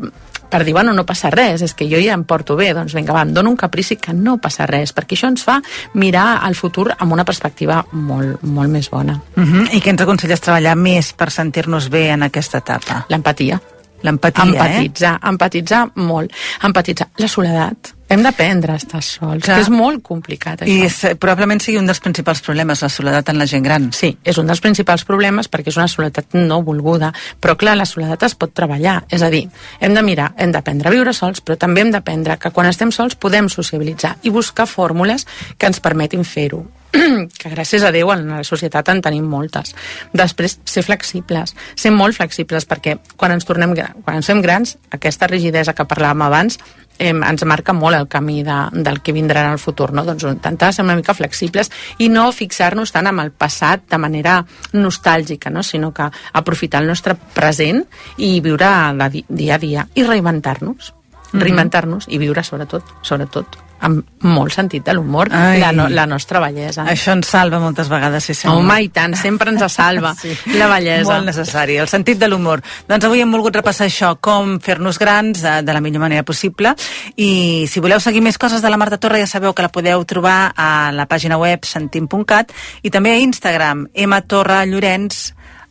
per 0.48 0.64
dir, 0.64 0.72
bueno, 0.72 0.92
no 0.96 1.04
passa 1.06 1.30
res, 1.30 1.62
és 1.62 1.74
que 1.76 1.86
jo 1.88 2.00
ja 2.02 2.16
em 2.16 2.24
porto 2.28 2.56
bé, 2.58 2.70
doncs 2.76 2.96
vinga, 2.96 3.14
va, 3.14 3.22
em 3.26 3.34
dono 3.36 3.52
un 3.52 3.58
caprici 3.60 3.98
que 4.00 4.14
no 4.16 4.38
passa 4.42 4.66
res, 4.66 4.94
perquè 4.96 5.16
això 5.16 5.30
ens 5.30 5.44
fa 5.44 5.58
mirar 5.94 6.40
al 6.44 6.56
futur 6.58 6.88
amb 6.96 7.12
una 7.14 7.26
perspectiva 7.28 7.82
molt, 7.92 8.42
molt 8.42 8.72
més 8.72 8.90
bona. 8.90 9.20
Uh 9.36 9.44
-huh. 9.44 9.68
I 9.72 9.80
què 9.80 9.90
ens 9.90 10.02
aconselles 10.02 10.40
treballar 10.40 10.76
més 10.76 11.12
per 11.12 11.30
sentir-nos 11.30 11.88
bé 11.88 12.08
en 12.10 12.22
aquesta 12.22 12.58
etapa? 12.58 13.04
L'empatia. 13.08 13.60
L'empatia, 14.02 14.44
empatitzar, 14.44 15.14
eh? 15.14 15.28
empatitzar 15.28 15.90
molt. 15.94 16.32
Empatitzar. 16.62 17.08
La 17.18 17.28
soledat. 17.28 17.97
Hem 18.08 18.22
d'aprendre 18.24 18.72
a 18.72 18.80
estar 18.80 19.02
sols, 19.04 19.44
Clar. 19.44 19.58
que 19.58 19.64
és 19.66 19.68
molt 19.68 20.00
complicat, 20.06 20.62
això. 20.64 20.72
I 20.72 20.86
és, 20.86 20.96
probablement 21.20 21.60
sigui 21.60 21.76
un 21.76 21.88
dels 21.88 22.00
principals 22.00 22.40
problemes, 22.44 22.80
la 22.80 22.88
soledat 22.88 23.28
en 23.28 23.36
la 23.36 23.46
gent 23.50 23.66
gran. 23.66 23.90
Sí, 23.92 24.14
és 24.24 24.38
un 24.40 24.48
dels 24.48 24.62
principals 24.64 25.04
problemes 25.04 25.50
perquè 25.52 25.68
és 25.68 25.76
una 25.76 25.90
soledat 25.92 26.32
no 26.38 26.62
volguda. 26.64 27.12
Però, 27.40 27.56
clar, 27.60 27.76
la 27.76 27.84
soledat 27.88 28.24
es 28.24 28.34
pot 28.34 28.54
treballar. 28.56 29.02
És 29.12 29.22
a 29.22 29.28
dir, 29.28 29.44
hem 29.80 29.94
de 29.94 30.02
mirar, 30.06 30.32
hem 30.38 30.56
d'aprendre 30.56 30.88
a 30.88 30.94
viure 30.96 31.12
sols, 31.12 31.44
però 31.44 31.58
també 31.60 31.84
hem 31.84 31.92
d'aprendre 31.92 32.38
que 32.40 32.50
quan 32.50 32.70
estem 32.72 32.94
sols 32.96 33.14
podem 33.14 33.52
sociabilitzar 33.52 34.16
i 34.22 34.32
buscar 34.32 34.66
fórmules 34.66 35.28
que 35.58 35.68
ens 35.68 35.84
permetin 35.84 36.24
fer-ho. 36.24 36.64
que 37.40 37.52
gràcies 37.52 37.84
a 37.84 37.92
Déu 37.94 38.10
en 38.14 38.26
la 38.30 38.42
societat 38.46 38.88
en 38.92 39.02
tenim 39.04 39.26
moltes. 39.28 39.74
Després, 40.16 40.58
ser 40.64 40.84
flexibles, 40.86 41.54
ser 41.76 41.92
molt 41.94 42.16
flexibles, 42.16 42.66
perquè 42.68 42.98
quan 43.16 43.34
ens 43.34 43.48
tornem 43.48 43.74
quan 43.76 44.18
ens 44.18 44.28
fem 44.28 44.42
grans, 44.44 44.76
aquesta 44.94 45.28
rigidesa 45.28 45.74
que 45.76 45.86
parlàvem 45.88 46.24
abans 46.26 46.58
eh, 46.98 47.12
ens 47.12 47.44
marca 47.44 47.72
molt 47.72 47.96
el 47.96 48.08
camí 48.08 48.42
de, 48.42 48.58
del 48.72 49.00
que 49.02 49.12
vindrà 49.12 49.46
en 49.46 49.52
el 49.56 49.62
futur, 49.62 49.92
no? 49.92 50.04
Doncs 50.04 50.26
intentar 50.28 50.72
ser 50.74 50.84
una 50.84 50.96
mica 50.98 51.14
flexibles 51.14 51.70
i 51.98 52.08
no 52.12 52.30
fixar-nos 52.32 52.92
tant 52.94 53.06
amb 53.10 53.24
el 53.24 53.32
passat 53.32 53.86
de 53.90 53.98
manera 54.00 54.40
nostàlgica, 54.72 55.50
no? 55.50 55.62
sinó 55.62 55.92
que 55.94 56.08
aprofitar 56.32 56.82
el 56.82 56.88
nostre 56.88 57.14
present 57.14 57.84
i 58.16 58.38
viure 58.40 58.70
la 58.96 59.08
di 59.08 59.24
dia 59.28 59.56
a 59.56 59.62
dia 59.62 59.88
i 59.94 60.04
reinventar-nos 60.04 60.94
Mhm. 61.32 61.42
reinventar-nos 61.42 62.06
i 62.08 62.18
viure 62.18 62.42
sobretot, 62.42 62.84
sobretot 63.02 63.67
amb 63.84 64.24
molt 64.26 64.52
sentit 64.54 64.84
de 64.86 64.94
l'humor 64.96 65.30
la, 65.30 65.70
no, 65.72 65.88
la 65.92 66.06
nostra 66.10 66.40
bellesa. 66.42 66.84
Això 66.90 67.14
ens 67.14 67.30
salva 67.30 67.60
moltes 67.62 67.90
vegades, 67.90 68.24
sí 68.26 68.34
senyor. 68.34 68.58
Home, 68.58 68.78
i 68.82 68.88
tant, 68.94 69.14
sempre 69.18 69.52
ens 69.52 69.64
salva 69.72 70.14
sí. 70.22 70.32
la 70.58 70.68
bellesa. 70.72 71.12
Molt 71.12 71.30
necessari, 71.30 71.78
el 71.78 71.90
sentit 71.90 72.18
de 72.18 72.30
l'humor. 72.30 72.62
Doncs 72.88 73.08
avui 73.08 73.22
hem 73.22 73.34
volgut 73.34 73.56
repassar 73.60 73.88
això, 73.88 74.14
com 74.20 74.56
fer-nos 74.64 74.98
grans 74.98 75.44
eh, 75.44 75.60
de 75.62 75.76
la 75.76 75.82
millor 75.84 76.02
manera 76.04 76.26
possible. 76.26 76.74
I 77.16 77.66
si 77.70 77.82
voleu 77.84 78.02
seguir 78.02 78.22
més 78.24 78.38
coses 78.38 78.64
de 78.64 78.72
la 78.72 78.80
Marta 78.80 78.98
Torre, 78.98 79.22
ja 79.22 79.30
sabeu 79.30 79.54
que 79.54 79.64
la 79.64 79.72
podeu 79.74 80.04
trobar 80.08 80.52
a 80.56 80.90
la 80.94 81.06
pàgina 81.10 81.38
web 81.38 81.66
sentim.cat 81.68 82.52
i 82.82 82.90
també 82.94 83.14
a 83.14 83.22
Instagram, 83.22 83.88
Emma 83.94 84.22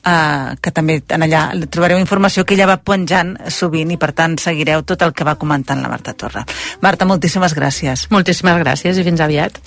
Uh, 0.08 0.56
que 0.64 0.72
també 0.72 1.02
en 1.12 1.26
allà 1.26 1.42
trobareu 1.68 2.00
informació 2.00 2.46
que 2.48 2.56
ella 2.56 2.70
va 2.70 2.78
penjant 2.80 3.34
sovint 3.52 3.90
i 3.92 3.98
per 4.00 4.14
tant 4.16 4.38
seguireu 4.40 4.86
tot 4.88 5.02
el 5.04 5.12
que 5.12 5.26
va 5.28 5.36
comentant 5.36 5.82
la 5.84 5.90
Marta 5.92 6.14
Torre. 6.16 6.46
Marta, 6.80 7.04
moltíssimes 7.10 7.52
gràcies. 7.58 8.06
Moltíssimes 8.16 8.56
gràcies 8.64 8.96
i 8.96 9.04
fins 9.04 9.20
aviat. 9.26 9.60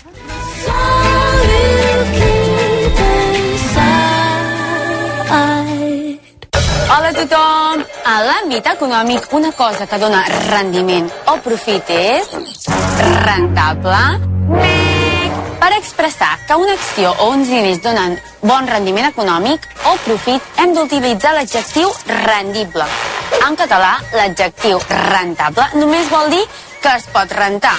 Hola 6.91 7.11
a 7.13 7.17
tothom! 7.19 7.85
A 8.09 8.15
l'àmbit 8.25 8.71
econòmic, 8.73 9.29
una 9.37 9.53
cosa 9.53 9.85
que 9.87 10.01
dona 10.01 10.25
rendiment 10.49 11.11
o 11.29 11.37
profit 11.45 11.93
és... 12.01 12.33
rentable. 13.29 14.01
Mec! 14.57 14.90
Per 15.61 15.71
expressar 15.77 16.39
que 16.49 16.57
una 16.57 16.73
acció 16.73 17.11
o 17.21 17.31
uns 17.35 17.51
diners 17.53 17.83
donen 17.85 18.17
bon 18.41 18.67
rendiment 18.67 19.11
econòmic 19.11 19.67
o 19.91 19.93
profit, 20.07 20.47
hem 20.57 20.73
d'utilitzar 20.73 21.35
l'adjectiu 21.37 21.91
rendible. 22.25 22.87
En 23.45 23.57
català, 23.61 23.93
l'adjectiu 24.17 24.81
rentable 25.13 25.67
només 25.77 26.09
vol 26.09 26.33
dir 26.33 26.43
que 26.81 26.95
es 26.97 27.05
pot 27.13 27.33
rentar. 27.37 27.75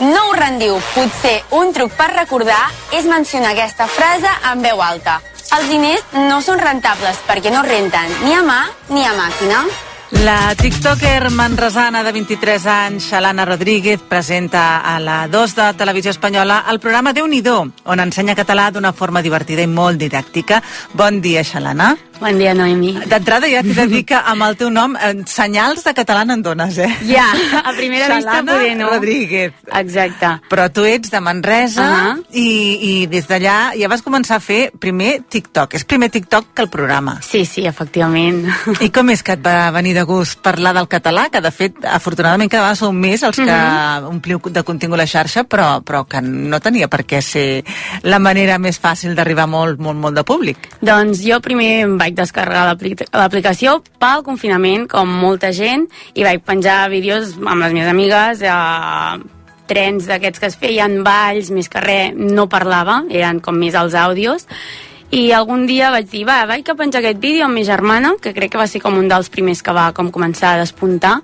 No 0.00 0.28
ho 0.28 0.36
rendiu, 0.38 0.78
potser 0.94 1.40
un 1.58 1.72
truc 1.74 1.96
per 1.98 2.12
recordar 2.12 2.60
és 2.94 3.08
mencionar 3.10 3.50
aquesta 3.54 3.88
frase 3.90 4.30
en 4.52 4.62
veu 4.62 4.82
alta. 4.82 5.18
Els 5.58 5.66
diners 5.70 6.14
no 6.28 6.38
són 6.42 6.62
rentables 6.62 7.18
perquè 7.26 7.50
no 7.50 7.66
renten 7.66 8.14
ni 8.22 8.34
a 8.34 8.44
mà 8.46 8.60
ni 8.94 9.02
a 9.06 9.12
màquina. 9.18 9.64
La 10.22 10.54
tiktoker 10.54 11.30
manresana 11.30 12.04
de 12.04 12.12
23 12.12 12.66
anys, 12.66 13.08
Xalana 13.10 13.44
Rodríguez, 13.44 14.00
presenta 14.08 14.78
a 14.78 15.00
la 15.00 15.26
2 15.28 15.56
de 15.56 15.66
Televisió 15.74 16.12
Espanyola 16.14 16.64
el 16.70 16.78
programa 16.78 17.12
déu 17.12 17.26
nhi 17.26 17.42
on 17.44 18.00
ensenya 18.00 18.36
català 18.36 18.70
d'una 18.70 18.92
forma 18.92 19.22
divertida 19.22 19.62
i 19.62 19.66
molt 19.66 19.98
didàctica. 19.98 20.62
Bon 20.94 21.20
dia, 21.20 21.42
Xalana. 21.42 21.96
Bon 22.20 22.38
dia, 22.38 22.54
Noemi. 22.54 22.92
D'entrada 23.10 23.48
ja 23.50 23.60
t'he 23.64 23.74
de 23.74 23.84
dir 23.90 24.04
que 24.06 24.16
amb 24.16 24.44
el 24.46 24.54
teu 24.56 24.70
nom 24.72 24.94
eh, 24.96 25.10
senyals 25.28 25.82
de 25.84 25.92
català 25.96 26.22
en 26.22 26.42
dones, 26.42 26.78
eh? 26.78 26.88
Ja, 27.08 27.26
a 27.60 27.72
primera 27.76 28.06
vista 28.14 28.30
Xalana 28.30 28.54
poder 28.54 28.76
no. 28.78 28.90
Rodríguez. 28.94 29.52
Exacte. 29.80 30.30
Però 30.48 30.68
tu 30.72 30.84
ets 30.88 31.10
de 31.10 31.20
Manresa 31.20 31.82
uh. 31.84 31.96
-huh. 32.14 32.24
i, 32.32 32.48
i 33.02 33.06
des 33.06 33.26
d'allà 33.28 33.74
ja 33.76 33.88
vas 33.88 34.02
començar 34.04 34.36
a 34.36 34.40
fer 34.40 34.70
primer 34.78 35.22
TikTok. 35.28 35.74
És 35.74 35.84
primer 35.84 36.08
TikTok 36.10 36.54
que 36.54 36.62
el 36.62 36.68
programa. 36.68 37.18
Sí, 37.20 37.44
sí, 37.44 37.66
efectivament. 37.66 38.46
I 38.80 38.90
com 38.90 39.10
és 39.10 39.22
que 39.22 39.32
et 39.32 39.44
va 39.44 39.70
venir 39.70 39.94
de 39.94 40.02
gust 40.04 40.40
parlar 40.40 40.72
del 40.74 40.88
català, 40.88 41.28
que 41.30 41.40
de 41.40 41.50
fet, 41.50 41.74
afortunadament 41.84 42.50
cada 42.50 42.62
vegada 42.62 42.76
som 42.76 42.96
més 42.96 43.22
els 43.22 43.36
que 43.36 43.44
Mhm. 43.44 44.06
ompliu 44.08 44.40
de 44.44 44.62
contingut 44.62 44.98
la 44.98 45.06
xarxa, 45.06 45.44
però, 45.44 45.82
però 45.82 46.06
que 46.06 46.20
no 46.22 46.60
tenia 46.60 46.88
per 46.88 47.04
què 47.04 47.20
ser 47.20 47.64
la 48.02 48.18
manera 48.18 48.58
més 48.58 48.80
fàcil 48.80 49.14
d'arribar 49.14 49.46
molt, 49.46 49.78
molt, 49.80 49.98
molt 49.98 50.14
de 50.16 50.22
públic. 50.24 50.56
Doncs 50.80 51.20
jo 51.24 51.40
primer 51.40 51.82
em 51.82 51.98
vaig 52.04 52.16
descarregar 52.18 52.66
l'apli- 52.68 53.08
l'aplicació 53.12 53.78
pel 53.98 54.22
confinament, 54.26 54.86
com 54.90 55.08
molta 55.08 55.52
gent, 55.56 55.88
i 56.14 56.24
vaig 56.26 56.44
penjar 56.44 56.84
vídeos 56.92 57.34
amb 57.40 57.60
les 57.64 57.72
meves 57.72 57.90
amigues, 57.90 58.42
eh, 58.44 59.24
trens 59.66 60.06
d'aquests 60.06 60.40
que 60.40 60.50
es 60.52 60.58
feien, 60.60 60.98
balls, 61.04 61.50
més 61.50 61.70
que 61.72 61.80
res, 61.80 62.12
no 62.16 62.48
parlava, 62.52 63.02
eren 63.08 63.40
com 63.40 63.56
més 63.56 63.74
els 63.74 63.96
àudios, 63.96 64.44
i 65.14 65.30
algun 65.32 65.64
dia 65.66 65.92
vaig 65.94 66.08
dir, 66.10 66.24
va, 66.28 66.42
vaig 66.48 66.68
a 66.68 66.74
penjar 66.76 67.00
aquest 67.00 67.20
vídeo 67.22 67.46
amb 67.46 67.56
ma 67.56 67.64
germana, 67.64 68.14
que 68.20 68.34
crec 68.34 68.52
que 68.52 68.60
va 68.60 68.66
ser 68.68 68.82
com 68.82 68.96
un 68.98 69.08
dels 69.08 69.30
primers 69.30 69.62
que 69.62 69.72
va 69.72 69.92
com 69.94 70.10
començar 70.12 70.54
a 70.54 70.60
despuntar, 70.64 71.20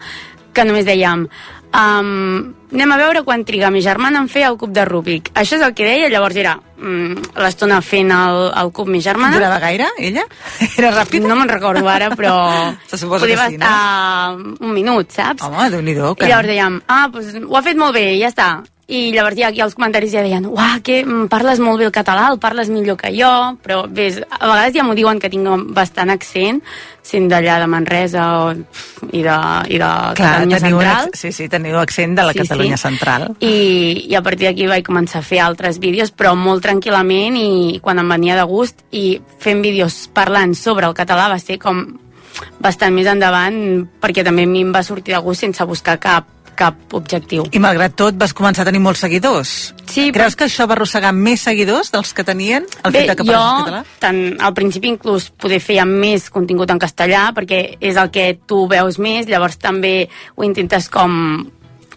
que 0.55 0.65
només 0.65 0.87
dèiem, 0.87 1.27
um, 1.75 2.55
anem 2.73 2.93
a 2.93 2.99
veure 3.01 3.23
quan 3.27 3.45
triga 3.47 3.71
ma 3.71 3.83
germana 3.83 4.21
en 4.23 4.29
fer 4.31 4.45
el 4.49 4.59
cub 4.61 4.73
de 4.75 4.85
Rubik. 4.87 5.31
Això 5.35 5.59
és 5.59 5.65
el 5.67 5.75
que 5.75 5.87
deia, 5.87 6.09
llavors 6.13 6.37
era 6.39 6.57
mm, 6.57 7.37
l'estona 7.43 7.81
fent 7.85 8.13
el, 8.15 8.41
el 8.63 8.73
cub 8.77 8.91
ma 8.91 9.03
germana. 9.03 9.37
Durava 9.37 9.61
gaire, 9.63 9.91
ella? 9.99 10.27
Era 10.79 10.93
ràpida? 10.95 11.29
No 11.29 11.39
me'n 11.39 11.51
recordo 11.51 11.87
ara, 11.89 12.11
però 12.17 12.35
Se 12.91 12.99
suposa 12.99 13.25
podia 13.25 13.39
que 13.45 13.55
sí, 13.55 13.59
no? 13.59 13.65
estar 13.65 14.67
un 14.67 14.75
minut, 14.75 15.15
saps? 15.15 15.47
Home, 15.47 15.71
déu-n'hi-do. 15.75 16.15
I 16.21 16.31
llavors 16.31 16.53
dèiem, 16.53 16.83
ah, 16.91 17.07
doncs 17.13 17.41
ho 17.47 17.59
ha 17.59 17.65
fet 17.67 17.81
molt 17.81 17.97
bé, 17.99 18.07
ja 18.21 18.31
està. 18.33 18.53
I 18.91 19.13
llavors 19.15 19.37
ja 19.39 19.49
aquí 19.53 19.61
els 19.63 19.77
comentaris 19.79 20.11
ja 20.11 20.23
deien, 20.25 20.47
uah, 20.51 20.81
que 20.83 21.05
mm, 21.05 21.29
parles 21.31 21.61
molt 21.63 21.79
bé 21.79 21.85
el 21.87 21.93
català, 21.95 22.25
el 22.33 22.41
parles 22.43 22.69
millor 22.75 22.97
que 22.99 23.13
jo, 23.15 23.29
però 23.63 23.85
ves, 23.87 24.17
a 24.27 24.49
vegades 24.49 24.75
ja 24.75 24.83
m'ho 24.83 24.97
diuen 24.99 25.21
que 25.23 25.31
tinc 25.31 25.47
bastant 25.77 26.11
accent, 26.11 26.59
sent 27.07 27.29
d'allà 27.31 27.61
de 27.63 27.69
Manresa 27.71 28.25
o, 28.43 28.51
i 29.13 29.23
de, 29.23 29.37
i 29.71 29.79
de 29.79 29.87
Clar, 29.87 30.15
Catalunya 30.19 30.59
Central. 30.65 31.07
ac- 31.07 31.17
sí, 31.23 31.31
sí, 31.33 31.47
teniu 31.49 31.79
accent 31.79 32.19
de 32.19 32.27
la 32.27 32.35
Catalunya 32.35 32.77
Central. 32.77 33.29
I, 33.39 33.55
I 34.11 34.15
a 34.19 34.23
partir 34.27 34.49
d'aquí 34.51 34.67
vaig 34.67 34.85
començar 34.87 35.23
a 35.23 35.27
fer 35.31 35.39
altres 35.47 35.79
vídeos, 35.79 36.11
però 36.11 36.35
molt 36.35 36.63
tranquil·lament 36.67 37.39
i 37.39 37.79
quan 37.83 38.03
em 38.03 38.11
venia 38.17 38.37
de 38.37 38.45
gust 38.51 38.83
i 38.91 39.21
fent 39.39 39.63
vídeos 39.63 40.09
parlant 40.13 40.53
sobre 40.59 40.91
el 40.91 40.95
català 40.99 41.29
va 41.31 41.39
ser 41.39 41.59
com 41.63 41.85
bastant 42.61 42.95
més 42.95 43.07
endavant 43.11 43.57
perquè 44.01 44.23
també 44.25 44.45
a 44.47 44.51
mi 44.51 44.63
em 44.67 44.71
va 44.75 44.83
sortir 44.87 45.15
de 45.15 45.21
gust 45.25 45.43
sense 45.47 45.65
buscar 45.69 45.99
cap, 46.01 46.27
cap 46.57 46.95
objectiu. 46.97 47.45
I 47.53 47.61
malgrat 47.63 47.95
tot 47.99 48.19
vas 48.21 48.35
començar 48.37 48.65
a 48.65 48.69
tenir 48.71 48.81
molts 48.83 49.03
seguidors. 49.05 49.75
Sí, 49.91 50.11
Creus 50.15 50.37
que 50.39 50.47
això 50.47 50.67
va 50.71 50.77
arrossegar 50.77 51.13
més 51.17 51.43
seguidors 51.47 51.91
dels 51.91 52.13
que 52.15 52.25
tenien 52.25 52.67
el 52.85 52.93
Bé, 52.93 53.01
fet 53.05 53.13
de 53.13 53.17
que 53.19 53.29
jo, 53.29 53.39
català? 53.39 53.85
tant, 54.03 54.21
al 54.41 54.55
principi 54.55 54.93
inclús 54.93 55.31
poder 55.31 55.61
fer 55.61 55.81
més 55.89 56.29
contingut 56.31 56.71
en 56.71 56.79
castellà, 56.79 57.31
perquè 57.35 57.77
és 57.81 57.97
el 57.97 58.11
que 58.15 58.39
tu 58.47 58.67
veus 58.71 58.99
més, 59.03 59.27
llavors 59.27 59.59
també 59.59 60.09
ho 60.37 60.47
intentes 60.47 60.89
com 60.89 61.51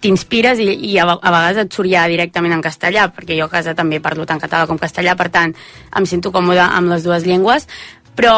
t'inspires 0.04 0.60
i, 0.60 0.68
i 0.92 0.98
a, 1.00 1.06
a 1.08 1.32
vegades 1.32 1.64
et 1.64 1.74
surt 1.74 1.88
ja 1.92 2.04
directament 2.12 2.58
en 2.58 2.64
castellà, 2.66 3.08
perquè 3.16 3.38
jo 3.40 3.48
a 3.48 3.54
casa 3.54 3.76
també 3.78 4.02
parlo 4.04 4.26
tant 4.28 4.42
català 4.42 4.68
com 4.68 4.80
castellà, 4.82 5.16
per 5.16 5.30
tant 5.32 5.56
em 5.96 6.08
sento 6.10 6.34
còmoda 6.36 6.72
amb 6.76 6.92
les 6.92 7.06
dues 7.08 7.24
llengües, 7.28 7.70
però 8.16 8.34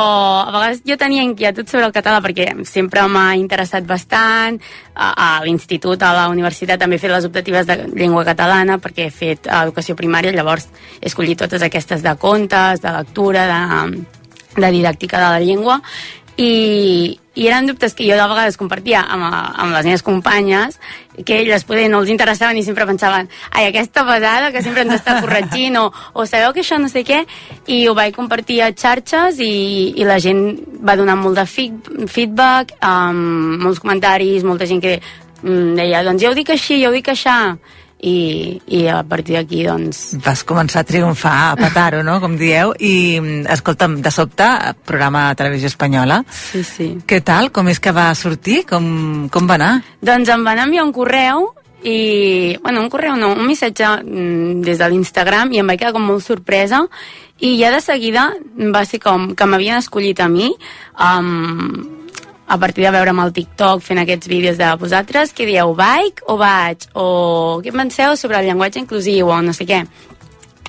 a 0.45 0.51
vegades 0.53 0.81
jo 0.87 0.95
tenia 0.97 1.23
inquietud 1.25 1.67
sobre 1.67 1.85
el 1.89 1.93
català 1.95 2.21
perquè 2.23 2.47
sempre 2.67 3.03
m'ha 3.11 3.35
interessat 3.35 3.85
bastant. 3.87 4.59
A, 4.95 5.11
a 5.11 5.29
l'institut, 5.43 6.01
a 6.01 6.13
la 6.15 6.27
universitat 6.31 6.79
també 6.79 6.95
he 6.95 7.03
fet 7.03 7.11
les 7.11 7.27
optatives 7.27 7.67
de 7.67 7.77
llengua 7.93 8.23
catalana 8.27 8.79
perquè 8.79 9.09
he 9.09 9.13
fet 9.13 9.49
educació 9.51 9.97
primària, 9.99 10.31
llavors 10.35 10.69
he 11.01 11.09
escollit 11.11 11.41
totes 11.43 11.65
aquestes 11.65 12.03
de 12.05 12.15
contes, 12.15 12.81
de 12.81 12.93
lectura, 12.95 13.47
de, 13.51 14.05
de 14.55 14.71
didàctica 14.79 15.19
de 15.19 15.33
la 15.33 15.43
llengua. 15.43 15.81
I, 16.35 17.19
i 17.35 17.47
eren 17.47 17.67
dubtes 17.67 17.93
que 17.95 18.07
jo 18.07 18.15
de 18.15 18.27
vegades 18.27 18.57
compartia 18.59 19.03
amb, 19.07 19.27
amb 19.27 19.71
les 19.75 19.85
meves 19.87 20.03
companyes 20.03 20.79
que 21.23 21.39
elles 21.41 21.63
poder 21.63 21.87
no 21.89 22.01
els 22.03 22.11
interessaven 22.11 22.57
i 22.57 22.63
sempre 22.65 22.87
pensaven 22.89 23.29
ai, 23.51 23.67
aquesta 23.69 24.05
pesada 24.07 24.51
que 24.51 24.63
sempre 24.65 24.83
ens 24.85 24.97
està 24.97 25.19
corregint 25.23 25.77
o, 25.79 25.85
o 26.13 26.25
sabeu 26.25 26.53
que 26.53 26.63
això 26.65 26.79
no 26.81 26.89
sé 26.91 27.05
què? 27.07 27.23
I 27.71 27.85
ho 27.87 27.95
vaig 27.97 28.15
compartir 28.15 28.61
a 28.65 28.71
xarxes 28.75 29.39
i, 29.39 29.93
i 29.95 30.07
la 30.07 30.19
gent 30.19 30.43
va 30.85 30.97
donar 30.99 31.15
molt 31.19 31.39
de 31.39 31.45
feed, 31.49 31.91
feedback 32.11 32.75
um, 32.81 33.57
molts 33.63 33.81
comentaris, 33.83 34.43
molta 34.43 34.67
gent 34.69 34.83
que 34.83 34.99
um, 35.43 35.73
deia, 35.77 36.03
doncs 36.05 36.23
jo 36.23 36.33
ho 36.33 36.37
dic 36.37 36.51
així, 36.55 36.81
jo 36.83 36.91
ho 36.91 36.95
dic 36.95 37.09
així 37.13 37.31
i, 38.01 38.59
i 38.67 38.85
a 38.91 39.01
partir 39.07 39.37
d'aquí 39.37 39.63
doncs 39.65 40.15
Vas 40.25 40.43
començar 40.47 40.83
a 40.83 40.87
triomfar, 40.87 41.35
a 41.51 41.57
petar-ho, 41.59 42.03
no?, 42.05 42.19
com 42.21 42.35
dieu, 42.37 42.73
i, 42.79 43.17
escolta'm, 43.51 43.99
de 44.03 44.11
sobte, 44.13 44.47
programa 44.85 45.29
de 45.29 45.39
televisió 45.41 45.71
espanyola. 45.71 46.21
Sí, 46.29 46.63
sí. 46.63 46.89
Què 47.07 47.21
tal? 47.25 47.51
Com 47.55 47.69
és 47.71 47.79
que 47.79 47.95
va 47.95 48.09
sortir? 48.15 48.63
Com, 48.69 49.29
com 49.33 49.49
va 49.49 49.59
anar? 49.59 49.73
Doncs 50.05 50.31
em 50.33 50.43
van 50.45 50.65
enviar 50.67 50.85
un 50.85 50.93
correu 50.95 51.49
i, 51.85 52.57
bueno, 52.63 52.81
un 52.81 52.89
correu 52.89 53.15
no, 53.19 53.33
un 53.37 53.45
missatge 53.47 53.87
mm, 54.03 54.61
des 54.65 54.81
de 54.81 54.89
l'Instagram 54.89 55.53
i 55.53 55.61
em 55.61 55.69
vaig 55.69 55.83
quedar 55.83 55.93
com 55.95 56.05
molt 56.09 56.25
sorpresa 56.25 56.85
i 57.45 57.55
ja 57.59 57.69
de 57.73 57.81
seguida 57.83 58.31
va 58.73 58.85
ser 58.89 58.99
com 59.03 59.33
que 59.37 59.45
m'havien 59.45 59.77
escollit 59.77 60.21
a 60.23 60.29
mi 60.31 60.49
um, 60.49 62.04
a 62.47 62.57
partir 62.57 62.85
de 62.85 62.91
veure'm 62.91 63.19
al 63.19 63.33
TikTok 63.33 63.81
fent 63.81 64.01
aquests 64.01 64.27
vídeos 64.29 64.57
de 64.57 64.67
vosaltres, 64.79 65.33
que 65.33 65.47
dieu 65.49 65.73
vaig 65.75 66.21
o 66.27 66.37
vaig, 66.37 66.85
o 66.93 67.05
què 67.63 67.73
en 67.73 67.81
penseu 67.85 68.15
sobre 68.17 68.39
el 68.39 68.49
llenguatge 68.49 68.83
inclusiu 68.83 69.31
o 69.33 69.41
no 69.41 69.53
sé 69.53 69.65
què. 69.65 69.81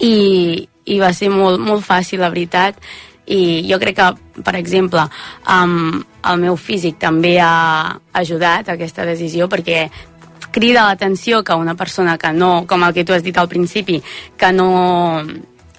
I, 0.00 0.68
i 0.86 0.98
va 1.00 1.12
ser 1.12 1.28
molt, 1.32 1.60
molt 1.60 1.84
fàcil, 1.84 2.22
la 2.24 2.32
veritat. 2.32 2.80
I 3.26 3.66
jo 3.66 3.78
crec 3.82 3.96
que, 3.98 4.42
per 4.46 4.54
exemple, 4.56 5.02
um, 5.50 5.96
el 6.30 6.42
meu 6.42 6.56
físic 6.56 7.00
també 7.02 7.36
ha 7.42 7.96
ajudat 8.14 8.68
a 8.68 8.76
aquesta 8.76 9.04
decisió 9.08 9.48
perquè 9.50 9.88
crida 10.56 10.86
l'atenció 10.86 11.42
que 11.44 11.54
una 11.58 11.74
persona 11.74 12.16
que 12.16 12.32
no, 12.32 12.64
com 12.66 12.84
el 12.86 12.94
que 12.94 13.04
tu 13.04 13.12
has 13.12 13.24
dit 13.24 13.36
al 13.36 13.48
principi, 13.48 13.98
que 14.38 14.52
no, 14.52 15.20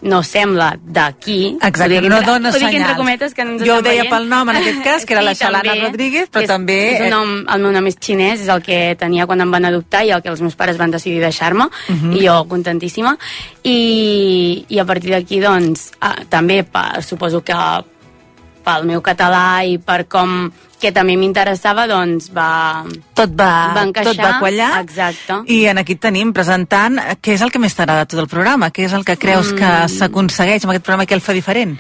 no 0.02 0.22
sembla 0.24 0.78
d'aquí... 0.80 1.58
Exacte, 1.62 2.02
no 2.02 2.22
dona 2.22 2.50
ho 2.50 2.60
dic 2.60 2.74
entre 2.78 2.96
cometes 2.96 3.34
que 3.34 3.44
no 3.44 3.52
ens 3.56 3.64
Jo 3.66 3.78
ho 3.78 3.82
deia 3.82 4.04
veient. 4.04 4.10
pel 4.14 4.28
nom, 4.30 4.50
en 4.50 4.56
aquest 4.58 4.84
cas, 4.84 5.06
que 5.06 5.14
era 5.16 5.24
la 5.30 5.34
Xalana 5.36 5.64
també. 5.74 5.88
Rodríguez, 5.88 6.30
però 6.30 6.44
és, 6.44 6.48
també- 6.48 6.78
És 6.96 7.02
un 7.02 7.10
nom, 7.10 7.32
el 7.50 7.62
meu 7.66 7.72
nom 7.72 7.88
és 7.88 7.98
xinès, 8.00 8.42
és 8.46 8.48
el 8.54 8.62
que 8.62 8.96
tenia 9.00 9.26
quan 9.26 9.42
em 9.42 9.52
van 9.52 9.66
adoptar 9.66 10.04
i 10.06 10.12
el 10.12 10.22
que 10.22 10.30
els 10.30 10.42
meus 10.42 10.56
pares 10.56 10.78
van 10.78 10.92
decidir 10.92 11.20
deixar-me, 11.20 11.70
Mhm. 11.90 12.14
i 12.16 12.28
jo 12.28 12.46
contentíssima. 12.48 13.18
I, 13.64 14.66
i 14.70 14.80
a 14.80 14.86
partir 14.86 15.12
d'aquí, 15.12 15.40
doncs, 15.40 15.92
ah, 16.02 16.16
també 16.30 16.64
suposo 17.02 17.44
que 17.44 17.54
pel 18.68 18.84
meu 18.90 19.00
català 19.06 19.64
i 19.64 19.78
per 19.80 20.04
com 20.12 20.50
que 20.78 20.92
també 20.94 21.16
m'interessava, 21.18 21.88
doncs 21.90 22.28
va... 22.36 22.84
Tot 23.18 23.32
va, 23.34 23.50
va 23.74 23.86
encaixar. 23.88 24.12
tot 24.14 24.22
va 24.22 24.34
quallar. 24.44 24.68
Exacte. 24.84 25.40
I 25.50 25.64
en 25.72 25.80
aquí 25.82 25.96
tenim 25.98 26.34
presentant 26.36 27.00
què 27.24 27.34
és 27.34 27.42
el 27.42 27.50
que 27.56 27.62
més 27.64 27.74
t'agrada 27.74 28.04
de 28.06 28.12
tot 28.12 28.22
el 28.22 28.30
programa, 28.30 28.70
què 28.70 28.86
és 28.86 28.94
el 28.94 29.08
que 29.08 29.16
creus 29.18 29.54
que 29.58 29.66
Mm. 29.66 29.90
s'aconsegueix 29.96 30.64
amb 30.68 30.76
aquest 30.76 30.86
programa, 30.86 31.08
què 31.10 31.16
el 31.18 31.24
fa 31.26 31.34
diferent? 31.34 31.78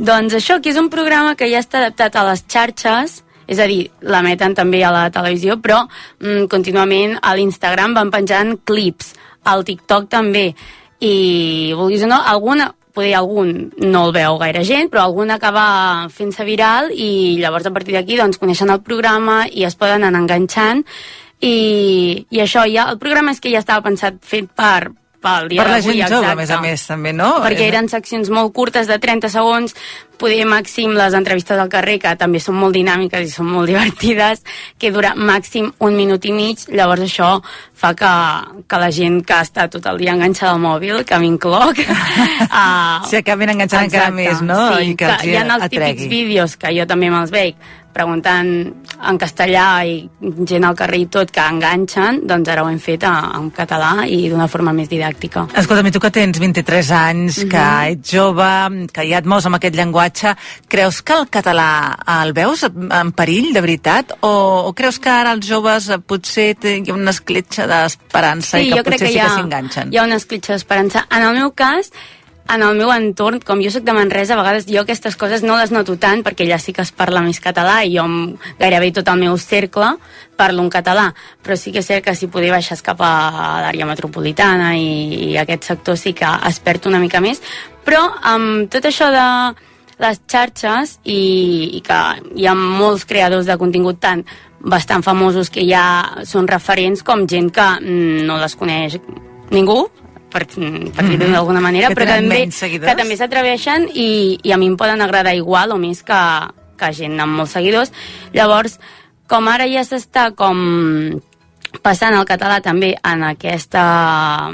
Doncs 0.00 0.34
això, 0.34 0.58
que 0.64 0.70
és 0.72 0.78
un 0.80 0.88
programa 0.90 1.36
que 1.36 1.46
ja 1.52 1.60
està 1.60 1.78
adaptat 1.78 2.16
a 2.16 2.24
les 2.30 2.42
xarxes, 2.48 3.20
és 3.46 3.58
a 3.58 3.66
dir, 3.70 3.90
l'emeten 4.00 4.54
també 4.54 4.82
a 4.84 4.90
la 4.90 5.10
televisió, 5.14 5.60
però 5.60 5.84
mm, 6.20 6.46
contínuament 6.50 7.18
a 7.22 7.34
l'Instagram 7.36 7.94
van 7.94 8.10
penjant 8.10 8.56
clips, 8.64 9.14
al 9.44 9.62
TikTok 9.64 10.08
també, 10.08 10.54
i 11.00 11.72
vulguis 11.76 12.02
o 12.02 12.08
no, 12.10 12.18
alguna, 12.20 12.72
poder 12.94 13.14
algun 13.18 13.70
no 13.78 14.04
el 14.08 14.14
veu 14.16 14.38
gaire 14.42 14.64
gent, 14.66 14.90
però 14.92 15.06
algun 15.06 15.32
acaba 15.34 16.08
fent-se 16.12 16.46
viral 16.46 16.90
i 16.94 17.38
llavors 17.40 17.66
a 17.66 17.74
partir 17.74 17.96
d'aquí 17.96 18.18
doncs, 18.20 18.40
coneixen 18.40 18.70
el 18.70 18.82
programa 18.86 19.44
i 19.50 19.66
es 19.68 19.78
poden 19.78 20.04
anar 20.04 20.22
enganxant. 20.24 20.84
I, 21.40 22.26
i 22.28 22.42
això 22.42 22.66
ja, 22.68 22.90
el 22.92 22.98
programa 23.00 23.32
és 23.32 23.40
que 23.40 23.52
ja 23.52 23.62
estava 23.62 23.86
pensat 23.86 24.18
fet 24.20 24.50
per, 24.52 24.90
pel 25.20 25.48
dia 25.52 25.62
per 25.62 25.70
la 25.70 25.78
d'avui, 25.80 25.98
gent 26.00 26.08
jove, 26.14 26.26
a 26.26 26.34
més 26.38 26.50
a 26.50 26.60
més, 26.62 26.86
també, 26.88 27.12
no? 27.12 27.34
Perquè 27.44 27.66
És- 27.66 27.72
eren 27.74 27.88
seccions 27.92 28.30
molt 28.32 28.54
curtes 28.56 28.86
de 28.88 28.98
30 28.98 29.28
segons, 29.28 29.74
poder 30.20 30.44
màxim 30.44 30.92
les 30.96 31.14
entrevistes 31.16 31.56
al 31.58 31.68
carrer, 31.72 31.98
que 32.00 32.14
també 32.16 32.40
són 32.40 32.56
molt 32.60 32.74
dinàmiques 32.76 33.24
i 33.24 33.30
són 33.32 33.46
molt 33.52 33.68
divertides, 33.72 34.42
que 34.78 34.90
dura 34.92 35.14
màxim 35.16 35.70
un 35.80 35.96
minut 35.96 36.24
i 36.28 36.32
mig, 36.32 36.64
llavors 36.68 37.04
això 37.04 37.30
fa 37.80 37.94
que, 37.96 38.10
que 38.68 38.80
la 38.80 38.90
gent 38.92 39.22
que 39.24 39.38
està 39.40 39.68
tot 39.72 39.86
el 39.88 39.98
dia 40.02 40.12
enganxada 40.12 40.52
al 40.52 40.60
mòbil, 40.60 41.04
que 41.08 41.18
m'incloc, 41.18 41.80
uh, 42.50 43.04
Si 43.08 43.16
acabin 43.16 43.54
enganxant 43.54 43.88
encara 43.88 44.10
més, 44.12 44.40
no? 44.44 44.58
Sí, 44.76 44.90
I 44.92 44.96
que 44.96 45.08
els 45.08 45.24
hi 45.24 45.36
ha 45.36 45.44
els 45.46 45.64
atregui. 45.68 45.86
típics 45.96 46.10
vídeos 46.10 46.56
que 46.60 46.72
jo 46.76 46.86
també 46.86 47.10
me'ls 47.12 47.32
veig, 47.32 47.56
preguntant 47.92 48.50
en 49.00 49.18
castellà 49.18 49.82
i 49.88 50.08
gent 50.48 50.64
al 50.64 50.76
carrer 50.76 51.00
i 51.02 51.06
tot 51.12 51.30
que 51.32 51.40
enganxen, 51.40 52.20
doncs 52.28 52.48
ara 52.52 52.62
ho 52.64 52.68
hem 52.70 52.78
fet 52.82 53.04
en 53.08 53.48
català 53.56 54.06
i 54.06 54.28
d'una 54.28 54.48
forma 54.48 54.72
més 54.76 54.90
didàctica. 54.90 55.46
Escolta'm, 55.56 55.90
tu 55.90 56.00
que 56.00 56.10
tens 56.10 56.38
23 56.38 56.90
anys, 56.90 57.38
Mhm. 57.44 57.48
que 57.50 57.92
ets 57.92 58.10
jove, 58.12 58.86
que 58.92 59.06
ja 59.08 59.18
et 59.18 59.26
mous 59.26 59.46
amb 59.46 59.56
aquest 59.56 59.74
llenguatge, 59.74 60.34
creus 60.68 61.02
que 61.02 61.14
el 61.14 61.28
català 61.28 61.96
el 62.22 62.32
veus 62.32 62.62
en 62.64 63.12
perill, 63.12 63.52
de 63.52 63.60
veritat? 63.60 64.12
O, 64.20 64.64
o 64.68 64.72
creus 64.74 64.98
que 64.98 65.08
ara 65.10 65.32
els 65.32 65.46
joves 65.46 65.90
potser 66.06 66.56
hi 66.62 66.90
ha 66.90 66.94
una 66.94 67.10
escletxa 67.10 67.66
d'esperança 67.66 68.60
i 68.60 68.70
que 68.70 68.76
jo 68.76 68.84
crec 68.84 68.98
potser 69.00 69.06
que 69.08 69.12
sí 69.12 69.18
que 69.20 69.34
s'enganxen? 69.34 69.92
hi 69.92 69.96
ha 69.98 70.04
una 70.04 70.16
escletxa 70.16 70.52
d'esperança. 70.54 71.06
En 71.10 71.22
el 71.22 71.34
meu 71.34 71.52
cas, 71.52 71.90
en 72.50 72.62
el 72.66 72.76
meu 72.78 72.90
entorn, 72.90 73.40
com 73.46 73.60
jo 73.62 73.70
sóc 73.70 73.84
de 73.86 73.94
Manresa, 73.94 74.34
a 74.34 74.40
vegades 74.40 74.66
jo 74.66 74.82
aquestes 74.82 75.16
coses 75.16 75.44
no 75.46 75.56
les 75.58 75.70
noto 75.70 75.94
tant 76.02 76.24
perquè 76.26 76.46
allà 76.46 76.58
sí 76.58 76.74
que 76.74 76.82
es 76.82 76.90
parla 76.90 77.22
més 77.22 77.38
català 77.42 77.80
i 77.86 77.94
jo 77.94 78.06
gairebé 78.58 78.90
tot 78.96 79.08
el 79.12 79.20
meu 79.22 79.38
cercle 79.38 79.92
parlo 80.40 80.64
en 80.64 80.70
català, 80.72 81.10
però 81.44 81.56
sí 81.56 81.70
que 81.70 81.82
és 81.84 81.86
cert 81.86 82.04
que 82.04 82.14
si 82.16 82.30
poder 82.32 82.50
baixes 82.50 82.82
cap 82.82 83.00
a 83.04 83.12
l'àrea 83.66 83.86
metropolitana 83.86 84.72
i, 84.76 85.30
i 85.30 85.36
aquest 85.38 85.68
sector 85.72 85.98
sí 86.00 86.14
que 86.16 86.28
es 86.48 86.60
perd 86.64 86.88
una 86.90 87.00
mica 87.02 87.20
més, 87.20 87.42
però 87.84 88.02
amb 88.32 88.70
tot 88.72 88.88
això 88.88 89.10
de 89.14 89.26
les 90.00 90.20
xarxes 90.32 90.98
i, 91.04 91.76
i 91.76 91.80
que 91.84 92.00
hi 92.40 92.48
ha 92.48 92.56
molts 92.56 93.04
creadors 93.04 93.46
de 93.46 93.58
contingut 93.60 94.00
tant 94.00 94.24
bastant 94.60 95.04
famosos 95.04 95.52
que 95.52 95.64
ja 95.68 95.84
són 96.28 96.48
referents 96.48 97.04
com 97.04 97.26
gent 97.28 97.52
que 97.52 97.68
mm, 97.80 98.24
no 98.28 98.40
les 98.40 98.56
coneix 98.56 98.98
ningú 99.52 99.84
per, 100.30 100.46
mm, 100.46 100.92
per 100.94 101.04
dir-ho 101.08 101.26
Mhm. 101.26 101.32
d'alguna 101.32 101.60
manera, 101.60 101.88
Que 101.88 101.94
però 101.94 102.06
també, 102.06 102.48
que 102.48 102.94
també 102.96 103.16
s'atreveixen 103.16 103.88
i, 103.94 104.38
i 104.42 104.52
a 104.52 104.56
mi 104.56 104.66
em 104.66 104.76
poden 104.76 105.00
agradar 105.00 105.34
igual 105.34 105.72
o 105.72 105.78
més 105.78 106.02
que, 106.02 106.20
que 106.78 106.92
gent 106.92 107.18
amb 107.20 107.36
molts 107.36 107.52
seguidors. 107.52 107.92
Llavors, 108.32 108.78
com 109.28 109.48
ara 109.48 109.66
ja 109.68 109.82
s'està 109.84 110.34
com 110.34 111.20
passant 111.82 112.14
el 112.14 112.26
català 112.26 112.60
també 112.62 112.96
en 113.04 113.22
aquesta 113.22 114.50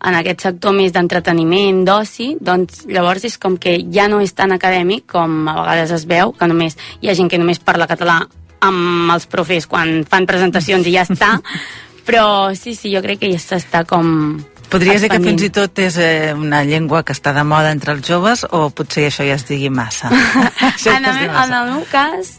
en 0.00 0.14
aquest 0.16 0.40
sector 0.46 0.72
més 0.72 0.94
d'entreteniment, 0.94 1.82
d'oci, 1.84 2.36
doncs 2.40 2.86
llavors 2.88 3.24
és 3.28 3.36
com 3.36 3.58
que 3.60 3.74
ja 3.92 4.06
no 4.08 4.22
és 4.24 4.32
tan 4.32 4.52
acadèmic 4.52 5.04
com 5.12 5.48
a 5.48 5.54
vegades 5.58 5.90
es 5.90 6.06
veu, 6.08 6.32
que 6.32 6.48
només 6.48 6.76
hi 7.02 7.10
ha 7.10 7.14
gent 7.14 7.28
que 7.28 7.38
només 7.38 7.60
parla 7.60 7.88
català 7.90 8.22
amb 8.64 9.12
els 9.12 9.26
profes 9.26 9.66
quan 9.68 10.06
fan 10.08 10.26
presentacions 10.28 10.86
i 10.86 10.94
ja 10.96 11.04
està, 11.04 11.34
però 12.08 12.54
sí, 12.56 12.74
sí, 12.74 12.94
jo 12.94 13.02
crec 13.04 13.20
que 13.20 13.32
ja 13.32 13.42
s'està 13.42 13.84
com 13.84 14.40
Podries 14.70 15.02
dir 15.02 15.10
que 15.10 15.18
fins 15.22 15.42
i 15.42 15.50
tot 15.50 15.78
és 15.82 15.96
eh, 15.98 16.30
una 16.36 16.62
llengua 16.64 17.02
que 17.02 17.14
està 17.16 17.32
de 17.34 17.42
moda 17.44 17.72
entre 17.74 17.96
els 17.96 18.06
joves 18.06 18.44
o 18.54 18.68
potser 18.70 19.08
això 19.08 19.26
ja 19.26 19.34
es 19.34 19.46
digui 19.48 19.70
massa? 19.70 20.10
en, 20.12 21.04
el, 21.10 21.24
en 21.26 21.54
el 21.58 21.72
meu 21.72 21.82
cas, 21.90 22.36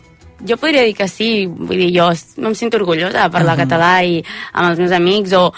jo 0.47 0.55
podria 0.57 0.85
dir 0.87 0.95
que 0.95 1.09
sí, 1.11 1.45
vull 1.51 1.75
dir, 1.75 1.91
jo 1.97 2.07
em 2.47 2.55
sento 2.55 2.79
orgullosa 2.79 3.25
de 3.25 3.29
parlar 3.35 3.57
Mhm. 3.57 3.63
català 3.65 3.91
i 4.07 4.21
amb 4.53 4.69
els 4.71 4.79
meus 4.79 4.91
amics 4.95 5.33
o 5.35 5.51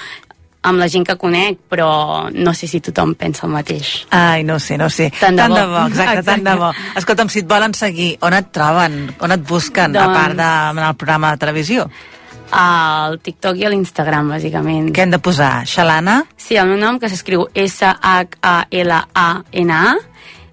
amb 0.63 0.79
la 0.79 0.87
gent 0.87 1.03
que 1.05 1.17
conec, 1.19 1.57
però 1.69 2.29
no 2.31 2.53
sé 2.55 2.69
si 2.71 2.79
tothom 2.79 3.13
pensa 3.19 3.45
el 3.45 3.51
mateix. 3.51 4.05
Ai, 4.15 4.45
no 4.47 4.55
sé, 4.63 4.77
no 4.79 4.87
sé. 4.89 5.09
Tant 5.19 5.35
de 5.35 5.47
bo. 5.51 5.57
bo, 5.73 5.81
exacte, 5.89 6.23
tant 6.23 6.43
de 6.47 6.53
bo. 6.55 6.69
Escolta'm, 6.95 7.27
si 7.29 7.39
et 7.43 7.49
volen 7.49 7.73
seguir, 7.75 8.13
on 8.23 8.31
et 8.33 8.47
troben? 8.55 8.95
On 9.19 9.31
et 9.35 9.43
busquen, 9.43 9.91
a 9.97 10.05
Doncs- 10.07 10.15
part 10.15 10.37
de, 10.39 10.47
en 10.79 10.79
el 10.87 10.95
programa 10.95 11.31
de 11.35 11.37
televisió? 11.43 11.89
Al 12.53 13.17
TikTok 13.25 13.57
i 13.57 13.65
a 13.65 13.69
l'Instagram, 13.73 14.29
bàsicament. 14.29 14.91
Què 14.93 15.01
hem 15.07 15.13
de 15.13 15.17
posar? 15.23 15.65
Xalana? 15.65 16.21
Sí, 16.37 16.53
el 16.61 16.67
meu 16.69 16.77
nom, 16.77 16.99
que 17.01 17.09
s'escriu 17.09 17.47
S-H-A-L-A-N-A, 17.57 18.63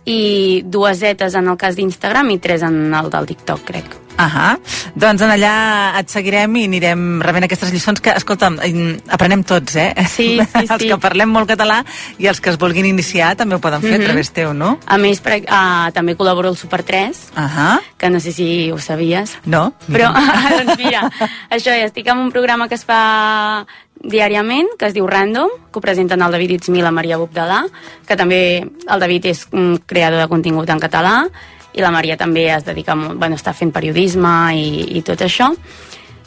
i 0.06 0.62
dues 0.64 0.98
zetes 0.98 1.34
en 1.34 1.48
el 1.48 1.56
cas 1.60 1.76
d'Instagram 1.76 2.30
i 2.30 2.38
tres 2.38 2.62
en 2.62 2.94
el 2.94 3.10
del 3.10 3.26
TikTok, 3.26 3.64
crec. 3.64 3.96
Ahà. 4.20 4.58
Doncs 5.00 5.22
en 5.24 5.30
allà 5.32 5.52
et 5.96 6.10
seguirem 6.12 6.52
i 6.60 6.64
anirem 6.68 7.22
rebent 7.24 7.46
aquestes 7.46 7.70
lliçons 7.72 8.02
que, 8.04 8.12
escolta'm, 8.18 8.58
em, 8.66 8.98
aprenem 9.08 9.40
tots, 9.48 9.76
eh? 9.80 9.94
Sí, 10.12 10.26
sí, 10.52 10.66
els 10.66 10.74
sí. 10.82 10.90
que 10.90 10.98
parlem 11.00 11.30
molt 11.32 11.48
català 11.48 11.78
i 12.20 12.28
els 12.28 12.40
que 12.42 12.50
es 12.52 12.58
vulguin 12.60 12.84
iniciar 12.90 13.30
també 13.38 13.56
ho 13.56 13.60
poden 13.64 13.80
fer 13.80 13.94
Mhm. 13.94 14.00
a 14.02 14.04
través 14.10 14.30
teu, 14.36 14.52
no? 14.52 14.78
A 14.84 14.98
més, 14.98 15.20
per, 15.24 15.38
uh, 15.48 15.88
també 15.96 16.16
col·laboro 16.18 16.48
al 16.52 16.56
Super 16.58 16.82
3, 16.82 17.30
Ahà. 17.34 17.78
que 17.96 18.10
no 18.10 18.20
sé 18.20 18.32
si 18.32 18.70
ho 18.70 18.78
sabies. 18.78 19.38
No? 19.46 19.72
Però, 19.88 20.12
doncs 20.58 20.76
mira, 20.76 21.08
això, 21.50 21.70
ja 21.72 21.86
estic 21.88 22.06
en 22.08 22.18
un 22.18 22.30
programa 22.30 22.68
que 22.68 22.74
es 22.74 22.84
fa 22.84 23.64
diàriament, 24.00 24.68
que 24.78 24.88
es 24.88 24.94
diu 24.96 25.06
Random, 25.06 25.50
que 25.70 25.78
ho 25.78 25.84
presenten 25.84 26.22
el 26.22 26.32
David 26.32 26.68
i 26.68 26.82
la 26.82 26.90
Maria 26.90 27.18
Bubdalà, 27.18 27.62
que 28.06 28.16
també 28.16 28.60
el 28.62 29.00
David 29.00 29.26
és 29.26 29.46
un 29.52 29.78
creador 29.86 30.20
de 30.20 30.28
contingut 30.28 30.70
en 30.70 30.80
català, 30.80 31.28
i 31.72 31.80
la 31.80 31.92
Maria 31.94 32.16
també 32.16 32.48
es 32.50 32.64
dedica 32.64 32.96
bueno, 32.96 33.36
està 33.36 33.52
fent 33.54 33.70
periodisme 33.72 34.54
i, 34.56 34.98
i 34.98 35.02
tot 35.06 35.20
això, 35.22 35.52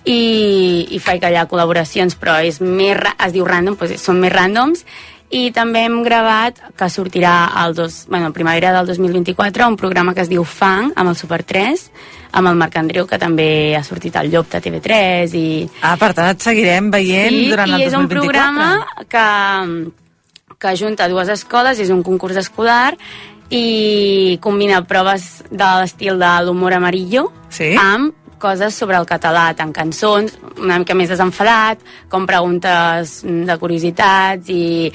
i, 0.06 0.88
i 0.92 1.00
fa 1.00 1.18
que 1.20 1.32
hi 1.32 1.40
ha 1.40 1.48
col·laboracions, 1.48 2.16
però 2.20 2.38
és 2.44 2.60
més, 2.62 3.00
es 3.18 3.34
diu 3.34 3.46
random, 3.48 3.78
doncs 3.80 4.04
són 4.04 4.20
més 4.22 4.34
randoms, 4.34 4.86
i 5.34 5.50
també 5.56 5.86
hem 5.88 6.02
gravat, 6.06 6.60
que 6.78 6.90
sortirà 6.90 7.54
al 7.58 7.74
dos, 7.74 8.04
bueno, 8.10 8.32
primavera 8.34 8.74
del 8.76 8.88
2024, 8.88 9.68
un 9.68 9.78
programa 9.78 10.14
que 10.14 10.22
es 10.22 10.30
diu 10.30 10.44
Fang, 10.44 10.92
amb 10.96 11.10
el 11.10 11.18
Super 11.18 11.42
3, 11.44 11.88
amb 12.34 12.52
el 12.52 12.60
Marc 12.60 12.78
Andreu, 12.78 13.08
que 13.10 13.20
també 13.22 13.76
ha 13.78 13.84
sortit 13.84 14.16
al 14.20 14.30
Llop 14.30 14.52
de 14.52 14.62
TV3, 14.62 15.36
i... 15.38 15.46
Ah, 15.82 15.96
per 15.98 16.14
tant, 16.14 16.32
et 16.34 16.46
seguirem 16.46 16.92
veient 16.94 17.34
sí, 17.34 17.50
durant 17.50 17.74
el 17.74 17.82
i 17.82 17.88
és 17.90 17.98
un 17.98 18.08
2024. 18.08 18.24
programa 18.24 19.06
que, 19.10 19.28
que 20.62 20.76
junta 20.78 21.10
dues 21.10 21.34
escoles, 21.34 21.82
és 21.82 21.94
un 21.94 22.04
concurs 22.06 22.38
escolar, 22.44 22.94
i 23.54 24.40
combina 24.42 24.82
proves 24.88 25.44
de 25.52 25.70
l'estil 25.82 26.18
de 26.22 26.32
l'humor 26.46 26.74
amarillo 26.74 27.28
sí? 27.54 27.74
amb 27.78 28.23
coses 28.44 28.76
sobre 28.76 29.00
el 29.00 29.08
català, 29.10 29.50
tant 29.56 29.72
cançons, 29.76 30.36
una 30.60 30.82
mica 30.84 30.98
més 30.98 31.12
desenfadat, 31.14 31.84
com 32.12 32.28
preguntes 32.30 33.22
de 33.24 33.60
curiositats 33.62 34.52
i, 34.52 34.92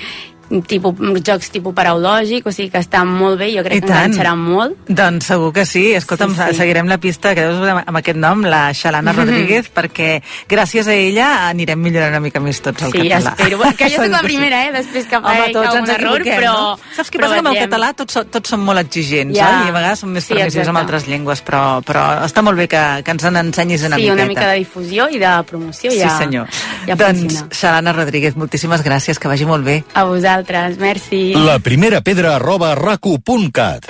tipus, 0.66 0.94
jocs 1.24 1.50
tipus 1.50 1.74
paraulògic, 1.74 2.46
o 2.46 2.52
sigui 2.52 2.70
que 2.70 2.78
està 2.80 3.04
molt 3.04 3.38
bé, 3.38 3.50
jo 3.52 3.60
I 3.60 3.64
crec 3.66 3.80
que 3.82 3.86
tant. 3.88 4.12
enganxarà 4.14 4.34
molt. 4.36 4.76
Doncs 4.88 5.26
segur 5.26 5.52
que 5.52 5.66
sí. 5.66 5.92
Escolta'm, 5.94 6.34
Sí, 6.34 6.40
sí. 6.50 6.56
seguirem 6.56 6.86
la 6.88 6.98
pista 6.98 7.34
que 7.34 7.42
deus 7.42 7.68
amb 7.68 7.96
aquest 7.96 8.16
nom, 8.18 8.42
la 8.44 8.72
Xalana 8.74 9.12
Mhm. 9.12 9.18
Rodríguez, 9.18 9.70
perquè 9.74 10.22
gràcies 10.48 10.86
a 10.88 10.94
ella 10.94 11.48
anirem 11.48 11.78
millorant 11.80 12.10
una 12.10 12.20
mica 12.20 12.40
més 12.40 12.60
tots 12.62 12.82
el 12.82 12.92
Sí, 12.92 12.98
català. 13.08 13.30
espero. 13.36 13.58
Que 13.76 13.90
jo 13.90 13.96
soc 14.02 14.08
la 14.10 14.20
que 14.20 14.26
sí. 14.28 14.34
primera, 14.36 14.64
eh? 14.68 14.72
Després 14.72 15.06
que 15.06 15.20
faig 15.20 15.56
algun 15.56 15.90
error, 15.90 16.22
però... 16.22 16.52
no? 16.52 16.78
Saps 16.96 17.10
què 17.10 17.18
però 17.18 17.28
passa? 17.28 17.34
Que 17.34 17.38
amb 17.38 17.48
el 17.48 17.58
català 17.68 17.94
tots, 17.94 18.18
tots 18.30 18.48
som 18.48 18.60
molt 18.60 18.78
exigents, 18.78 19.36
Ja. 19.36 19.60
oi? 19.60 19.66
I 19.66 19.68
a 19.68 19.72
vegades 19.72 19.98
som 19.98 20.10
més 20.10 20.24
Sí, 20.24 20.34
permissius 20.34 20.68
amb 20.68 20.78
altres 20.78 21.06
llengües, 21.06 21.42
però, 21.44 21.82
però 21.82 22.22
està 22.24 22.42
molt 22.42 22.56
bé 22.56 22.68
que, 22.68 23.02
que 23.04 23.10
ens 23.10 23.24
en 23.24 23.36
ensenyis 23.36 23.82
una 23.84 23.96
sí, 23.96 24.02
miqueta. 24.02 24.14
una 24.14 24.26
mica 24.26 24.46
de 24.48 24.58
difusió 24.58 25.08
i 25.10 25.18
de 25.18 25.42
promoció 25.46 25.90
Sí, 25.90 25.98
ja, 25.98 26.16
senyor. 26.18 26.46
ja 26.86 26.94
doncs, 26.94 27.20
funciona. 27.20 27.48
Xalana 27.50 27.92
Rodríguez, 27.92 28.36
moltíssimes 28.36 28.82
gràcies, 28.84 29.18
que 29.18 29.28
vagi 29.28 29.44
molt 29.44 29.64
bé. 29.64 29.84
A 29.94 30.04
vosaltres, 30.04 30.37
merci. 30.78 31.32
La 31.34 31.58
primera 31.58 32.00
pedra 32.00 32.36
arroba 32.36 32.74
racu.cat 32.74 33.88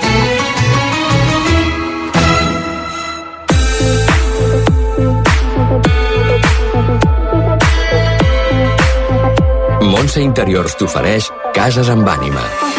Montse 9.82 10.22
Interiors 10.22 10.76
t'ofereix 10.78 11.30
Cases 11.52 11.88
amb 11.92 12.08
ànima. 12.08 12.77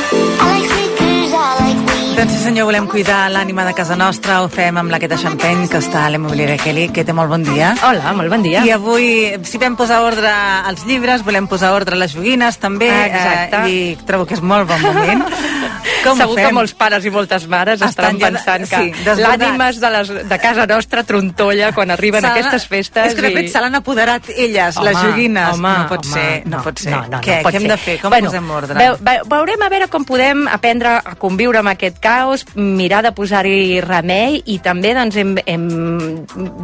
Doncs 2.20 2.34
sí 2.36 2.40
senyor, 2.44 2.66
volem 2.68 2.84
cuidar 2.92 3.30
l'ànima 3.32 3.64
de 3.64 3.72
casa 3.72 3.96
nostra, 3.96 4.42
ho 4.44 4.50
fem 4.52 4.76
amb 4.76 4.92
la 4.92 4.98
Queta 5.00 5.16
Champagne, 5.16 5.70
que 5.72 5.80
està 5.80 6.02
a 6.04 6.10
l'Immobiliària 6.12 6.58
Kelly. 6.60 6.90
Que 6.92 7.06
té 7.08 7.14
molt 7.16 7.32
bon 7.32 7.46
dia. 7.48 7.70
Hola, 7.88 8.12
molt 8.18 8.34
bon 8.34 8.44
dia. 8.44 8.66
I 8.68 8.74
avui, 8.76 9.06
si 9.48 9.62
vam 9.62 9.78
posar 9.80 10.02
ordre 10.04 10.28
als 10.28 10.84
llibres, 10.84 11.24
volem 11.24 11.48
posar 11.48 11.72
ordre 11.78 11.96
a 11.96 12.02
les 12.02 12.12
joguines, 12.12 12.60
també, 12.60 12.90
Exacte. 13.06 13.64
eh, 13.64 13.72
i 13.72 13.98
trobo 14.04 14.28
que 14.28 14.36
és 14.36 14.44
molt 14.44 14.68
bon 14.68 14.84
moment. 14.84 15.24
Com 16.04 16.16
Segur 16.20 16.36
que 16.38 16.52
molts 16.56 16.74
pares 16.80 17.04
i 17.04 17.12
moltes 17.12 17.46
mares 17.52 17.82
Estan 17.84 18.16
ja 18.20 18.30
de- 18.30 18.38
pensant 18.38 18.66
que 18.70 18.78
sí, 18.78 19.16
l'ànima 19.20 19.68
de, 19.76 19.90
les, 19.92 20.12
de 20.30 20.38
casa 20.40 20.66
nostra 20.68 21.04
trontolla 21.04 21.74
quan 21.76 21.92
arriben 21.92 22.24
aquestes 22.26 22.68
festes. 22.72 23.10
És 23.12 23.16
que 23.18 23.26
de 23.26 23.32
fet 23.36 23.50
se 23.52 23.60
l'han 23.60 23.76
apoderat 23.80 24.30
elles, 24.36 24.80
les 24.80 25.00
joguines. 25.00 25.58
Home, 25.58 25.74
no 25.82 25.88
pot 25.92 26.06
home, 26.06 26.14
ser, 26.14 26.44
no, 26.48 26.62
pot 26.64 26.80
ser. 26.80 26.94
No, 26.94 27.02
no, 27.16 27.22
què, 27.24 27.40
no 27.40 27.48
pot 27.48 27.54
què 27.54 27.60
hem 27.60 27.68
ser. 27.68 27.72
de 27.74 27.78
fer? 27.84 27.98
Com 28.04 28.16
bueno, 28.16 28.32
posem 28.32 28.52
ordre? 28.60 28.78
Veu, 28.80 28.96
veu, 29.10 29.26
veurem 29.36 29.66
a 29.66 29.70
veure 29.76 29.90
com 29.92 30.08
podem 30.08 30.46
aprendre 30.48 30.96
a 31.00 31.16
conviure 31.20 31.60
amb 31.64 31.74
aquest 31.74 32.00
caos, 32.10 32.46
mirar 32.56 33.04
de 33.06 33.12
posar-hi 33.14 33.80
remei 33.86 34.40
i 34.50 34.58
també 34.66 34.96
doncs, 34.98 35.16
hem, 35.22 35.36
hem 35.46 35.68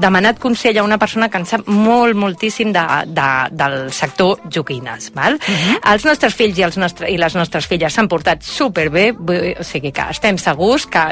demanat 0.01 0.39
consell 0.41 0.79
a 0.81 0.83
una 0.85 0.97
persona 1.01 1.29
que 1.29 1.37
en 1.41 1.45
sap 1.49 1.67
molt, 1.69 2.15
moltíssim 2.17 2.71
de, 2.73 2.83
de, 3.13 3.27
del 3.53 3.77
sector 3.93 4.41
joguines. 4.49 5.11
Val? 5.15 5.35
Uh 5.37 5.51
Mhm. 5.55 5.75
-huh. 5.75 5.93
Els 5.93 6.05
nostres 6.05 6.33
fills 6.35 6.57
i, 6.57 6.63
els 6.63 6.77
nostre, 6.77 7.09
i 7.11 7.17
les 7.17 7.35
nostres 7.35 7.67
filles 7.67 7.93
s'han 7.93 8.07
portat 8.07 8.41
superbé, 8.43 9.13
o 9.59 9.63
sigui 9.63 9.91
que 9.91 10.03
estem 10.09 10.37
segurs 10.37 10.85
que 10.87 11.03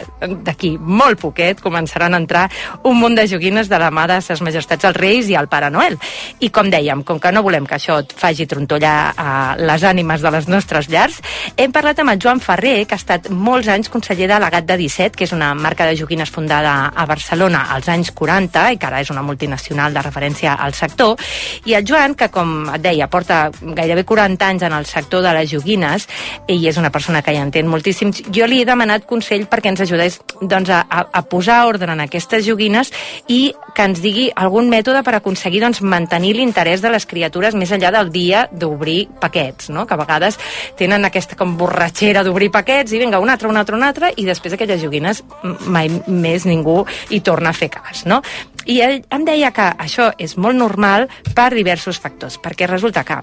d'aquí 0.44 0.78
molt 0.80 1.20
poquet 1.20 1.62
començaran 1.62 2.14
a 2.14 2.18
entrar 2.18 2.50
un 2.84 2.98
munt 3.00 3.16
de 3.16 3.28
joguines 3.28 3.70
de 3.70 3.80
la 3.80 3.92
mà 3.92 4.08
de 4.08 4.22
ses 4.22 4.42
majestats 4.42 4.84
els 4.86 4.98
Reis 4.98 5.30
i 5.30 5.36
el 5.36 5.48
Pare 5.48 5.70
Noel. 5.70 5.98
I 6.40 6.50
com 6.50 6.70
dèiem, 6.70 7.04
com 7.04 7.20
que 7.20 7.32
no 7.32 7.44
volem 7.44 7.66
que 7.66 7.76
això 7.76 8.00
et 8.00 8.14
faci 8.18 8.46
trontollar 8.48 9.14
a 9.18 9.56
les 9.58 9.84
ànimes 9.84 10.22
de 10.22 10.32
les 10.32 10.48
nostres 10.48 10.88
llars, 10.90 11.22
hem 11.58 11.72
parlat 11.72 12.00
amb 12.00 12.10
el 12.12 12.20
Joan 12.20 12.40
Ferrer, 12.40 12.86
que 12.88 12.96
ha 12.96 12.98
estat 12.98 13.30
molts 13.30 13.68
anys 13.68 13.90
conseller 13.90 14.23
delegat 14.28 14.66
de 14.68 14.78
17, 14.78 15.18
que 15.18 15.28
és 15.28 15.34
una 15.36 15.54
marca 15.56 15.86
de 15.88 15.96
joguines 15.98 16.32
fundada 16.32 16.92
a 16.96 17.06
Barcelona 17.10 17.66
als 17.74 17.90
anys 17.90 18.12
40 18.12 18.66
i 18.74 18.80
que 18.80 18.88
ara 18.90 19.02
és 19.04 19.12
una 19.14 19.24
multinacional 19.26 19.94
de 19.94 20.02
referència 20.06 20.56
al 20.56 20.74
sector. 20.74 21.18
I 21.66 21.76
el 21.78 21.88
Joan, 21.88 22.16
que 22.16 22.30
com 22.34 22.70
et 22.74 22.84
deia, 22.84 23.10
porta 23.12 23.50
gairebé 23.62 24.06
40 24.06 24.48
anys 24.48 24.68
en 24.68 24.74
el 24.74 24.86
sector 24.86 25.24
de 25.24 25.34
les 25.38 25.50
joguines 25.52 26.08
i 26.48 26.60
és 26.68 26.78
una 26.78 26.92
persona 26.92 27.22
que 27.22 27.34
hi 27.34 27.42
entén 27.42 27.70
moltíssim, 27.70 28.14
jo 28.34 28.48
li 28.48 28.62
he 28.62 28.68
demanat 28.68 29.08
consell 29.10 29.48
perquè 29.50 29.74
ens 29.74 29.84
ajudés 29.86 30.20
doncs, 30.42 30.70
a, 30.70 30.84
a 30.88 31.24
posar 31.30 31.64
ordre 31.68 31.92
en 31.92 32.04
aquestes 32.04 32.46
joguines 32.46 32.92
i 33.28 33.54
que 33.74 33.88
ens 33.88 34.02
digui 34.04 34.30
algun 34.36 34.70
mètode 34.72 35.04
per 35.04 35.16
aconseguir 35.18 35.64
doncs, 35.64 35.82
mantenir 35.82 36.36
l'interès 36.38 36.84
de 36.84 36.92
les 36.94 37.08
criatures 37.10 37.58
més 37.58 37.72
enllà 37.74 37.92
del 37.96 38.12
dia 38.14 38.48
d'obrir 38.52 39.08
paquets, 39.22 39.70
no? 39.74 39.88
que 39.88 39.96
a 39.96 40.02
vegades 40.02 40.40
tenen 40.80 41.06
aquesta 41.06 41.38
com 41.40 41.58
borratxera 41.58 42.24
d'obrir 42.24 42.52
paquets 42.54 42.94
i 42.94 43.02
vinga, 43.02 43.22
un 43.24 43.32
altre, 43.34 43.50
un 43.50 43.58
altre, 43.58 43.78
un 43.78 43.84
altre, 43.84 44.13
i 44.18 44.26
després 44.28 44.56
aquelles 44.56 44.82
joguines 44.82 45.24
mai 45.68 45.92
més 46.08 46.48
ningú 46.50 46.82
hi 47.10 47.22
torna 47.22 47.52
a 47.52 47.58
fer 47.58 47.70
cas. 47.74 48.06
No? 48.10 48.22
I 48.66 48.80
ell 48.86 49.00
em 49.12 49.26
deia 49.28 49.52
que 49.56 49.70
això 49.78 50.12
és 50.18 50.38
molt 50.38 50.60
normal 50.60 51.10
per 51.36 51.52
diversos 51.56 52.00
factors, 52.00 52.40
perquè 52.42 52.70
resulta 52.70 53.04
que 53.08 53.20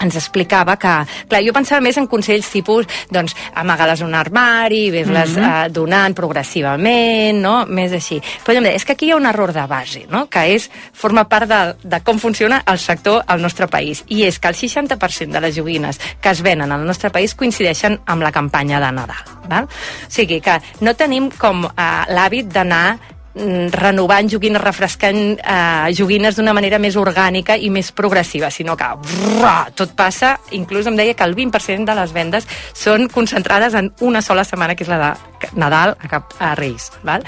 ens 0.00 0.16
explicava 0.16 0.76
que, 0.76 0.94
clar, 1.28 1.42
jo 1.46 1.52
pensava 1.52 1.80
més 1.80 1.96
en 1.96 2.06
consells 2.06 2.48
tipus, 2.50 2.86
doncs, 3.10 3.34
amagar-les 3.54 4.00
en 4.00 4.08
un 4.08 4.14
armari, 4.14 4.90
ves-les 4.90 5.36
Mhm. 5.36 5.44
eh, 5.44 5.68
donant 5.70 6.14
progressivament, 6.14 7.38
no? 7.40 7.66
Més 7.66 7.92
així. 7.92 8.20
Però 8.44 8.52
ell 8.52 8.58
em 8.58 8.64
deia, 8.64 8.76
és 8.76 8.84
que 8.84 8.92
aquí 8.92 9.06
hi 9.06 9.10
ha 9.12 9.16
un 9.16 9.26
error 9.26 9.52
de 9.52 9.66
base, 9.66 10.06
no? 10.10 10.26
Que 10.28 10.54
és, 10.54 10.70
forma 10.92 11.28
part 11.28 11.48
de, 11.48 11.74
de 11.82 12.00
com 12.00 12.18
funciona 12.18 12.62
el 12.66 12.78
sector 12.78 13.22
al 13.26 13.42
nostre 13.42 13.66
país. 13.68 14.04
I 14.08 14.24
és 14.24 14.38
que 14.38 14.48
el 14.48 14.54
60% 14.54 15.32
de 15.32 15.40
les 15.40 15.56
joguines 15.56 16.00
que 16.20 16.30
es 16.30 16.42
venen 16.42 16.72
al 16.72 16.84
nostre 16.86 17.10
país 17.10 17.34
coincideixen 17.34 18.00
amb 18.06 18.22
la 18.22 18.32
campanya 18.32 18.80
de 18.80 18.92
Nadal. 18.92 19.24
Val? 19.48 19.64
O 19.64 20.10
sigui 20.10 20.40
que 20.40 20.60
no 20.80 20.94
tenim 20.94 21.30
com 21.38 21.64
eh, 21.66 21.70
l'hàbit 22.12 22.48
d'anar 22.52 22.96
mm, 22.96 23.15
renovant 23.36 24.30
joguines, 24.32 24.62
refrescant 24.62 25.36
eh, 25.36 25.92
joguines 25.96 26.36
d'una 26.38 26.54
manera 26.56 26.78
més 26.80 26.96
orgànica 26.96 27.56
i 27.56 27.68
més 27.70 27.90
progressiva, 27.92 28.50
sinó 28.50 28.76
que 28.76 28.88
brrr, 29.02 29.74
tot 29.76 29.92
passa, 29.96 30.36
inclús 30.56 30.88
em 30.88 30.96
deia 30.96 31.14
que 31.14 31.24
el 31.26 31.36
20% 31.36 31.84
de 31.84 31.96
les 31.98 32.14
vendes 32.16 32.48
són 32.72 33.10
concentrades 33.12 33.76
en 33.76 33.92
una 34.00 34.22
sola 34.22 34.44
setmana, 34.44 34.74
que 34.74 34.86
és 34.86 34.92
la 34.92 35.00
de 35.02 35.50
Nadal 35.60 35.96
a, 36.00 36.08
cap, 36.08 36.32
a 36.40 36.54
Reis. 36.56 36.90
Val? 37.04 37.24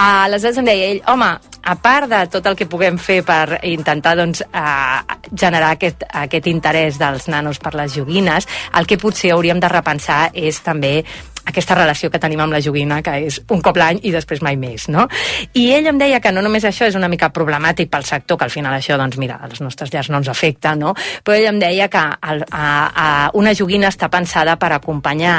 Aleshores 0.00 0.60
em 0.62 0.68
deia 0.68 0.92
ell, 0.94 1.02
home, 1.12 1.28
a 1.62 1.74
part 1.78 2.08
de 2.10 2.22
tot 2.32 2.46
el 2.48 2.56
que 2.58 2.66
puguem 2.66 2.96
fer 2.98 3.20
per 3.26 3.60
intentar 3.68 4.16
doncs, 4.18 4.42
eh, 4.42 5.18
generar 5.36 5.74
aquest, 5.76 6.06
aquest 6.08 6.48
interès 6.50 6.98
dels 6.98 7.28
nanos 7.28 7.60
per 7.62 7.74
les 7.78 7.92
joguines, 7.94 8.48
el 8.78 8.88
que 8.88 8.98
potser 8.98 9.34
hauríem 9.36 9.60
de 9.60 9.70
repensar 9.70 10.30
és 10.32 10.58
també 10.64 11.02
aquesta 11.44 11.74
relació 11.74 12.10
que 12.10 12.20
tenim 12.22 12.40
amb 12.40 12.54
la 12.54 12.60
joguina, 12.62 13.00
que 13.02 13.14
és 13.26 13.40
un 13.50 13.62
cop 13.64 13.76
l'any 13.78 14.00
i 14.06 14.12
després 14.14 14.42
mai 14.44 14.56
més, 14.60 14.88
no? 14.92 15.06
I 15.58 15.68
ell 15.76 15.88
em 15.90 15.98
deia 15.98 16.20
que 16.22 16.32
no 16.32 16.42
només 16.44 16.64
això 16.68 16.86
és 16.88 16.96
una 16.98 17.10
mica 17.12 17.32
problemàtic 17.34 17.90
pel 17.90 18.06
sector, 18.08 18.38
que 18.38 18.46
al 18.46 18.54
final 18.54 18.74
això, 18.76 18.96
doncs 19.00 19.18
mira, 19.20 19.40
a 19.42 19.50
les 19.50 19.60
nostres 19.64 19.92
llars 19.92 20.10
no 20.12 20.20
ens 20.22 20.30
afecta, 20.32 20.74
no? 20.78 20.94
Però 21.24 21.36
ell 21.36 21.50
em 21.50 21.60
deia 21.62 21.88
que 21.92 22.02
el, 22.30 22.44
a, 22.50 22.66
a 22.94 23.06
una 23.38 23.54
joguina 23.58 23.90
està 23.92 24.10
pensada 24.12 24.56
per 24.60 24.72
acompanyar 24.76 25.36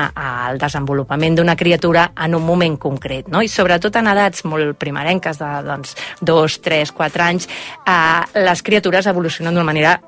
el 0.50 0.62
desenvolupament 0.62 1.40
d'una 1.40 1.58
criatura 1.60 2.10
en 2.26 2.36
un 2.36 2.46
moment 2.46 2.78
concret, 2.78 3.30
no? 3.32 3.42
I 3.42 3.52
sobretot 3.52 4.02
en 4.02 4.12
edats 4.14 4.46
molt 4.46 4.78
primerenques, 4.80 5.40
de 5.40 5.52
doncs, 5.68 5.96
dos, 6.22 6.60
tres, 6.62 6.92
quatre 6.92 7.30
anys, 7.30 7.50
eh, 7.88 8.42
les 8.44 8.64
criatures 8.64 9.08
evolucionen 9.08 9.54
d'una 9.54 9.72
manera 9.72 10.00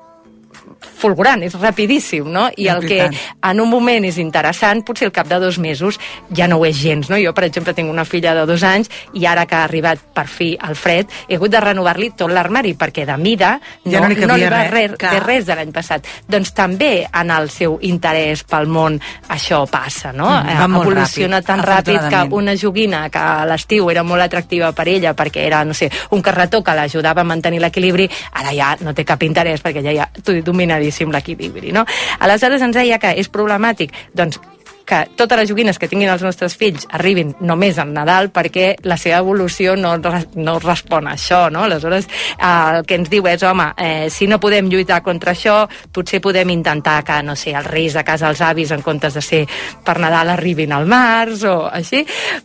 fulgurant, 0.96 1.42
és 1.46 1.54
rapidíssim, 1.58 2.26
no? 2.32 2.46
I 2.56 2.68
el 2.72 2.84
que 2.86 3.06
en 3.06 3.60
un 3.60 3.68
moment 3.70 4.04
és 4.06 4.18
interessant, 4.22 4.82
potser 4.86 5.08
al 5.08 5.14
cap 5.14 5.28
de 5.28 5.38
dos 5.42 5.58
mesos 5.62 5.98
ja 6.34 6.48
no 6.48 6.58
ho 6.60 6.66
és 6.68 6.76
gens, 6.78 7.10
no? 7.10 7.18
Jo, 7.20 7.32
per 7.36 7.46
exemple, 7.48 7.74
tinc 7.76 7.90
una 7.90 8.04
filla 8.08 8.34
de 8.36 8.46
dos 8.48 8.64
anys 8.66 8.90
i 9.14 9.26
ara 9.26 9.46
que 9.46 9.56
ha 9.56 9.64
arribat 9.66 10.02
per 10.14 10.26
fi 10.30 10.52
el 10.68 10.76
fred, 10.78 11.10
he 11.28 11.38
hagut 11.38 11.52
de 11.52 11.60
renovar-li 11.62 12.10
tot 12.16 12.32
l'armari 12.32 12.74
perquè 12.78 13.06
de 13.08 13.16
mida 13.20 13.56
no, 13.84 13.92
Ja 13.92 14.02
no 14.02 14.10
li 14.10 14.18
no 14.26 14.36
li 14.36 14.48
va 14.50 14.64
res, 14.66 14.92
res, 14.92 14.96
de 15.00 15.20
res 15.22 15.46
de 15.46 15.56
l'any 15.58 15.72
passat. 15.74 16.06
Doncs 16.28 16.52
també 16.56 16.90
en 17.06 17.32
el 17.34 17.50
seu 17.50 17.78
interès 17.86 18.44
pel 18.48 18.68
món 18.70 18.98
això 19.32 19.62
passa, 19.70 20.12
no? 20.16 20.28
Mm, 20.28 20.80
Evoluciona 20.80 21.40
ràpid, 21.40 21.46
tan 21.46 21.64
ràpid 21.64 22.08
que 22.10 22.22
una 22.36 22.56
joguina 22.56 23.06
que 23.12 23.22
a 23.22 23.46
l'estiu 23.48 23.90
era 23.92 24.04
molt 24.06 24.26
atractiva 24.26 24.72
per 24.76 24.88
ella 24.92 25.14
perquè 25.16 25.46
era, 25.46 25.64
no 25.64 25.74
sé, 25.74 25.90
un 26.10 26.22
carretó 26.22 26.62
que 26.64 26.74
l'ajudava 26.76 27.22
a 27.22 27.28
mantenir 27.28 27.60
l'equilibri, 27.62 28.08
ara 28.32 28.54
ja 28.56 28.74
no 28.80 28.94
té 28.94 29.04
cap 29.04 29.22
interès 29.26 29.62
perquè 29.64 29.84
ja 29.84 29.94
hi 29.94 30.00
ha 30.02 30.08
dominadíssim 30.56 31.12
l'equilibri, 31.12 31.76
no? 31.76 31.84
Aleshores 32.24 32.64
ens 32.64 32.80
deia 32.80 33.00
que 33.02 33.12
és 33.20 33.28
problemàtic, 33.32 33.92
doncs, 34.16 34.40
que 34.86 35.04
totes 35.16 35.36
les 35.40 35.48
joguines 35.50 35.78
que 35.82 35.88
tinguin 35.90 36.08
els 36.12 36.22
nostres 36.22 36.54
fills 36.56 36.86
arribin 36.94 37.34
només 37.44 37.76
al 37.82 37.90
Nadal 37.92 38.30
perquè 38.32 38.76
la 38.86 38.96
seva 38.96 39.18
evolució 39.18 39.74
no, 39.76 39.96
no 39.98 40.54
respon 40.62 41.10
a 41.10 41.16
això, 41.18 41.48
no? 41.50 41.64
Aleshores, 41.66 42.06
eh, 42.06 42.46
el 42.46 42.86
que 42.86 42.96
ens 43.00 43.10
diu 43.10 43.26
és, 43.26 43.42
home, 43.42 43.66
eh, 43.82 44.06
si 44.14 44.30
no 44.30 44.38
podem 44.40 44.70
lluitar 44.70 45.02
contra 45.02 45.34
això, 45.34 45.58
potser 45.92 46.22
podem 46.22 46.54
intentar 46.54 47.00
que, 47.04 47.18
no 47.26 47.34
sé, 47.36 47.52
els 47.58 47.66
reis 47.66 47.98
de 47.98 48.04
casa 48.06 48.30
els 48.30 48.40
avis, 48.40 48.70
en 48.70 48.86
comptes 48.86 49.18
de 49.18 49.24
ser 49.24 49.42
per 49.84 49.98
Nadal, 49.98 50.30
arribin 50.36 50.72
al 50.72 50.86
març 50.86 51.42
o 51.50 51.56
així, 51.66 52.04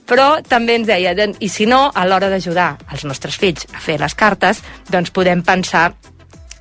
però 0.09 0.41
també 0.41 0.79
ens 0.81 0.89
deia, 0.89 1.13
i 1.39 1.49
si 1.49 1.69
no, 1.69 1.91
a 1.93 2.07
l'hora 2.09 2.31
d'ajudar 2.33 2.71
els 2.91 3.05
nostres 3.05 3.37
fills 3.37 3.69
a 3.71 3.79
fer 3.79 3.99
les 4.01 4.17
cartes, 4.17 4.65
doncs 4.89 5.13
podem 5.13 5.45
pensar 5.45 5.91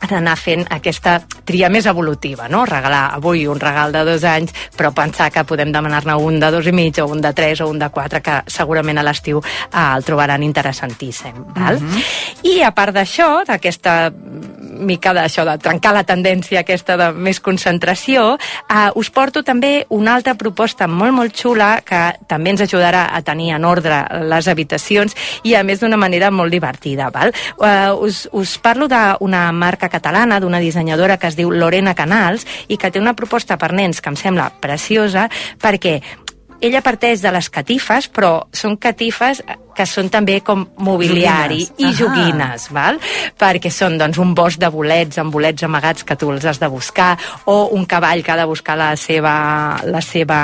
en 0.01 0.14
anar 0.16 0.36
fent 0.38 0.64
aquesta 0.72 1.18
tria 1.44 1.68
més 1.72 1.86
evolutiva, 1.90 2.48
no? 2.48 2.64
Regalar 2.68 3.03
avui 3.16 3.46
un 3.51 3.61
regal 3.61 3.92
de 3.92 4.05
dos 4.07 4.24
anys, 4.24 4.55
però 4.76 4.92
pensar 4.96 5.30
que 5.32 5.44
podem 5.44 5.72
demanar-ne 5.72 6.16
un 6.16 6.40
de 6.40 6.51
dos 6.51 6.66
i 6.66 6.72
mig, 6.72 6.98
o 7.03 7.07
un 7.11 7.20
de 7.20 7.32
tres, 7.36 7.61
o 7.61 7.68
un 7.68 7.78
de 7.78 7.90
quatre, 7.92 8.22
que 8.24 8.40
segurament 8.46 9.01
a 9.01 9.05
l'estiu 9.07 9.42
eh, 9.42 9.84
el 9.96 10.07
trobaran 10.07 10.42
interessantíssim. 10.46 11.44
Val? 11.57 11.80
Mhm. 11.80 12.05
I 12.51 12.61
a 12.64 12.72
part 12.74 12.94
d'això, 12.96 13.44
d'aquesta 13.46 14.12
mica 14.80 15.12
d'això, 15.12 15.44
de 15.44 15.59
trencar 15.61 15.92
la 15.94 16.05
tendència 16.09 16.62
aquesta 16.62 16.96
de 16.96 17.11
més 17.12 17.40
concentració, 17.40 18.38
eh, 18.68 18.88
us 18.94 19.11
porto 19.11 19.42
també 19.44 19.86
una 19.90 20.14
altra 20.14 20.34
proposta 20.34 20.88
molt, 20.88 21.12
molt 21.12 21.36
xula 21.36 21.82
que 21.84 22.01
també 22.26 22.55
ens 22.55 22.64
ajudarà 22.64 23.11
a 23.12 23.22
tenir 23.22 23.53
en 23.57 23.64
ordre 23.64 24.01
les 24.30 24.48
habitacions 24.48 25.14
i 25.44 25.55
a 25.55 25.62
més 25.64 25.80
d'una 25.80 25.98
manera 26.01 26.30
molt 26.30 26.53
divertida. 26.53 27.11
Val? 27.11 27.34
Eh, 27.61 27.90
us, 27.92 28.26
us 28.32 28.57
parlo 28.59 28.88
d'una 28.88 29.51
marca 29.53 29.89
catalana, 29.91 30.41
d'una 30.41 30.62
dissenyadora 30.62 31.18
que 31.18 31.28
es 31.28 31.36
diu 31.36 31.53
Lorena 31.53 31.95
Canals 31.99 32.47
i 32.68 32.78
que 32.80 32.91
té 32.91 33.03
una 33.03 33.16
proposta 33.18 33.59
per 33.59 33.72
nens 33.76 34.01
que 34.01 34.11
em 34.12 34.16
sembla 34.16 34.51
preciosa 34.62 35.28
perquè 35.61 35.99
ella 36.61 36.82
parteix 36.84 37.22
de 37.24 37.32
les 37.32 37.49
catifes, 37.49 38.07
però 38.12 38.47
són 38.53 38.76
catifes 38.76 39.41
que 39.81 39.87
són 39.89 40.11
també 40.12 40.41
com 40.45 40.66
mobiliari 40.85 41.62
Joguines. 41.64 41.81
i 41.81 41.87
Ahà. 41.89 41.97
joguines, 41.97 42.66
val? 42.76 42.99
perquè 43.41 43.70
són 43.72 43.97
doncs, 44.01 44.18
un 44.20 44.35
bosc 44.37 44.61
de 44.61 44.68
bolets 44.68 45.18
amb 45.22 45.33
bolets 45.33 45.64
amagats 45.64 46.05
que 46.05 46.16
tu 46.20 46.28
els 46.33 46.45
has 46.45 46.61
de 46.61 46.68
buscar 46.68 47.14
o 47.49 47.70
un 47.76 47.87
cavall 47.89 48.22
que 48.22 48.33
ha 48.33 48.37
de 48.37 48.45
buscar 48.45 48.76
la 48.76 48.91
seva, 49.01 49.81
la 49.89 50.03
seva, 50.05 50.41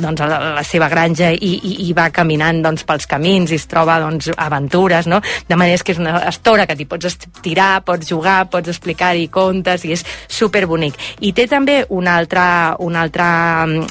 doncs, 0.00 0.24
la, 0.26 0.40
la 0.58 0.64
seva 0.66 0.88
granja 0.90 1.30
i, 1.30 1.52
i, 1.54 1.74
i 1.86 1.92
va 1.94 2.08
caminant 2.10 2.62
doncs, 2.64 2.82
pels 2.88 3.06
camins 3.06 3.52
i 3.52 3.60
es 3.60 3.68
troba 3.70 4.00
doncs, 4.02 4.32
aventures, 4.36 5.06
no? 5.06 5.20
de 5.20 5.60
manera 5.60 5.78
que 5.84 5.94
és 5.94 6.02
una 6.02 6.16
estora 6.26 6.66
que 6.66 6.74
t'hi 6.74 6.88
pots 6.90 7.06
estirar, 7.12 7.84
pots 7.86 8.10
jugar, 8.10 8.48
pots 8.50 8.72
explicar-hi 8.74 9.28
contes 9.30 9.86
i 9.86 9.94
és 9.94 10.04
superbonic. 10.26 10.98
I 11.22 11.30
té 11.36 11.46
també 11.46 11.84
una 11.94 12.16
altra, 12.18 12.74
una 12.82 13.04
altra 13.06 13.30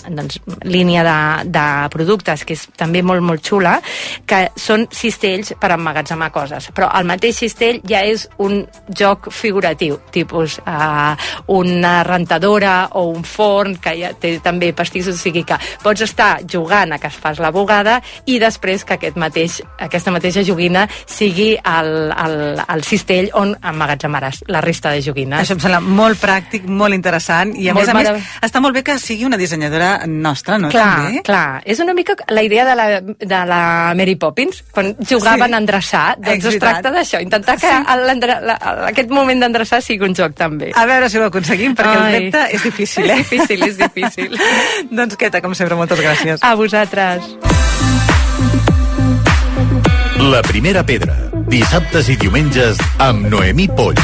doncs, 0.10 0.42
línia 0.68 1.08
de, 1.08 1.18
de 1.56 1.66
productes 1.96 2.44
que 2.44 2.60
és 2.60 2.68
també 2.76 3.02
molt, 3.06 3.24
molt 3.24 3.46
xula, 3.46 3.78
que 4.28 4.50
són 4.60 4.89
cistells 4.92 5.54
per 5.60 5.72
emmagatzemar 5.76 6.32
coses. 6.34 6.70
Però 6.76 6.90
el 6.98 7.08
mateix 7.10 7.40
cistell 7.44 7.82
ja 7.88 8.02
és 8.08 8.28
un 8.44 8.62
joc 8.96 9.30
figuratiu, 9.34 10.00
tipus 10.14 10.60
uh, 10.64 11.16
una 11.56 12.00
rentadora 12.08 12.90
o 13.00 13.08
un 13.14 13.24
forn 13.24 13.78
que 13.82 13.96
ja 14.00 14.14
té 14.14 14.36
també 14.44 14.72
pastissos, 14.74 15.20
o 15.20 15.22
sigui 15.22 15.44
que 15.48 15.58
pots 15.84 16.06
estar 16.06 16.40
jugant 16.50 16.94
a 16.94 17.00
que 17.00 17.10
es 17.10 17.20
fas 17.20 17.40
la 17.40 17.52
bugada 17.56 18.00
i 18.26 18.40
després 18.42 18.86
que 18.86 18.98
aquest 18.98 19.18
mateix, 19.20 19.60
aquesta 19.80 20.14
mateixa 20.14 20.44
joguina 20.46 20.86
sigui 21.06 21.52
el, 21.58 21.92
el, 22.14 22.38
el 22.66 22.86
cistell 22.88 23.30
on 23.38 23.56
emmagatzemaràs 23.56 24.44
la 24.50 24.62
resta 24.66 24.94
de 24.96 25.04
joguines. 25.06 25.42
Això 25.44 25.58
em 25.58 25.64
sembla 25.64 25.82
molt 25.84 26.22
pràctic, 26.22 26.68
molt 26.68 26.98
interessant 26.98 27.54
i 27.56 27.70
a 27.70 27.76
Molt 27.78 27.88
més 27.88 27.94
a 27.94 27.98
més 27.98 28.30
està 28.46 28.62
molt 28.64 28.76
bé 28.76 28.84
que 28.86 28.98
sigui 29.02 29.28
una 29.28 29.38
dissenyadora 29.40 30.06
nostra, 30.08 30.58
no? 30.62 30.72
Clar, 30.74 30.90
També? 31.06 31.24
clar. 31.28 31.62
És 31.66 31.80
una 31.84 31.96
mica 31.98 32.16
la 32.30 32.44
idea 32.44 32.66
de 32.68 32.76
la, 32.76 32.88
de 33.02 33.42
la 33.50 33.62
Mary 33.98 34.16
Poppins, 34.20 34.64
quan 34.72 34.96
jugaven 35.10 35.50
Sí. 35.50 35.54
a 35.54 35.58
endreçar. 35.58 36.06
Doncs 36.20 36.46
es 36.46 36.60
tracta 36.60 36.92
d'això, 36.92 37.22
intentar 37.22 37.58
que 37.60 37.68
la, 37.70 38.58
aquest 38.88 39.10
moment 39.10 39.40
d'endreçar 39.42 39.82
sigui 39.82 40.06
un 40.06 40.16
joc 40.16 40.36
també. 40.36 40.72
A 40.76 40.86
veure 40.86 41.10
si 41.10 41.18
ho 41.18 41.26
aconseguim, 41.26 41.76
perquè 41.76 41.96
el 41.96 42.04
Ai. 42.04 42.20
repte 42.20 42.46
és 42.56 42.64
difícil, 42.64 43.10
eh? 43.10 43.20
És 43.20 43.30
difícil, 43.30 43.64
és 43.64 43.78
difícil. 43.78 44.38
doncs, 44.92 45.16
Queta, 45.20 45.42
com 45.42 45.56
sempre, 45.56 45.76
moltes 45.76 46.00
gràcies. 46.00 46.40
A 46.42 46.54
vosaltres. 46.56 47.24
La 50.20 50.42
primera 50.44 50.84
pedra. 50.86 51.16
Dissabtes 51.50 52.10
i 52.10 52.16
diumenges 52.20 52.78
amb 53.00 53.26
Noemí 53.32 53.68
Polls. 53.74 54.04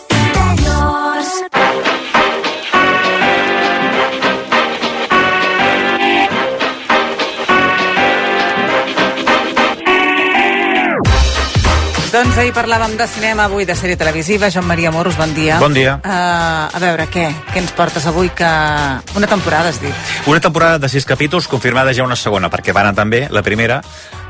Doncs 12.11 12.35
ahir 12.35 12.51
parlàvem 12.51 12.97
de 12.99 13.05
cinema, 13.07 13.45
avui 13.47 13.63
de 13.63 13.71
sèrie 13.71 13.95
televisiva. 13.95 14.49
Joan 14.51 14.65
Maria 14.67 14.91
Moros, 14.91 15.15
bon 15.15 15.31
dia. 15.33 15.55
Bon 15.63 15.71
dia. 15.71 15.93
Uh, 16.03 16.67
a 16.75 16.79
veure, 16.83 17.05
què? 17.07 17.29
Què 17.53 17.61
ens 17.61 17.71
portes 17.71 18.03
avui? 18.09 18.27
Que... 18.35 18.49
Una 19.15 19.29
temporada, 19.31 19.71
has 19.71 19.79
dit. 19.79 19.95
Una 20.27 20.41
temporada 20.43 20.77
de 20.83 20.89
sis 20.91 21.07
capítols, 21.07 21.47
confirmada 21.47 21.93
ja 21.95 22.03
una 22.03 22.17
segona, 22.19 22.49
perquè 22.51 22.75
van 22.75 22.89
anar 22.89 22.99
també, 22.99 23.29
la 23.31 23.45
primera, 23.47 23.79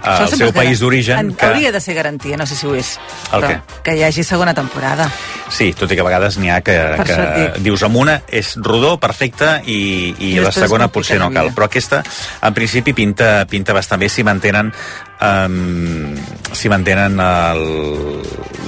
al 0.06 0.30
seu 0.30 0.54
país 0.54 0.78
d'origen. 0.82 1.34
En- 1.34 1.36
Hauria 1.42 1.74
de 1.74 1.82
ser 1.82 1.98
garantia, 1.98 2.38
no 2.38 2.46
sé 2.46 2.56
si 2.56 2.70
ho 2.70 2.76
és. 2.78 3.00
El 3.34 3.42
però 3.42 3.50
què? 3.50 3.82
Que 3.90 3.98
hi 3.98 4.06
hagi 4.06 4.24
segona 4.30 4.54
temporada. 4.54 5.10
Sí, 5.50 5.74
tot 5.74 5.90
i 5.92 5.98
que 5.98 6.06
a 6.06 6.08
vegades 6.08 6.38
n'hi 6.38 6.54
ha 6.54 6.62
que, 6.62 6.78
Per 7.02 7.06
que 7.10 7.52
dius 7.66 7.82
amb 7.84 7.98
una 7.98 8.22
és 8.30 8.54
rodó, 8.62 9.00
perfecte, 9.02 9.58
i, 9.66 10.14
i, 10.20 10.36
I 10.38 10.40
la 10.46 10.54
segona 10.54 10.88
potser 10.94 11.18
no 11.20 11.34
cal. 11.34 11.50
Però 11.58 11.66
aquesta, 11.66 12.06
en 12.46 12.54
principi, 12.54 12.94
pinta, 12.94 13.40
pinta 13.50 13.74
bastant 13.74 14.00
bé 14.06 14.10
si 14.10 14.24
mantenen 14.24 14.70
um, 15.22 16.16
si 16.52 16.70
mantenen 16.70 17.16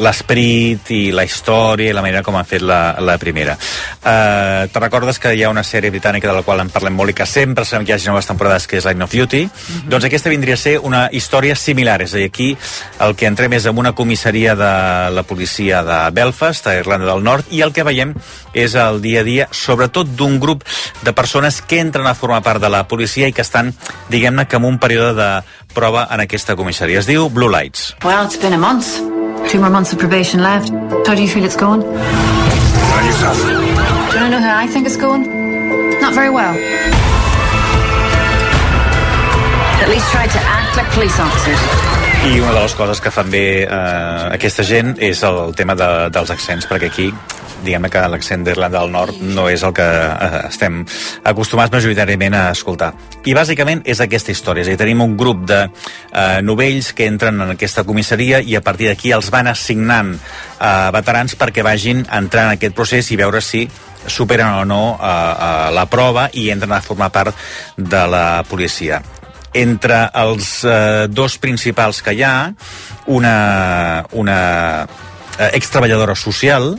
l'esperit 0.04 0.89
i 0.95 1.01
la 1.14 1.26
història 1.28 1.91
i 1.91 1.95
la 1.95 2.01
manera 2.01 2.24
com 2.26 2.38
han 2.39 2.47
fet 2.47 2.64
la, 2.66 2.95
la 3.04 3.18
primera. 3.22 3.56
Uh, 3.99 4.66
te 4.72 4.82
recordes 4.82 5.20
que 5.22 5.34
hi 5.36 5.43
ha 5.43 5.51
una 5.51 5.66
sèrie 5.68 5.91
britànica 5.93 6.30
de 6.30 6.38
la 6.38 6.43
qual 6.45 6.64
en 6.64 6.72
parlem 6.74 6.95
molt 6.97 7.14
i 7.14 7.18
que 7.18 7.28
sempre 7.30 7.66
sabem 7.66 7.86
que 7.86 7.93
hi 7.93 7.97
hagi 7.97 8.10
noves 8.10 8.30
temporades, 8.30 8.68
que 8.68 8.80
és 8.80 8.88
Line 8.89 9.06
of 9.06 9.14
Duty? 9.14 9.43
Doncs 9.91 10.08
aquesta 10.10 10.32
vindria 10.34 10.58
a 10.58 10.64
ser 10.64 10.78
una 10.80 11.06
història 11.12 11.56
similar. 11.60 11.99
És 12.06 12.16
a 12.16 12.22
dir, 12.22 12.30
aquí 12.32 12.54
el 13.06 13.18
que 13.20 13.30
entrem 13.30 13.54
és 13.60 13.68
en 13.70 13.78
una 13.78 13.93
comissaria 13.93 14.56
de 14.58 14.74
la 15.14 15.26
policia 15.28 15.84
de 15.86 15.99
Belfast, 16.16 16.68
a 16.68 16.78
Irlanda 16.80 17.12
del 17.12 17.24
Nord, 17.24 17.51
i 17.51 17.62
el 17.62 17.74
que 17.76 17.86
veiem 17.86 18.16
és 18.54 18.76
el 18.76 19.01
dia 19.01 19.22
a 19.22 19.28
dia, 19.28 19.47
sobretot 19.51 20.08
d'un 20.18 20.39
grup 20.39 20.64
de 21.01 21.14
persones 21.14 21.62
que 21.62 21.80
entren 21.82 22.08
a 22.08 22.16
formar 22.16 22.41
part 22.45 22.62
de 22.62 22.70
la 22.70 22.88
policia 22.88 23.28
i 23.28 23.34
que 23.34 23.41
estan, 23.41 23.74
diguem-ne, 24.10 24.47
que 24.47 24.58
en 24.58 24.66
un 24.70 24.80
període 24.80 25.14
de 25.18 25.43
prova 25.74 26.08
en 26.12 26.22
aquesta 26.22 26.56
comissaria. 26.56 26.99
Es 26.99 27.10
diu 27.10 27.30
Blue 27.30 27.49
Lights. 27.49 27.95
Well, 28.04 28.26
it's 28.26 28.38
been 28.38 28.54
a 28.54 28.62
month. 28.62 28.88
Two 29.49 29.60
more 29.60 29.70
months 29.70 29.91
of 29.91 29.99
probation 29.99 30.41
left. 30.41 30.70
How 31.08 31.16
do 31.16 31.22
you 31.22 31.28
feel 31.28 31.43
it's 31.43 31.58
going? 31.58 31.82
Do 31.82 31.88
you 34.20 34.30
know 34.30 34.39
how 34.39 34.58
I 34.58 34.68
think 34.68 34.86
it's 34.88 34.97
going? 34.97 35.28
Not 35.99 36.14
very 36.14 36.30
well. 36.30 36.56
At 39.82 39.89
least 39.89 40.10
tried 40.12 40.32
to 40.32 40.39
act 40.39 40.78
like 40.78 40.89
police 40.91 41.20
officers. 41.20 41.60
I 42.24 42.39
una 42.39 42.54
de 42.54 42.62
les 42.62 42.74
coses 42.74 43.01
que 43.04 43.12
fan 43.12 43.28
bé 43.30 43.64
eh, 43.64 44.30
aquesta 44.32 44.64
gent 44.64 44.93
és 45.04 45.24
el 45.28 45.51
tema 45.60 45.76
de, 45.76 46.08
dels 46.14 46.32
accents, 46.32 46.64
perquè 46.70 46.88
aquí 46.88 47.10
diguem 47.64 47.88
que 47.91 48.03
l'accent 48.11 48.43
d'Irlanda 48.45 48.82
del 48.82 48.91
Nord 48.93 49.22
no 49.24 49.47
és 49.51 49.64
el 49.64 49.74
que 49.76 49.86
eh, 49.86 50.41
estem 50.49 50.82
acostumats 51.30 51.74
majoritàriament 51.74 52.36
a 52.38 52.43
escoltar. 52.53 52.91
I 53.26 53.36
bàsicament 53.38 53.84
és 53.89 54.01
aquesta 54.03 54.34
història, 54.34 54.66
és 54.66 54.72
a 54.72 54.76
dir, 54.76 54.82
tenim 54.82 55.01
un 55.05 55.16
grup 55.20 55.45
de 55.49 55.61
eh, 55.66 56.41
novells 56.43 56.91
que 56.97 57.07
entren 57.09 57.41
en 57.41 57.55
aquesta 57.55 57.86
comissaria 57.88 58.41
i 58.43 58.57
a 58.59 58.64
partir 58.66 58.91
d'aquí 58.91 59.14
els 59.16 59.32
van 59.34 59.49
assignant 59.51 60.14
eh, 60.14 60.89
veterans 60.95 61.38
perquè 61.39 61.66
vagin 61.66 62.05
entrant 62.05 62.51
en 62.51 62.59
aquest 62.59 62.76
procés 62.76 63.11
i 63.11 63.20
veure 63.20 63.41
si 63.41 63.66
superen 64.07 64.59
o 64.59 64.64
no 64.68 64.84
eh, 64.99 65.07
eh, 65.07 65.74
la 65.76 65.88
prova 65.89 66.30
i 66.34 66.49
entren 66.53 66.76
a 66.76 66.84
formar 66.84 67.11
part 67.16 67.36
de 67.78 68.07
la 68.07 68.43
policia 68.49 69.01
entre 69.53 70.09
els 70.18 70.64
eh, 70.66 71.07
dos 71.09 71.38
principals 71.38 72.01
que 72.01 72.16
hi 72.18 72.24
ha, 72.26 72.53
una, 73.05 74.05
una 74.11 74.39
eh, 75.38 75.49
extreballadora 75.53 76.16
social, 76.18 76.74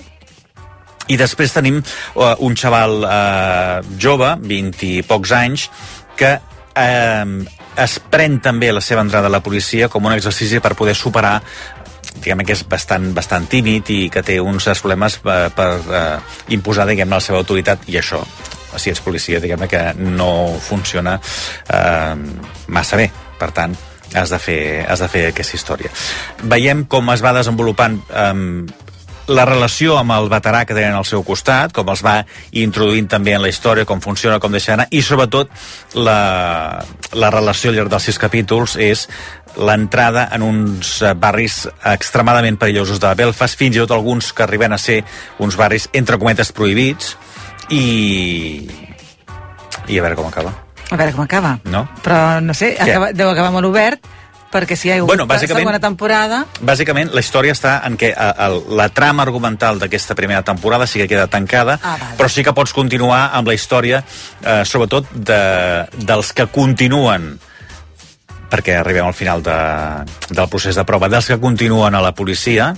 i 1.08 1.18
després 1.20 1.52
tenim 1.52 1.80
eh, 1.80 2.34
un 2.46 2.56
xaval 2.56 3.04
eh, 3.04 3.78
jove, 4.00 4.34
20 4.40 4.88
i 4.88 5.04
pocs 5.06 5.34
anys, 5.36 5.68
que 6.16 6.32
eh, 6.34 7.24
es 7.84 7.96
pren 8.10 8.38
també 8.40 8.72
la 8.72 8.82
seva 8.84 9.02
entrada 9.02 9.30
a 9.30 9.34
la 9.34 9.42
policia 9.42 9.88
com 9.90 10.06
un 10.06 10.14
exercici 10.14 10.62
per 10.62 10.76
poder 10.78 10.94
superar 10.94 11.40
diguem 12.14 12.44
que 12.46 12.54
és 12.54 12.62
bastant, 12.70 13.08
bastant 13.14 13.48
tímid 13.50 13.90
i 13.90 14.00
que 14.12 14.22
té 14.24 14.38
uns 14.40 14.68
problemes 14.80 15.18
per, 15.22 15.50
per 15.54 15.70
eh, 15.82 16.18
imposar, 16.54 16.86
diguem 16.88 17.10
la 17.10 17.20
seva 17.20 17.40
autoritat 17.42 17.88
i 17.90 17.98
això, 18.00 18.22
si 18.78 18.92
ets 18.92 19.02
policia, 19.04 19.40
diguem 19.42 19.66
que 19.70 19.82
no 19.98 20.54
funciona 20.62 21.18
eh, 21.18 22.14
massa 22.68 23.00
bé. 23.00 23.10
Per 23.34 23.50
tant, 23.50 23.74
has 24.14 24.30
de, 24.30 24.38
fer, 24.38 24.60
has 24.86 25.02
de 25.02 25.08
fer 25.10 25.26
aquesta 25.32 25.58
història. 25.58 25.90
Veiem 26.54 26.84
com 26.90 27.10
es 27.12 27.22
va 27.24 27.34
desenvolupant 27.36 27.98
eh, 28.08 28.32
la 29.28 29.44
relació 29.48 29.96
amb 29.98 30.12
el 30.12 30.28
veterà 30.32 30.64
que 30.68 30.76
tenen 30.76 30.96
al 30.98 31.06
seu 31.08 31.22
costat, 31.24 31.72
com 31.72 31.88
els 31.88 32.02
va 32.04 32.18
introduint 32.60 33.08
també 33.08 33.34
en 33.34 33.42
la 33.42 33.48
història, 33.48 33.86
com 33.88 34.02
funciona, 34.04 34.40
com 34.40 34.52
deixa 34.52 34.74
anar, 34.74 34.88
i 34.90 35.00
sobretot 35.02 35.50
la, 35.96 36.84
la 37.12 37.30
relació 37.32 37.70
al 37.70 37.78
llarg 37.78 37.92
dels 37.92 38.10
sis 38.10 38.20
capítols 38.20 38.76
és 38.76 39.06
l'entrada 39.56 40.26
en 40.34 40.42
uns 40.42 40.96
barris 41.16 41.62
extremadament 41.92 42.58
perillosos 42.60 43.00
de 43.00 43.12
Belfast, 43.16 43.56
fins 43.58 43.76
i 43.76 43.84
tot 43.84 43.94
alguns 43.94 44.32
que 44.32 44.44
arriben 44.44 44.74
a 44.74 44.80
ser 44.80 45.02
uns 45.38 45.56
barris 45.56 45.88
entre 45.92 46.18
cometes 46.18 46.52
prohibits, 46.52 47.14
i... 47.70 48.66
i 49.88 49.98
a 49.98 50.02
veure 50.02 50.18
com 50.18 50.28
acaba. 50.28 50.52
A 50.90 50.98
veure 51.00 51.14
com 51.14 51.24
acaba. 51.24 51.56
No? 51.70 51.86
Però, 52.04 52.40
no 52.44 52.54
sé, 52.56 52.74
acaba, 52.76 53.12
deu 53.16 53.30
acabar 53.30 53.54
molt 53.54 53.70
obert, 53.70 54.04
perquè 54.54 54.76
si 54.78 54.88
hi 54.88 54.92
ha 54.94 54.98
hagut 55.00 55.10
Bueno, 55.10 55.26
segona 55.42 55.80
temporada... 55.82 56.44
Bàsicament, 56.62 57.10
la 57.14 57.22
història 57.24 57.52
està 57.56 57.80
en 57.88 57.98
què 58.00 58.12
eh, 58.14 58.28
el, 58.46 58.60
la 58.78 58.86
trama 58.94 59.24
argumental 59.26 59.80
d'aquesta 59.82 60.14
primera 60.14 60.44
temporada 60.46 60.86
sí 60.86 61.02
que 61.02 61.08
queda 61.10 61.26
tancada, 61.26 61.78
Ah, 61.82 61.96
vale. 62.00 62.16
però 62.20 62.30
sí 62.30 62.44
que 62.46 62.54
pots 62.54 62.72
continuar 62.72 63.30
amb 63.34 63.50
la 63.50 63.54
història, 63.58 64.04
eh, 64.44 64.62
sobretot 64.64 65.10
de, 65.14 65.40
dels 66.06 66.30
que 66.32 66.46
continuen 66.54 67.34
perquè 68.54 68.76
arribem 68.78 69.06
al 69.08 69.14
final 69.18 69.42
de, 69.42 69.54
del 70.30 70.48
procés 70.52 70.76
de 70.78 70.84
prova, 70.86 71.08
dels 71.10 71.26
que 71.26 71.40
continuen 71.42 71.94
a 71.98 72.02
la 72.04 72.12
policia, 72.14 72.68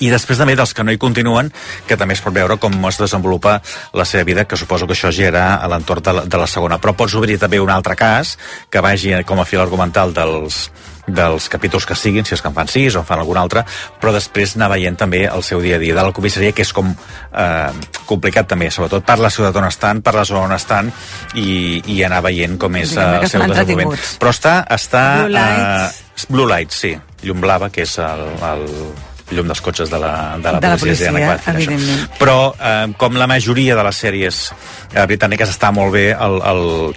i 0.00 0.10
després 0.12 0.38
també 0.38 0.56
dels 0.58 0.74
que 0.74 0.84
no 0.84 0.94
hi 0.94 1.00
continuen, 1.00 1.52
que 1.86 1.96
també 1.96 2.16
es 2.16 2.24
pot 2.24 2.34
veure 2.34 2.58
com 2.62 2.74
es 2.88 3.00
desenvolupa 3.00 3.60
la 3.96 4.04
seva 4.04 4.24
vida, 4.24 4.44
que 4.44 4.56
suposo 4.56 4.86
que 4.86 4.96
això 4.96 5.12
ja 5.12 5.30
era 5.30 5.46
a 5.56 5.70
l'entorn 5.70 6.02
de, 6.02 6.12
la, 6.12 6.26
de 6.26 6.42
la 6.42 6.50
segona. 6.50 6.80
Però 6.82 6.96
pots 6.96 7.14
obrir 7.18 7.38
també 7.38 7.60
un 7.60 7.70
altre 7.70 7.96
cas 7.96 8.36
que 8.70 8.84
vagi 8.84 9.14
com 9.26 9.40
a 9.40 9.48
fil 9.48 9.62
argumental 9.62 10.14
dels, 10.14 10.68
dels 11.06 11.48
capítols 11.48 11.86
que 11.86 11.94
siguin, 11.94 12.26
si 12.26 12.34
és 12.34 12.42
que 12.42 12.50
en 12.50 12.56
fan 12.56 12.68
sis 12.70 12.96
o 12.96 13.02
en 13.02 13.08
fan 13.08 13.22
algun 13.22 13.38
altre, 13.40 13.62
però 14.00 14.12
després 14.14 14.56
anar 14.56 14.72
veient 14.74 14.98
també 14.98 15.24
el 15.30 15.44
seu 15.46 15.62
dia 15.62 15.78
a 15.78 15.82
dia 15.82 15.94
de 15.94 16.02
la 16.02 16.14
comissaria, 16.16 16.52
que 16.52 16.66
és 16.66 16.72
com 16.74 16.90
eh, 16.90 17.70
complicat 18.06 18.50
també, 18.50 18.70
sobretot 18.74 19.06
per 19.06 19.18
la 19.22 19.30
ciutat 19.30 19.56
on 19.62 19.68
estan, 19.70 20.02
per 20.02 20.16
la 20.18 20.26
zona 20.28 20.46
on 20.48 20.56
estan, 20.56 20.90
i, 21.34 21.82
i 21.94 22.02
anar 22.06 22.22
veient 22.26 22.58
com 22.58 22.76
és 22.76 22.94
Diguem-ne 22.96 23.20
eh, 23.20 23.22
el 23.22 23.30
seu 23.30 23.46
desenvolupament. 23.46 24.08
Però 24.22 24.34
està... 24.34 24.56
està 24.76 25.04
Blue 25.22 25.36
lights. 25.38 26.00
eh, 26.00 26.32
Blue 26.32 26.48
Lights, 26.48 26.80
sí. 26.86 26.96
Llum 27.26 27.42
blava, 27.44 27.70
que 27.72 27.84
és 27.86 27.98
el, 28.02 28.26
el 28.50 28.66
llum 29.30 29.46
dels 29.50 29.60
cotxes 29.60 29.90
de 29.90 29.98
la, 29.98 30.36
de 30.38 30.52
la 30.52 30.60
De 30.60 30.68
la 30.68 30.76
policia. 30.78 31.10
policia, 31.10 31.34
això. 31.36 31.54
evidentment. 31.54 32.08
Però, 32.18 32.54
eh, 32.60 32.92
com 32.96 33.16
la 33.18 33.26
majoria 33.26 33.74
de 33.76 33.82
les 33.86 33.96
sèries 34.04 34.42
eh, 34.94 35.06
britàniques, 35.06 35.50
està 35.50 35.72
molt 35.74 35.92
bé 35.92 36.10
el, 36.14 36.36
el, 36.46 36.94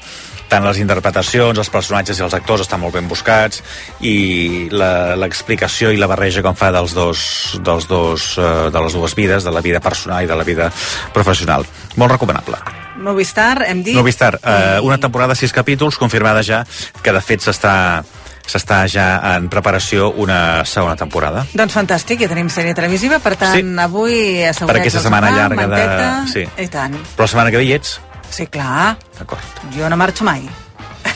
tant 0.50 0.64
les 0.66 0.80
interpretacions, 0.82 1.58
els 1.62 1.70
personatges 1.70 2.18
i 2.20 2.24
els 2.26 2.34
actors 2.34 2.62
estan 2.66 2.80
molt 2.82 2.94
ben 2.96 3.08
buscats 3.08 3.62
i 4.02 4.68
la- 4.72 5.16
l'explicació 5.16 5.92
i 5.94 5.98
la 6.02 6.08
barreja 6.10 6.42
com 6.46 6.56
fa 6.58 6.72
dels 6.74 6.94
dos, 6.98 7.20
dels 7.66 7.88
dos, 7.88 8.36
eh, 8.38 8.70
de 8.74 8.82
les 8.86 8.94
dues 8.94 9.14
vides, 9.16 9.44
de 9.46 9.52
la 9.54 9.62
vida 9.62 9.80
personal 9.80 10.24
i 10.24 10.28
de 10.30 10.36
la 10.36 10.44
vida 10.44 10.72
professional. 11.14 11.66
Molt 11.98 12.12
recomanable. 12.18 12.58
Movistar, 13.00 13.64
hem 13.70 13.82
dit... 13.84 13.96
Movistar, 13.96 14.40
eh, 14.44 14.80
una 14.84 14.98
temporada, 15.00 15.36
sis 15.36 15.54
capítols, 15.56 15.98
confirmada 15.98 16.42
ja, 16.44 16.66
que 17.02 17.14
de 17.16 17.22
fet 17.22 17.46
s'està 17.46 18.04
s'està 18.50 18.82
ja 18.90 19.08
en 19.36 19.48
preparació 19.50 20.10
una 20.18 20.66
segona 20.66 20.96
temporada. 21.00 21.46
Doncs 21.54 21.74
fantàstic, 21.78 22.20
ja 22.26 22.28
tenim 22.32 22.50
sèrie 22.50 22.74
televisiva, 22.76 23.20
per 23.20 23.36
tant, 23.38 23.56
Sí. 23.56 23.64
avui 23.80 24.44
assegurats 24.44 24.74
Per 24.74 24.80
aquesta 24.82 25.02
setmana 25.06 25.32
llarga 25.32 25.56
de- 25.68 25.68
manteta, 25.68 26.26
sí. 26.34 26.48
I 26.58 26.68
tant. 26.68 26.96
Però 27.16 27.26
la 27.26 27.28
setmana 27.28 27.52
que 27.52 27.58
ve 27.58 27.64
hi 27.66 27.74
ets? 27.74 28.00
Sí, 28.30 28.48
clar. 28.48 28.98
D'acord. 29.18 29.42
Jo 29.76 29.90
no 29.90 29.98
marxo 29.98 30.24
mai. 30.24 30.48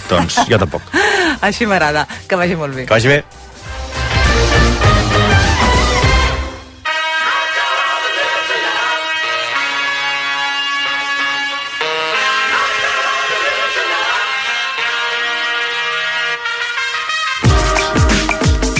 Doncs 0.09 0.35
jo 0.49 0.57
tampoc. 0.59 0.81
Així 1.41 1.65
m'agrada. 1.65 2.07
Que 2.27 2.35
vagi 2.35 2.55
molt 2.55 2.75
bé. 2.75 2.85
Que 2.85 2.93
vagi 2.93 3.07
bé. 3.07 3.23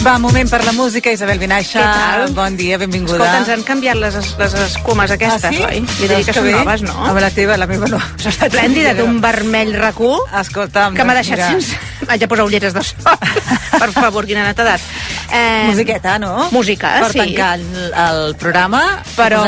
Va, 0.04 0.18
moment 0.20 0.49
per 0.51 0.60
la 0.66 0.74
música, 0.76 1.12
Isabel 1.16 1.39
Vinaixa. 1.39 2.28
Bon 2.36 2.58
dia, 2.60 2.76
benvinguda. 2.78 3.16
Escolta, 3.24 3.38
ens 3.39 3.49
han 3.54 3.62
canviat 3.64 3.95
les, 3.95 4.16
es- 4.20 4.34
les 4.38 4.54
escumes 4.66 5.12
aquestes, 5.16 5.45
ah, 5.47 5.51
sí? 5.54 5.62
oi? 5.64 5.78
Jo 5.88 6.08
diria 6.10 6.26
que 6.28 6.34
són 6.36 6.43
bé. 6.49 6.51
noves, 6.58 6.82
no? 6.84 6.95
Amb 7.08 7.22
la 7.24 7.30
teva, 7.32 7.56
la 7.56 7.68
meva 7.72 7.88
no. 7.88 8.01
Esplèndida, 8.20 8.91
d'un 8.97 9.22
vermell 9.24 9.72
racó. 9.80 10.18
Escolta'm, 10.41 10.97
Que 10.97 11.06
m'ha 11.08 11.16
doncs 11.16 11.30
deixat 11.30 11.39
mira. 11.39 11.51
sense... 11.56 12.10
Haig 12.10 12.20
de 12.20 12.28
posar 12.28 12.43
ulleres 12.49 12.76
de 12.76 12.84
sol. 12.84 13.16
per 13.80 13.89
favor, 13.95 14.28
quina 14.28 14.43
netedat. 14.43 14.84
Eh, 15.32 15.70
Musiqueta, 15.70 16.18
no? 16.20 16.49
Música, 16.51 16.97
per 17.06 17.12
sí. 17.14 17.22
tancar 17.24 17.54
el, 17.62 17.93
el 18.10 18.36
programa. 18.36 18.84
Però... 19.16 19.45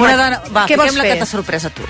Una 0.00 0.16
dona... 0.16 0.40
Va, 0.56 0.64
Què 0.66 0.80
vols 0.80 0.96
la 0.96 1.04
fer? 1.04 1.12
que 1.12 1.20
t'ha 1.20 1.28
sorprès 1.28 1.68
a 1.68 1.70
tu. 1.76 1.84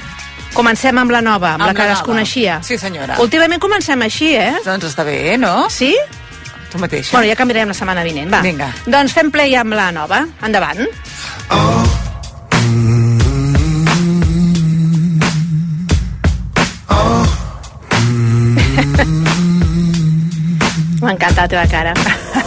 Comencem 0.59 0.99
amb 0.99 1.11
la 1.15 1.23
nova, 1.23 1.55
amb, 1.55 1.63
Amb 1.63 1.71
la 1.71 1.73
que 1.79 1.87
la 1.87 1.95
nova. 1.95 2.01
desconeixia. 2.03 2.59
Sí, 2.67 2.77
senyora. 2.83 3.17
Últimament 3.23 3.63
comencem 3.63 4.03
així, 4.03 4.35
eh? 4.35 4.53
Doncs 4.67 4.91
està 4.91 5.07
bé, 5.07 5.39
no? 5.39 5.69
Sí? 5.71 5.95
Tu 6.75 6.81
mateixa. 6.83 7.15
Bueno, 7.15 7.31
ja 7.31 7.39
canviarem 7.39 7.71
la 7.71 7.77
setmana 7.79 8.03
vinent, 8.03 8.27
va. 8.35 8.41
Vinga. 8.43 8.67
Doncs 8.91 9.15
fem 9.15 9.31
play 9.31 9.55
amb 9.55 9.79
la 9.79 9.95
nova. 9.95 10.27
Endavant. 10.43 10.83
M'encanta 21.05 21.45
la 21.45 21.49
teva 21.55 21.67
cara. 21.71 21.95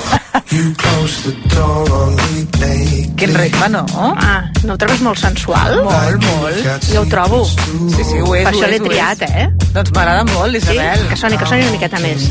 Quin 3.18 3.34
ritme, 3.36 3.70
no? 3.70 3.86
Ah, 4.16 4.44
no 4.64 4.74
ho 4.74 4.78
trobes 4.78 5.02
molt 5.02 5.18
sensual? 5.20 5.80
Molt, 5.84 6.24
molt. 6.24 6.68
Jo 6.92 7.02
ho 7.02 7.08
trobo. 7.10 7.44
Sí, 7.46 8.04
sí, 8.06 8.20
ho 8.22 8.36
és, 8.38 8.46
Per 8.46 8.54
això 8.54 8.70
l'he 8.70 8.80
triat, 8.84 9.24
eh? 9.28 9.48
Doncs 9.74 9.92
m'agrada 9.96 10.24
molt, 10.34 10.56
Isabel. 10.62 11.02
Sí? 11.02 11.10
Que 11.12 11.18
soni, 11.24 11.38
que 11.42 11.50
soni 11.50 11.66
una 11.66 11.72
miqueta 11.78 12.00
més. 12.04 12.30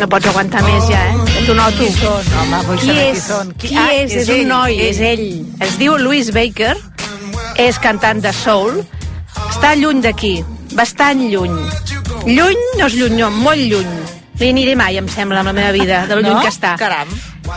No 0.00 0.06
pots 0.08 0.26
aguantar 0.30 0.62
més 0.64 0.86
ja, 0.88 1.00
eh? 1.10 1.42
T'ho 1.46 1.54
noto. 1.58 1.82
Qui 1.84 1.90
són, 1.98 2.30
home? 2.40 2.60
Vull 2.68 2.78
Qui 2.80 2.86
saber 2.88 3.02
és? 3.10 3.18
qui 3.18 3.26
són. 3.26 3.50
Qui, 3.60 3.68
Qui- 3.68 3.76
ah, 3.76 3.88
és? 3.92 4.12
és 4.14 4.22
És 4.22 4.28
un 4.32 4.40
ell, 4.40 4.46
noi, 4.48 4.76
ell. 4.78 4.86
és 4.88 5.00
ell. 5.00 5.26
Es 5.66 5.76
diu 5.80 5.96
Louis 6.00 6.30
Baker, 6.32 6.74
és 7.60 7.78
cantant 7.82 8.22
de 8.24 8.32
soul, 8.32 8.80
està 9.60 9.74
lluny 9.76 10.00
d'aquí, 10.00 10.38
bastant 10.72 11.20
lluny. 11.28 11.52
Lluny 12.24 12.62
no 12.78 12.86
és 12.88 12.94
lluny, 12.96 13.18
no, 13.20 13.28
molt 13.44 13.60
lluny. 13.60 13.90
No 14.40 14.46
hi 14.46 14.54
aniré 14.54 14.72
mai, 14.76 14.96
em 14.96 15.08
sembla, 15.12 15.42
amb 15.42 15.50
la 15.50 15.56
meva 15.56 15.72
vida, 15.76 16.06
de 16.08 16.16
lo 16.16 16.22
lluny 16.24 16.38
No? 16.38 16.40
que 16.40 16.48
està. 16.48 16.76
Caram. 16.80 17.08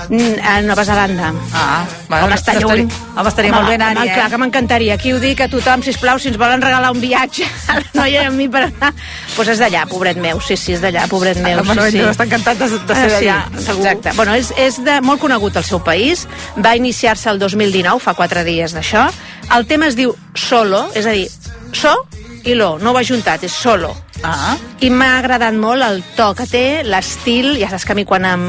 Mm, 0.10 0.40
A 0.44 0.62
Nova 0.66 0.84
Zelanda. 0.84 1.32
Ah, 1.54 1.86
bueno, 2.10 2.26
home, 2.26 2.36
està 2.36 2.56
lluny. 2.60 2.82
estaria- 2.88 3.16
home, 3.16 3.30
estaria 3.30 3.52
molt 3.54 3.68
bé 3.70 3.76
anar-hi, 3.76 3.98
home, 4.02 4.10
eh? 4.12 4.14
Clar 4.16 4.30
que 4.32 4.38
m'encantaria. 4.38 4.94
Aquí 4.96 5.14
ho 5.14 5.20
dic 5.20 5.40
a 5.42 5.48
tothom, 5.48 5.84
sisplau, 5.84 6.20
si 6.20 6.28
ens 6.30 6.38
volen 6.38 6.62
regalar 6.62 6.92
un 6.92 7.00
viatge 7.00 7.46
a 7.68 7.76
la 7.80 7.86
noia 7.94 8.24
i 8.24 8.26
a 8.26 8.32
mi 8.32 8.50
per 8.50 8.64
anar. 8.66 8.92
Doncs 8.92 9.36
pues 9.36 9.48
és 9.54 9.60
d'allà, 9.60 9.86
pobret 9.88 10.18
meu. 10.18 10.42
Sí, 10.42 10.58
sí, 10.58 10.74
és 10.74 10.82
d'allà, 10.82 11.08
pobret 11.08 11.38
meu. 11.38 11.60
El 11.60 11.66
Manuel 11.66 11.92
sí, 11.92 12.00
sí. 12.00 12.04
estar 12.10 12.26
encantat 12.26 12.58
de, 12.58 12.68
de 12.70 12.96
ser 12.96 13.14
Ah, 13.14 13.20
sí, 13.20 13.26
d'allà, 13.26 13.62
segur. 13.62 13.86
Exacte. 13.86 14.12
Bueno, 14.18 14.34
és, 14.36 14.52
és 14.58 14.84
de, 14.84 15.00
molt 15.02 15.22
conegut 15.22 15.56
al 15.56 15.64
seu 15.64 15.80
país. 15.84 16.28
Va 16.58 16.76
iniciar-se 16.76 17.30
el 17.30 17.40
2019, 17.40 18.00
fa 18.02 18.14
quatre 18.14 18.44
dies 18.44 18.74
d'això. 18.74 19.08
El 19.56 19.66
tema 19.68 19.88
es 19.88 19.96
diu 19.96 20.16
Solo, 20.34 20.90
és 20.96 21.06
a 21.06 21.12
dir, 21.12 21.30
so 21.74 21.96
i 22.44 22.56
lo, 22.56 22.78
no 22.80 22.92
ha 22.98 23.04
juntat, 23.04 23.46
és 23.48 23.54
solo. 23.56 23.94
Ah. 24.24 24.56
I 24.84 24.90
m'ha 24.92 25.20
agradat 25.20 25.56
molt 25.56 25.84
el 25.84 26.02
to 26.16 26.30
que 26.36 26.46
té, 26.48 26.64
l'estil, 26.88 27.54
ja 27.60 27.70
saps 27.72 27.86
que 27.88 27.94
a 27.94 27.96
mi 27.96 28.04
quan 28.08 28.26
em 28.28 28.44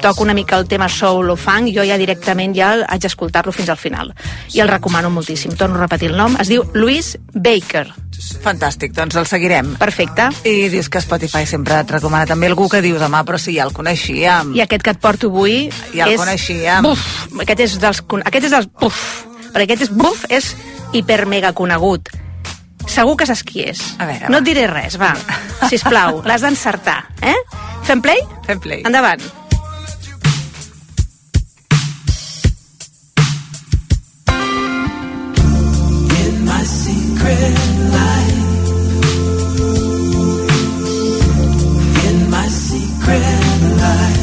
toca 0.00 0.24
una 0.24 0.34
mica 0.36 0.56
el 0.56 0.68
tema 0.68 0.88
soul 0.88 1.30
o 1.32 1.36
funk, 1.36 1.72
jo 1.76 1.84
ja 1.84 1.98
directament 2.00 2.56
ja 2.56 2.72
haig 2.88 3.04
d'escoltar-lo 3.04 3.52
fins 3.52 3.68
al 3.72 3.80
final. 3.80 4.14
I 4.52 4.64
el 4.64 4.72
recomano 4.72 5.10
moltíssim. 5.12 5.56
Torno 5.60 5.76
a 5.76 5.84
repetir 5.84 6.10
el 6.12 6.16
nom. 6.16 6.38
Es 6.40 6.48
diu 6.48 6.64
Louis 6.72 7.14
Baker. 7.34 7.86
Fantàstic, 8.44 8.94
doncs 8.96 9.16
el 9.20 9.28
seguirem. 9.28 9.74
Perfecte. 9.80 10.30
I 10.48 10.70
dius 10.72 10.88
que 10.88 11.02
Spotify 11.04 11.44
sempre 11.48 11.82
et 11.82 11.92
recomana 11.92 12.28
també 12.30 12.48
algú 12.48 12.70
que 12.72 12.80
dius, 12.84 13.02
home, 13.02 13.24
però 13.28 13.40
si 13.40 13.58
ja 13.58 13.68
el 13.68 13.76
coneixíem. 13.76 14.54
I 14.56 14.64
aquest 14.64 14.84
que 14.86 14.96
et 14.96 15.00
porto 15.04 15.28
avui 15.32 15.68
Ja 15.92 16.08
el 16.08 16.16
és... 16.16 16.20
coneixíem. 16.20 16.88
Buf! 16.88 17.06
Aquest 17.44 17.64
és 17.68 17.78
dels... 17.80 18.04
Aquest 18.24 18.48
és 18.48 18.56
dels... 18.56 18.72
Buf! 18.80 19.00
Perquè 19.52 19.68
aquest 19.68 19.88
és 19.90 19.94
buf, 19.94 20.24
és 20.32 20.54
hiper 20.96 21.24
mega 21.30 21.52
conegut. 21.52 22.08
Segur 22.86 23.16
que 23.18 23.26
saps 23.26 23.42
qui 23.46 23.64
és. 23.66 23.80
A 23.98 24.06
veure, 24.08 24.28
no 24.28 24.38
va. 24.38 24.42
et 24.42 24.48
diré 24.50 24.66
res, 24.70 24.98
va. 25.00 25.14
Sisplau, 25.70 26.20
l'has 26.28 26.44
d'encertar, 26.44 27.00
eh? 27.22 27.36
Fem 27.84 28.00
play? 28.04 28.20
Fem 28.46 28.60
play. 28.60 28.84
Endavant. 28.86 29.22
In 36.24 36.44
my 36.44 36.62
secret 36.64 37.58
life. 37.94 38.42
In 42.08 42.18
my 42.30 42.48
secret 42.48 43.62
life. 43.82 44.22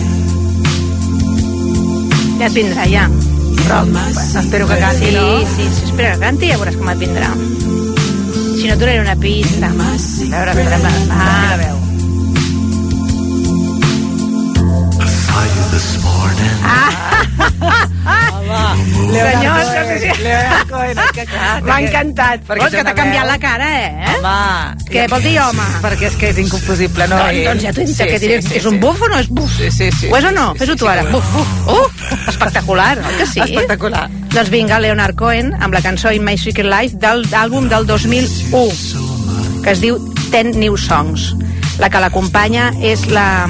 Ja 2.39 2.47
et 2.47 2.53
vindrà, 2.57 2.87
ja. 2.89 3.05
Però 3.61 3.83
espero 4.41 4.67
que 4.67 4.77
canti, 4.81 5.05
sí, 5.05 5.15
no? 5.15 5.27
Sí, 5.45 5.67
sí, 5.75 5.85
espera 5.91 6.15
que 6.15 6.23
canti 6.25 6.49
i 6.49 6.53
ja 6.53 6.57
veuràs 6.61 6.79
com 6.79 6.89
et 6.89 7.03
vindrà. 7.05 7.29
Si 8.61 8.67
no 8.67 8.75
donaré 8.75 9.01
una 9.01 9.15
pista. 9.15 9.65
A 9.65 9.71
veure, 9.71 9.95
ah, 10.33 10.51
a 10.51 10.53
veure, 10.53 10.77
va. 10.77 10.89
va. 11.09 11.57
veu. 11.57 11.77
Ah! 16.63 16.91
ah. 18.05 18.75
Senyors, 19.11 19.65
no 19.65 19.97
sé 19.97 20.13
Cohen, 20.69 21.01
que 21.11 21.25
clar... 21.25 21.63
M'ha 21.65 21.79
encantat. 21.87 22.45
Perquè 22.45 22.61
Vols 22.61 22.77
que 22.77 22.85
t'ha 22.85 22.95
canviat 23.01 23.29
la 23.31 23.41
cara, 23.41 23.73
eh? 23.81 24.15
Home... 24.19 24.37
Què 24.93 25.09
vol 25.09 25.25
dir, 25.25 25.35
home? 25.41 25.67
Perquè 25.81 26.11
és 26.11 26.21
que 26.21 26.29
és 26.29 26.45
inconfusible, 26.45 27.09
no? 27.09 27.17
Doncs, 27.17 27.43
doncs 27.49 27.65
ja 27.65 27.73
t'ho 27.73 27.89
sí, 27.89 27.97
que 28.13 28.21
diré. 28.21 28.41
Sí, 28.45 28.51
sí, 28.51 28.57
és 28.61 28.69
un 28.69 28.77
buf 28.83 29.01
o 29.01 29.09
no 29.09 29.25
és 29.25 29.33
buf? 29.41 29.57
Sí, 29.57 29.73
sí, 29.73 29.89
sí. 29.97 30.13
Ho 30.13 30.21
és 30.21 30.29
o 30.29 30.37
no? 30.37 30.51
Fes-ho 30.61 30.77
tu 30.77 30.93
ara. 30.93 31.09
Buf, 31.09 31.33
buf. 31.33 31.61
Uh! 31.65 32.27
espectacular, 32.29 32.99
oi 33.01 33.23
que 33.23 33.33
sí? 33.33 33.41
Espectacular. 33.49 34.05
Doncs 34.31 34.47
vinga, 34.47 34.77
Leonard 34.79 35.17
Cohen, 35.19 35.49
amb 35.59 35.75
la 35.75 35.81
cançó 35.83 36.13
In 36.15 36.23
My 36.23 36.37
Secret 36.39 36.69
Life 36.71 36.95
del 37.03 37.25
del 37.67 37.83
2001, 37.89 39.59
que 39.65 39.73
es 39.73 39.81
diu 39.83 39.97
Ten 40.31 40.53
New 40.55 40.77
Songs. 40.79 41.33
La 41.81 41.89
que 41.89 41.97
l'acompanya 41.99 42.67
és 42.85 43.07
la... 43.09 43.47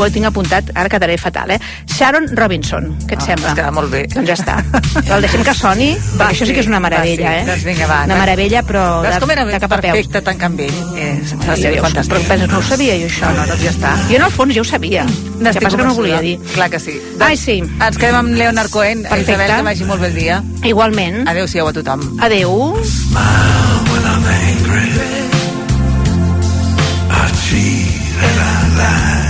Ho 0.00 0.06
tinc 0.10 0.26
apuntat, 0.26 0.72
ara 0.74 0.88
quedaré 0.90 1.14
fatal, 1.20 1.52
eh? 1.54 1.58
Sharon 1.86 2.26
Robinson. 2.34 2.88
Què 3.06 3.14
et 3.14 3.20
Ah, 3.22 3.26
sembla? 3.28 3.48
es 3.52 3.58
queda 3.60 3.70
molt 3.70 3.90
bé. 3.92 4.00
Doncs 4.10 4.26
ja 4.26 4.34
està. 4.34 4.56
Però 4.96 5.16
el 5.20 5.22
deixem 5.26 5.44
que 5.46 5.54
soni, 5.54 5.90
Va, 5.94 6.24
perquè 6.24 6.34
això 6.34 6.48
sí 6.48 6.54
que 6.56 6.64
és 6.64 6.70
una 6.70 6.80
meravella, 6.82 7.28
va, 7.28 7.36
sí. 7.36 7.42
eh? 7.42 7.46
Doncs 7.50 7.64
vinga, 7.68 7.86
va. 7.90 8.00
Una 8.08 8.16
meravella, 8.24 8.62
però 8.66 8.84
Veus 9.04 9.14
de, 9.14 9.20
com 9.22 9.30
era 9.36 9.44
de 9.46 9.60
cap 9.62 9.72
a 9.76 9.78
peus. 9.84 9.92
perfecte 10.00 10.22
tant 10.26 10.42
amb 10.48 10.64
ell? 10.66 10.80
És, 10.98 11.34
va 11.46 11.56
ser 11.56 11.74
fantàstic. 11.84 12.10
Però 12.16 12.26
penses, 12.32 12.50
no 12.50 12.58
ho 12.58 12.66
sabia 12.72 12.98
jo, 12.98 13.06
això. 13.12 13.30
No, 13.30 13.38
no, 13.38 13.46
doncs 13.52 13.62
ja 13.68 13.74
està. 13.76 13.94
Jo 14.10 14.18
en 14.18 14.26
el 14.26 14.34
fons 14.40 14.54
ja 14.58 14.64
ho 14.64 14.68
sabia. 14.72 15.06
El 15.06 15.52
que 15.54 15.60
passa 15.60 15.76
que 15.76 15.84
no 15.86 15.92
ho 15.92 15.98
volia 16.00 16.20
dir. 16.26 16.34
Clar 16.56 16.70
que 16.74 16.80
sí. 16.82 16.98
Ai, 17.20 17.36
sí. 17.36 17.60
Ens 17.62 17.98
quedem 18.02 18.18
amb 18.18 18.34
Leonard 18.34 18.70
Cohen. 18.74 19.02
Perfecte. 19.06 19.32
Isabel, 19.38 19.54
que 19.56 19.62
vagi 19.70 19.84
molt 19.84 20.00
bé 20.02 20.10
el 20.10 20.18
dia. 20.18 20.42
Igualment. 20.64 21.22
Adéu-siau 21.28 21.68
a 21.70 21.72
tothom. 21.78 22.02
Adéu. 22.20 22.50
when 23.90 24.04
I'm 24.04 24.24
angry. 24.26 25.19
lembrar. 28.80 29.29